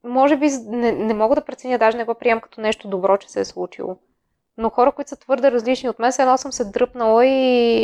Може 0.04 0.38
би 0.38 0.50
не, 0.66 0.92
не 0.92 1.14
мога 1.14 1.36
да 1.36 1.46
преценя, 1.46 1.78
даже 1.78 1.98
не 1.98 2.04
го 2.04 2.16
приемам 2.16 2.42
като 2.42 2.62
нещо 2.62 2.88
добро, 2.88 3.18
че 3.18 3.30
се 3.30 3.40
е 3.40 3.46
случило. 3.46 3.98
Но 4.58 4.70
хора, 4.70 4.92
които 4.92 5.10
са 5.10 5.16
твърде 5.16 5.52
различни 5.52 5.90
от 5.90 6.00
мен, 6.00 6.12
се 6.12 6.22
едно 6.22 6.38
съм 6.38 6.52
се 6.52 6.66
дръпнала 6.66 7.26
и 7.26 7.82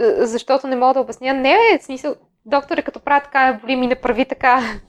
е, 0.00 0.26
защото 0.26 0.66
не 0.66 0.76
мога 0.76 0.94
да 0.94 1.00
обясня. 1.00 1.34
Не, 1.34 1.56
е 1.74 1.78
смисъл, 1.82 2.14
докторе, 2.44 2.82
като 2.82 3.00
прави 3.00 3.24
така, 3.24 3.52
ме 3.52 3.58
боли 3.58 3.76
ми, 3.76 3.86
не 3.86 4.00
прави 4.00 4.24
така. 4.24 4.80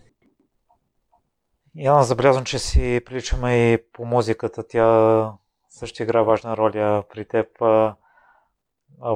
Яна, 1.75 2.03
забелязвам, 2.03 2.45
че 2.45 2.59
си 2.59 3.01
приличаме 3.05 3.73
и 3.73 3.77
по 3.93 4.05
музиката. 4.05 4.67
Тя 4.67 5.31
също 5.69 6.03
игра 6.03 6.21
важна 6.21 6.57
роля 6.57 7.03
при 7.09 7.25
теб. 7.25 7.47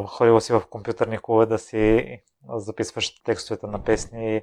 Ходила 0.05 0.41
си 0.41 0.53
в 0.53 0.63
компютърни 0.69 1.17
клубове 1.21 1.45
да 1.45 1.59
си 1.59 2.05
записваш 2.49 3.23
текстовете 3.23 3.67
на 3.67 3.83
песни, 3.83 4.41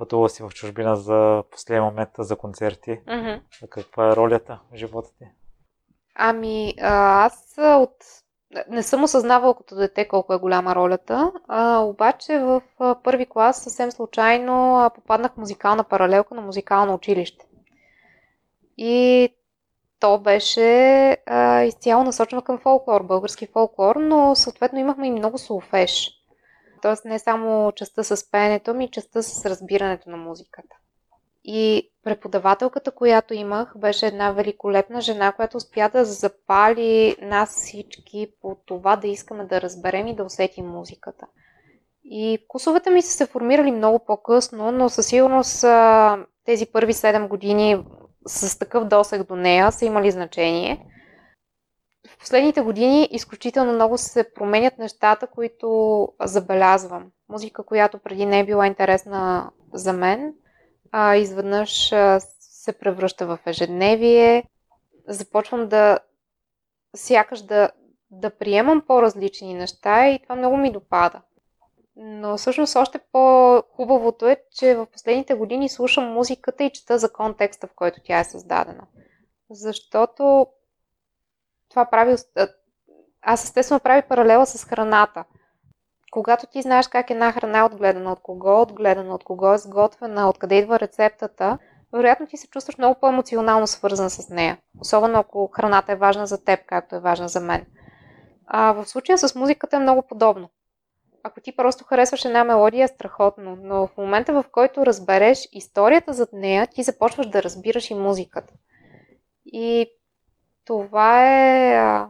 пътувала 0.00 0.28
си 0.28 0.42
в 0.42 0.50
чужбина 0.50 0.96
за 0.96 1.42
последния 1.50 1.82
момент 1.82 2.10
за 2.18 2.36
концерти. 2.36 2.90
Mm-hmm. 2.90 3.40
Каква 3.70 4.08
е 4.08 4.16
ролята 4.16 4.60
в 4.72 4.76
живота 4.76 5.08
ти? 5.18 5.24
Ами, 6.14 6.74
аз 6.82 7.54
от... 7.58 7.94
не 8.68 8.82
съм 8.82 9.04
осъзнавала 9.04 9.56
като 9.56 9.74
дете 9.74 10.08
колко 10.08 10.34
е 10.34 10.38
голяма 10.38 10.74
ролята, 10.74 11.32
а, 11.48 11.78
обаче 11.78 12.38
в 12.38 12.62
първи 13.04 13.26
клас 13.26 13.62
съвсем 13.62 13.90
случайно 13.90 14.90
попаднах 14.94 15.32
в 15.32 15.36
музикална 15.36 15.84
паралелка 15.84 16.34
на 16.34 16.42
музикално 16.42 16.94
училище. 16.94 17.46
И 18.76 19.28
то 20.00 20.18
беше 20.18 21.10
а, 21.26 21.62
изцяло 21.62 22.04
насочено 22.04 22.42
към 22.42 22.58
фолклор, 22.58 23.02
български 23.02 23.46
фолклор, 23.46 23.96
но 23.96 24.34
съответно 24.34 24.78
имахме 24.78 25.06
и 25.06 25.10
много 25.10 25.38
солфеш. 25.38 26.19
Тоест 26.82 27.04
не 27.04 27.18
само 27.18 27.72
частта 27.72 28.02
с 28.02 28.30
пеенето, 28.30 28.74
ми 28.74 28.90
частта 28.90 29.22
с 29.22 29.46
разбирането 29.46 30.10
на 30.10 30.16
музиката. 30.16 30.76
И 31.44 31.90
преподавателката, 32.04 32.90
която 32.90 33.34
имах, 33.34 33.72
беше 33.76 34.06
една 34.06 34.32
великолепна 34.32 35.00
жена, 35.00 35.32
която 35.32 35.56
успя 35.56 35.90
да 35.92 36.04
запали 36.04 37.16
нас 37.22 37.50
всички 37.50 38.32
по 38.42 38.56
това 38.66 38.96
да 38.96 39.08
искаме 39.08 39.44
да 39.44 39.60
разберем 39.60 40.06
и 40.06 40.16
да 40.16 40.24
усетим 40.24 40.66
музиката. 40.66 41.26
И 42.04 42.38
вкусовете 42.44 42.90
ми 42.90 43.02
са 43.02 43.12
се 43.12 43.26
формирали 43.26 43.70
много 43.70 43.98
по-късно, 43.98 44.72
но 44.72 44.88
със 44.88 45.06
сигурност 45.06 45.64
тези 46.44 46.66
първи 46.66 46.92
7 46.92 47.28
години 47.28 47.84
с 48.26 48.58
такъв 48.58 48.84
досег 48.84 49.28
до 49.28 49.36
нея 49.36 49.72
са 49.72 49.84
имали 49.84 50.10
значение. 50.10 50.86
В 52.20 52.22
последните 52.22 52.60
години 52.60 53.08
изключително 53.10 53.72
много 53.72 53.98
се 53.98 54.32
променят 54.34 54.78
нещата, 54.78 55.26
които 55.26 56.08
забелязвам. 56.22 57.10
Музика, 57.28 57.62
която 57.62 57.98
преди 57.98 58.26
не 58.26 58.40
е 58.40 58.44
била 58.44 58.66
интересна 58.66 59.50
за 59.72 59.92
мен, 59.92 60.34
а 60.92 61.16
изведнъж 61.16 61.88
се 62.40 62.72
превръща 62.80 63.26
в 63.26 63.38
ежедневие. 63.46 64.44
Започвам 65.08 65.68
да 65.68 65.98
сякаш 66.96 67.42
да, 67.42 67.70
да 68.10 68.30
приемам 68.30 68.82
по-различни 68.86 69.54
неща 69.54 70.08
и 70.08 70.22
това 70.22 70.36
много 70.36 70.56
ми 70.56 70.72
допада. 70.72 71.20
Но 71.96 72.36
всъщност 72.36 72.76
още 72.76 72.98
по-хубавото 73.12 74.28
е, 74.28 74.36
че 74.52 74.74
в 74.74 74.86
последните 74.86 75.34
години 75.34 75.68
слушам 75.68 76.12
музиката 76.12 76.64
и 76.64 76.70
чета 76.70 76.98
за 76.98 77.12
контекста, 77.12 77.66
в 77.66 77.74
който 77.74 78.00
тя 78.04 78.18
е 78.18 78.24
създадена. 78.24 78.86
Защото 79.50 80.46
това 81.70 81.84
прави... 81.84 82.16
Аз 83.22 83.44
естествено 83.44 83.80
прави 83.80 84.02
паралела 84.08 84.46
с 84.46 84.64
храната. 84.64 85.24
Когато 86.10 86.46
ти 86.46 86.62
знаеш 86.62 86.88
как 86.88 87.10
една 87.10 87.32
храна 87.32 87.58
е 87.58 87.62
отгледана, 87.62 88.12
от 88.12 88.20
кого 88.22 88.50
е 88.50 88.60
отгледана, 88.60 89.14
от 89.14 89.24
кого 89.24 89.52
е 89.52 89.58
сготвена, 89.58 90.28
откъде 90.28 90.54
идва 90.54 90.80
рецептата, 90.80 91.58
вероятно 91.92 92.26
ти 92.26 92.36
се 92.36 92.48
чувстваш 92.48 92.78
много 92.78 93.00
по-емоционално 93.00 93.66
свързан 93.66 94.10
с 94.10 94.28
нея. 94.28 94.58
Особено 94.80 95.18
ако 95.18 95.50
храната 95.52 95.92
е 95.92 95.96
важна 95.96 96.26
за 96.26 96.44
теб, 96.44 96.60
както 96.66 96.96
е 96.96 97.00
важна 97.00 97.28
за 97.28 97.40
мен. 97.40 97.66
А 98.46 98.72
в 98.72 98.86
случая 98.86 99.18
с 99.18 99.34
музиката 99.34 99.76
е 99.76 99.80
много 99.80 100.02
подобно 100.02 100.48
ако 101.22 101.40
ти 101.40 101.56
просто 101.56 101.84
харесваш 101.84 102.24
една 102.24 102.44
мелодия, 102.44 102.84
е 102.84 102.88
страхотно, 102.88 103.56
но 103.62 103.86
в 103.86 103.96
момента, 103.96 104.32
в 104.32 104.44
който 104.52 104.86
разбереш 104.86 105.48
историята 105.52 106.12
зад 106.12 106.32
нея, 106.32 106.66
ти 106.66 106.82
започваш 106.82 107.26
да 107.26 107.42
разбираш 107.42 107.90
и 107.90 107.94
музиката. 107.94 108.54
И 109.46 109.86
това 110.70 111.26
е, 111.26 112.06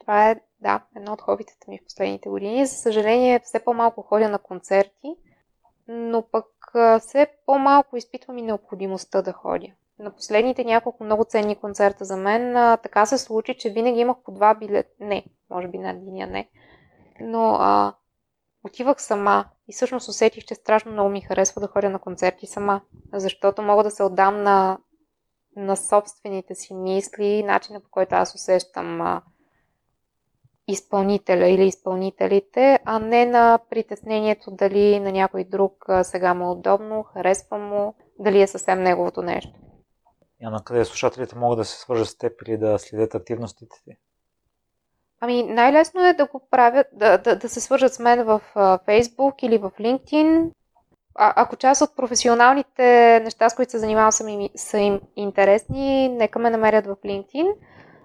това 0.00 0.30
е, 0.30 0.40
да, 0.60 0.80
едно 0.96 1.12
от 1.12 1.20
хобитата 1.20 1.70
ми 1.70 1.78
в 1.78 1.84
последните 1.84 2.28
години. 2.28 2.66
За 2.66 2.74
съжаление, 2.74 3.40
все 3.44 3.64
по-малко 3.64 4.02
ходя 4.02 4.28
на 4.28 4.38
концерти, 4.38 5.16
но 5.88 6.22
пък 6.22 6.46
все 7.00 7.26
по-малко 7.46 7.96
изпитвам 7.96 8.38
и 8.38 8.42
необходимостта 8.42 9.22
да 9.22 9.32
ходя. 9.32 9.66
На 9.98 10.10
последните 10.10 10.64
няколко 10.64 11.04
много 11.04 11.24
ценни 11.24 11.56
концерта 11.56 12.04
за 12.04 12.16
мен 12.16 12.54
така 12.82 13.06
се 13.06 13.18
случи, 13.18 13.56
че 13.58 13.70
винаги 13.70 14.00
имах 14.00 14.16
по 14.24 14.32
два 14.32 14.54
билета. 14.54 14.90
Не, 15.00 15.24
може 15.50 15.68
би 15.68 15.78
на 15.78 15.90
единия 15.90 16.26
не. 16.26 16.48
Но 17.20 17.54
а, 17.54 17.94
отивах 18.64 19.02
сама 19.02 19.44
и 19.68 19.72
всъщност 19.72 20.08
усетих, 20.08 20.44
че 20.44 20.54
страшно 20.54 20.92
много 20.92 21.10
ми 21.10 21.20
харесва 21.20 21.60
да 21.60 21.68
ходя 21.68 21.90
на 21.90 21.98
концерти 21.98 22.46
сама, 22.46 22.80
защото 23.12 23.62
мога 23.62 23.82
да 23.82 23.90
се 23.90 24.02
отдам 24.02 24.42
на, 24.42 24.78
на 25.56 25.76
собствените 25.76 26.54
си 26.54 26.74
мисли, 26.74 27.42
начина 27.42 27.80
по 27.80 27.90
който 27.90 28.14
аз 28.14 28.34
усещам 28.34 29.00
а, 29.00 29.22
изпълнителя 30.68 31.48
или 31.48 31.66
изпълнителите, 31.66 32.78
а 32.84 32.98
не 32.98 33.26
на 33.26 33.58
притеснението 33.70 34.50
дали 34.50 35.00
на 35.00 35.12
някой 35.12 35.44
друг 35.44 35.84
а, 35.88 36.04
сега 36.04 36.34
му 36.34 36.44
е 36.44 36.50
удобно, 36.50 37.02
харесва 37.02 37.58
му, 37.58 37.94
дали 38.18 38.42
е 38.42 38.46
съвсем 38.46 38.82
неговото 38.82 39.22
нещо. 39.22 39.52
А 40.44 40.50
на 40.50 40.64
къде 40.64 40.84
слушателите 40.84 41.36
могат 41.36 41.58
да 41.58 41.64
се 41.64 41.80
свържат 41.80 42.08
с 42.08 42.18
теб 42.18 42.42
или 42.42 42.56
да 42.56 42.78
следят 42.78 43.14
активностите 43.14 43.76
ти? 43.84 43.96
Ами 45.20 45.42
най-лесно 45.42 46.06
е 46.06 46.14
да 46.14 46.26
го 46.26 46.48
правят, 46.50 46.86
да, 46.92 47.18
да, 47.18 47.36
да 47.36 47.48
се 47.48 47.60
свържат 47.60 47.94
с 47.94 47.98
мен 47.98 48.24
в 48.24 48.40
Facebook 48.56 49.44
или 49.44 49.58
в 49.58 49.72
LinkedIn. 49.80 50.50
Ако 51.14 51.56
част 51.56 51.82
от 51.82 51.96
професионалните 51.96 53.20
неща, 53.24 53.48
с 53.48 53.54
които 53.54 53.70
се 53.70 53.78
занимавам, 53.78 54.12
са, 54.12 54.24
ми, 54.24 54.50
са 54.56 54.78
им 54.78 55.00
интересни, 55.16 56.08
нека 56.08 56.38
ме 56.38 56.50
намерят 56.50 56.86
в 56.86 56.96
LinkedIn. 57.04 57.54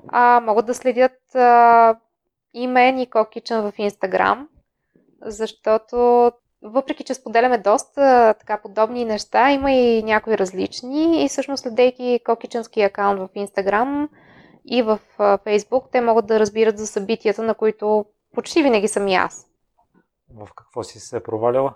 А, 0.08 0.40
могат 0.40 0.66
да 0.66 0.74
следят 0.74 1.36
а, 1.36 1.96
и 2.54 2.68
мен 2.68 3.00
и 3.00 3.10
Кокичен 3.10 3.62
в 3.62 3.72
Instagram, 3.72 4.48
защото 5.22 6.32
въпреки, 6.62 7.04
че 7.04 7.14
споделяме 7.14 7.58
доста 7.58 8.36
така 8.40 8.58
подобни 8.62 9.06
неща, 9.06 9.52
има 9.52 9.72
и 9.72 10.04
някои 10.04 10.38
различни 10.38 11.26
и 11.26 11.30
всъщност 11.30 11.64
следейки 11.64 12.20
Кокиченски 12.26 12.82
акаунт 12.82 13.20
в 13.20 13.34
Instagram, 13.34 14.08
и 14.66 14.82
в 14.82 15.00
Фейсбук, 15.44 15.86
те 15.92 16.02
могат 16.02 16.28
да 16.28 16.40
разбират 16.40 16.78
за 16.78 16.88
събитията, 16.88 17.44
на 17.44 17.54
които 17.54 18.06
почти 18.34 18.64
винаги 18.64 18.88
съм 18.88 19.08
и 19.08 19.16
аз. 19.16 19.48
В 20.36 20.48
какво 20.56 20.84
си 20.84 21.00
се 21.00 21.24
провалила? 21.24 21.74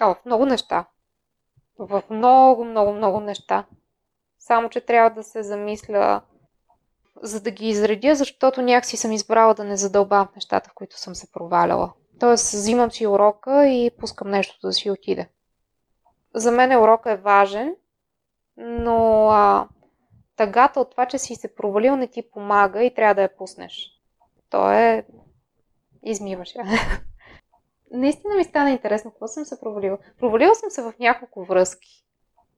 О, 0.00 0.14
в 0.14 0.24
много 0.26 0.46
неща. 0.46 0.86
В 1.78 2.02
много, 2.10 2.64
много, 2.64 2.92
много 2.92 3.20
неща. 3.20 3.64
Само, 4.38 4.68
че 4.68 4.80
трябва 4.80 5.10
да 5.10 5.22
се 5.22 5.42
замисля 5.42 6.22
за 7.22 7.40
да 7.40 7.50
ги 7.50 7.68
изредя, 7.68 8.14
защото 8.14 8.62
някакси 8.62 8.96
съм 8.96 9.12
избрала 9.12 9.54
да 9.54 9.64
не 9.64 9.76
задълбавам 9.76 10.28
нещата, 10.34 10.70
в 10.70 10.74
които 10.74 10.98
съм 10.98 11.14
се 11.14 11.32
проваляла. 11.32 11.92
Тоест, 12.20 12.52
взимам 12.52 12.90
си 12.90 13.06
урока 13.06 13.66
и 13.66 13.90
пускам 13.98 14.30
нещо 14.30 14.58
да 14.62 14.72
си 14.72 14.90
отиде. 14.90 15.28
За 16.34 16.50
мен 16.52 16.80
урока 16.80 17.10
е 17.10 17.16
важен, 17.16 17.74
но 18.56 19.28
а, 19.28 19.68
тъгата 20.36 20.80
от 20.80 20.90
това, 20.90 21.06
че 21.06 21.18
си 21.18 21.34
се 21.34 21.54
провалил, 21.54 21.96
не 21.96 22.06
ти 22.06 22.30
помага 22.30 22.84
и 22.84 22.94
трябва 22.94 23.14
да 23.14 23.22
я 23.22 23.36
пуснеш. 23.36 23.90
То 24.50 24.72
е... 24.72 25.06
Измиваш 26.02 26.54
я. 26.54 26.64
Наистина 27.90 28.34
ми 28.34 28.44
стана 28.44 28.70
интересно, 28.70 29.10
какво 29.10 29.28
съм 29.28 29.44
се 29.44 29.60
провалила. 29.60 29.98
Провалила 30.18 30.54
съм 30.54 30.70
се 30.70 30.82
в 30.82 30.94
няколко 31.00 31.44
връзки. 31.44 32.04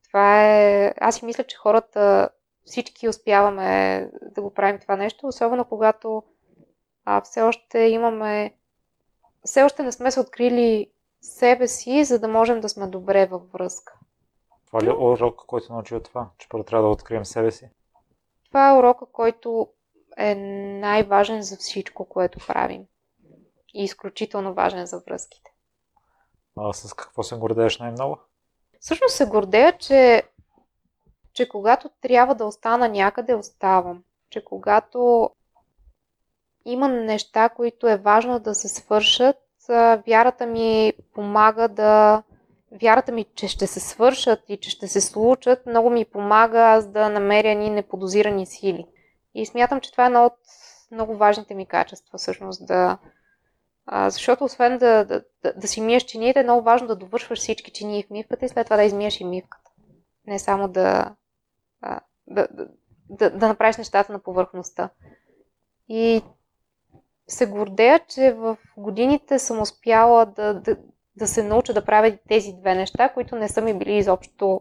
Това 0.09 0.53
е... 0.53 0.95
Аз 1.01 1.17
си 1.17 1.25
мисля, 1.25 1.45
че 1.45 1.57
хората 1.57 2.29
всички 2.65 3.09
успяваме 3.09 4.11
да 4.23 4.43
го 4.43 4.55
правим 4.55 4.81
това 4.81 4.97
нещо, 4.97 5.27
особено 5.27 5.65
когато 5.65 6.23
а, 7.05 7.21
все 7.21 7.43
още 7.43 7.79
имаме... 7.79 8.55
Все 9.45 9.63
още 9.63 9.83
не 9.83 9.93
сме 9.93 10.11
се 10.11 10.21
открили 10.21 10.91
себе 11.21 11.69
си, 11.69 12.05
за 12.05 12.19
да 12.19 12.29
можем 12.29 12.61
да 12.61 12.69
сме 12.69 12.87
добре 12.87 13.27
във 13.27 13.53
връзка. 13.53 13.99
Това 14.67 14.83
ли 14.83 14.89
е 14.89 14.93
урок, 14.93 15.43
който 15.47 15.73
научи 15.73 15.95
от 15.95 16.05
това, 16.05 16.29
че 16.39 16.49
първо 16.49 16.65
трябва 16.65 16.87
да 16.87 16.93
открием 16.93 17.25
себе 17.25 17.51
си? 17.51 17.71
Това 18.49 18.69
е 18.69 18.79
урока, 18.79 19.07
който 19.07 19.69
е 20.17 20.35
най-важен 20.35 21.43
за 21.43 21.57
всичко, 21.57 22.09
което 22.09 22.39
правим. 22.47 22.85
И 23.75 23.85
изключително 23.85 24.55
важен 24.55 24.87
за 24.87 25.01
връзките. 25.09 25.51
А 26.57 26.73
с 26.73 26.95
какво 26.95 27.23
се 27.23 27.37
гордееш 27.37 27.79
най-много? 27.79 28.19
Всъщност 28.81 29.15
се 29.15 29.27
гордея, 29.27 29.79
че, 29.79 30.23
че 31.33 31.49
когато 31.49 31.91
трябва 32.01 32.35
да 32.35 32.45
остана 32.45 32.89
някъде, 32.89 33.35
оставам. 33.35 34.05
Че 34.31 34.45
когато 34.45 35.31
има 36.65 36.89
неща, 36.89 37.49
които 37.49 37.89
е 37.89 37.97
важно 37.97 38.41
да 38.41 38.55
се 38.55 38.69
свършат, 38.69 39.37
вярата 40.07 40.47
ми 40.47 40.93
помага 41.15 41.69
да, 41.69 42.23
вярата 42.83 43.13
ми, 43.13 43.27
че 43.35 43.49
ще 43.49 43.67
се 43.67 43.81
свършат 43.81 44.41
и 44.49 44.57
че 44.57 44.71
ще 44.71 44.89
се 44.89 45.01
случат, 45.01 45.67
много 45.67 45.91
ми 45.91 46.05
помага 46.05 46.61
аз 46.61 46.87
да 46.87 47.09
намеря 47.09 47.55
ни 47.55 47.71
неподозирани 47.71 48.47
сили. 48.47 48.87
И 49.35 49.47
смятам, 49.47 49.81
че 49.81 49.93
това 49.93 50.05
е 50.05 50.07
едно 50.07 50.25
от 50.25 50.39
много 50.91 51.17
важните 51.17 51.55
ми 51.55 51.67
качества, 51.67 52.19
всъщност 52.19 52.67
да... 52.67 52.99
А, 53.87 54.11
защото 54.11 54.45
освен 54.45 54.79
да, 54.79 55.05
да, 55.05 55.25
да, 55.43 55.53
да 55.57 55.69
си 55.69 55.81
миеш 55.81 56.03
чиниите, 56.03 56.41
е 56.41 56.43
много 56.43 56.63
важно 56.63 56.87
да 56.87 56.97
довършваш 56.97 57.39
всички 57.39 57.71
чинии 57.71 58.03
в 58.03 58.11
мивката 58.11 58.45
и 58.45 58.49
след 58.49 58.67
това 58.67 58.77
да 58.77 58.83
измиеш 58.83 59.21
и 59.21 59.25
мивката. 59.25 59.71
Не 60.27 60.39
само 60.39 60.69
да, 60.69 61.15
а, 61.81 62.01
да, 62.27 62.49
да, 62.51 62.69
да, 63.11 63.31
да 63.31 63.49
направиш 63.49 63.77
нещата 63.77 64.13
на 64.13 64.19
повърхността. 64.19 64.91
И 65.89 66.23
се 67.29 67.47
гордея, 67.47 68.01
че 68.09 68.33
в 68.33 68.57
годините 68.77 69.39
съм 69.39 69.61
успяла 69.61 70.27
да, 70.27 70.55
да, 70.55 70.77
да 71.17 71.29
се 71.29 71.43
науча 71.43 71.73
да 71.73 71.85
правя 71.85 72.19
тези 72.29 72.53
две 72.53 72.75
неща, 72.75 73.09
които 73.09 73.37
не 73.37 73.49
са 73.49 73.63
ми 73.63 73.79
били 73.79 73.97
изобщо 73.97 74.61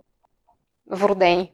вродени. 0.91 1.53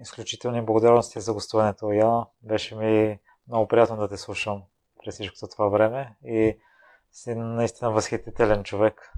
Изключителни 0.00 0.62
благодарности 0.62 1.20
за 1.20 1.32
гостуването, 1.34 1.92
Яна. 1.92 2.26
Беше 2.42 2.76
ми 2.76 3.18
много 3.48 3.68
приятно 3.68 3.96
да 3.96 4.08
те 4.08 4.16
слушам 4.16 4.62
през 5.04 5.14
всичкото 5.14 5.46
това 5.46 5.68
време 5.68 6.16
и 6.24 6.58
си 7.12 7.34
наистина 7.34 7.90
възхитителен 7.90 8.62
човек. 8.62 9.12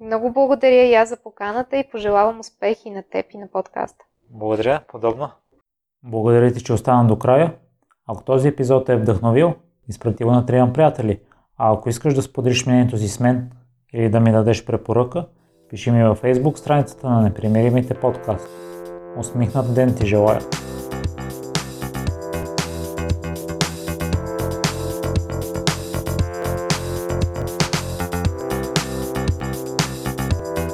Много 0.00 0.32
благодаря 0.32 0.84
и 0.84 0.94
аз 0.94 1.08
за 1.08 1.16
поканата 1.22 1.76
и 1.76 1.90
пожелавам 1.90 2.40
успехи 2.40 2.90
на 2.90 3.02
теб 3.02 3.26
и 3.30 3.38
на 3.38 3.48
подкаста. 3.52 4.04
Благодаря, 4.30 4.80
подобно. 4.88 5.30
Благодаря 6.02 6.52
ти, 6.52 6.64
че 6.64 6.72
остана 6.72 7.08
до 7.08 7.18
края. 7.18 7.54
Ако 8.06 8.24
този 8.24 8.48
епизод 8.48 8.88
е 8.88 8.96
вдъхновил, 8.96 9.54
изпрати 9.88 10.24
го 10.24 10.30
на 10.30 10.46
трима 10.46 10.72
приятели. 10.72 11.20
А 11.58 11.72
ако 11.72 11.88
искаш 11.88 12.14
да 12.14 12.22
споделиш 12.22 12.66
мнението 12.66 12.98
си 12.98 13.08
с 13.08 13.20
мен 13.20 13.50
или 13.92 14.10
да 14.10 14.20
ми 14.20 14.32
дадеш 14.32 14.64
препоръка, 14.64 15.26
пиши 15.68 15.90
ми 15.90 16.04
във 16.04 16.22
Facebook 16.22 16.56
страницата 16.56 17.10
на 17.10 17.22
Непримиримите 17.22 17.94
подкаст. 17.94 18.48
Усмихнат 19.18 19.74
ден 19.74 19.94
ти 19.94 20.06
желая! 20.06 20.40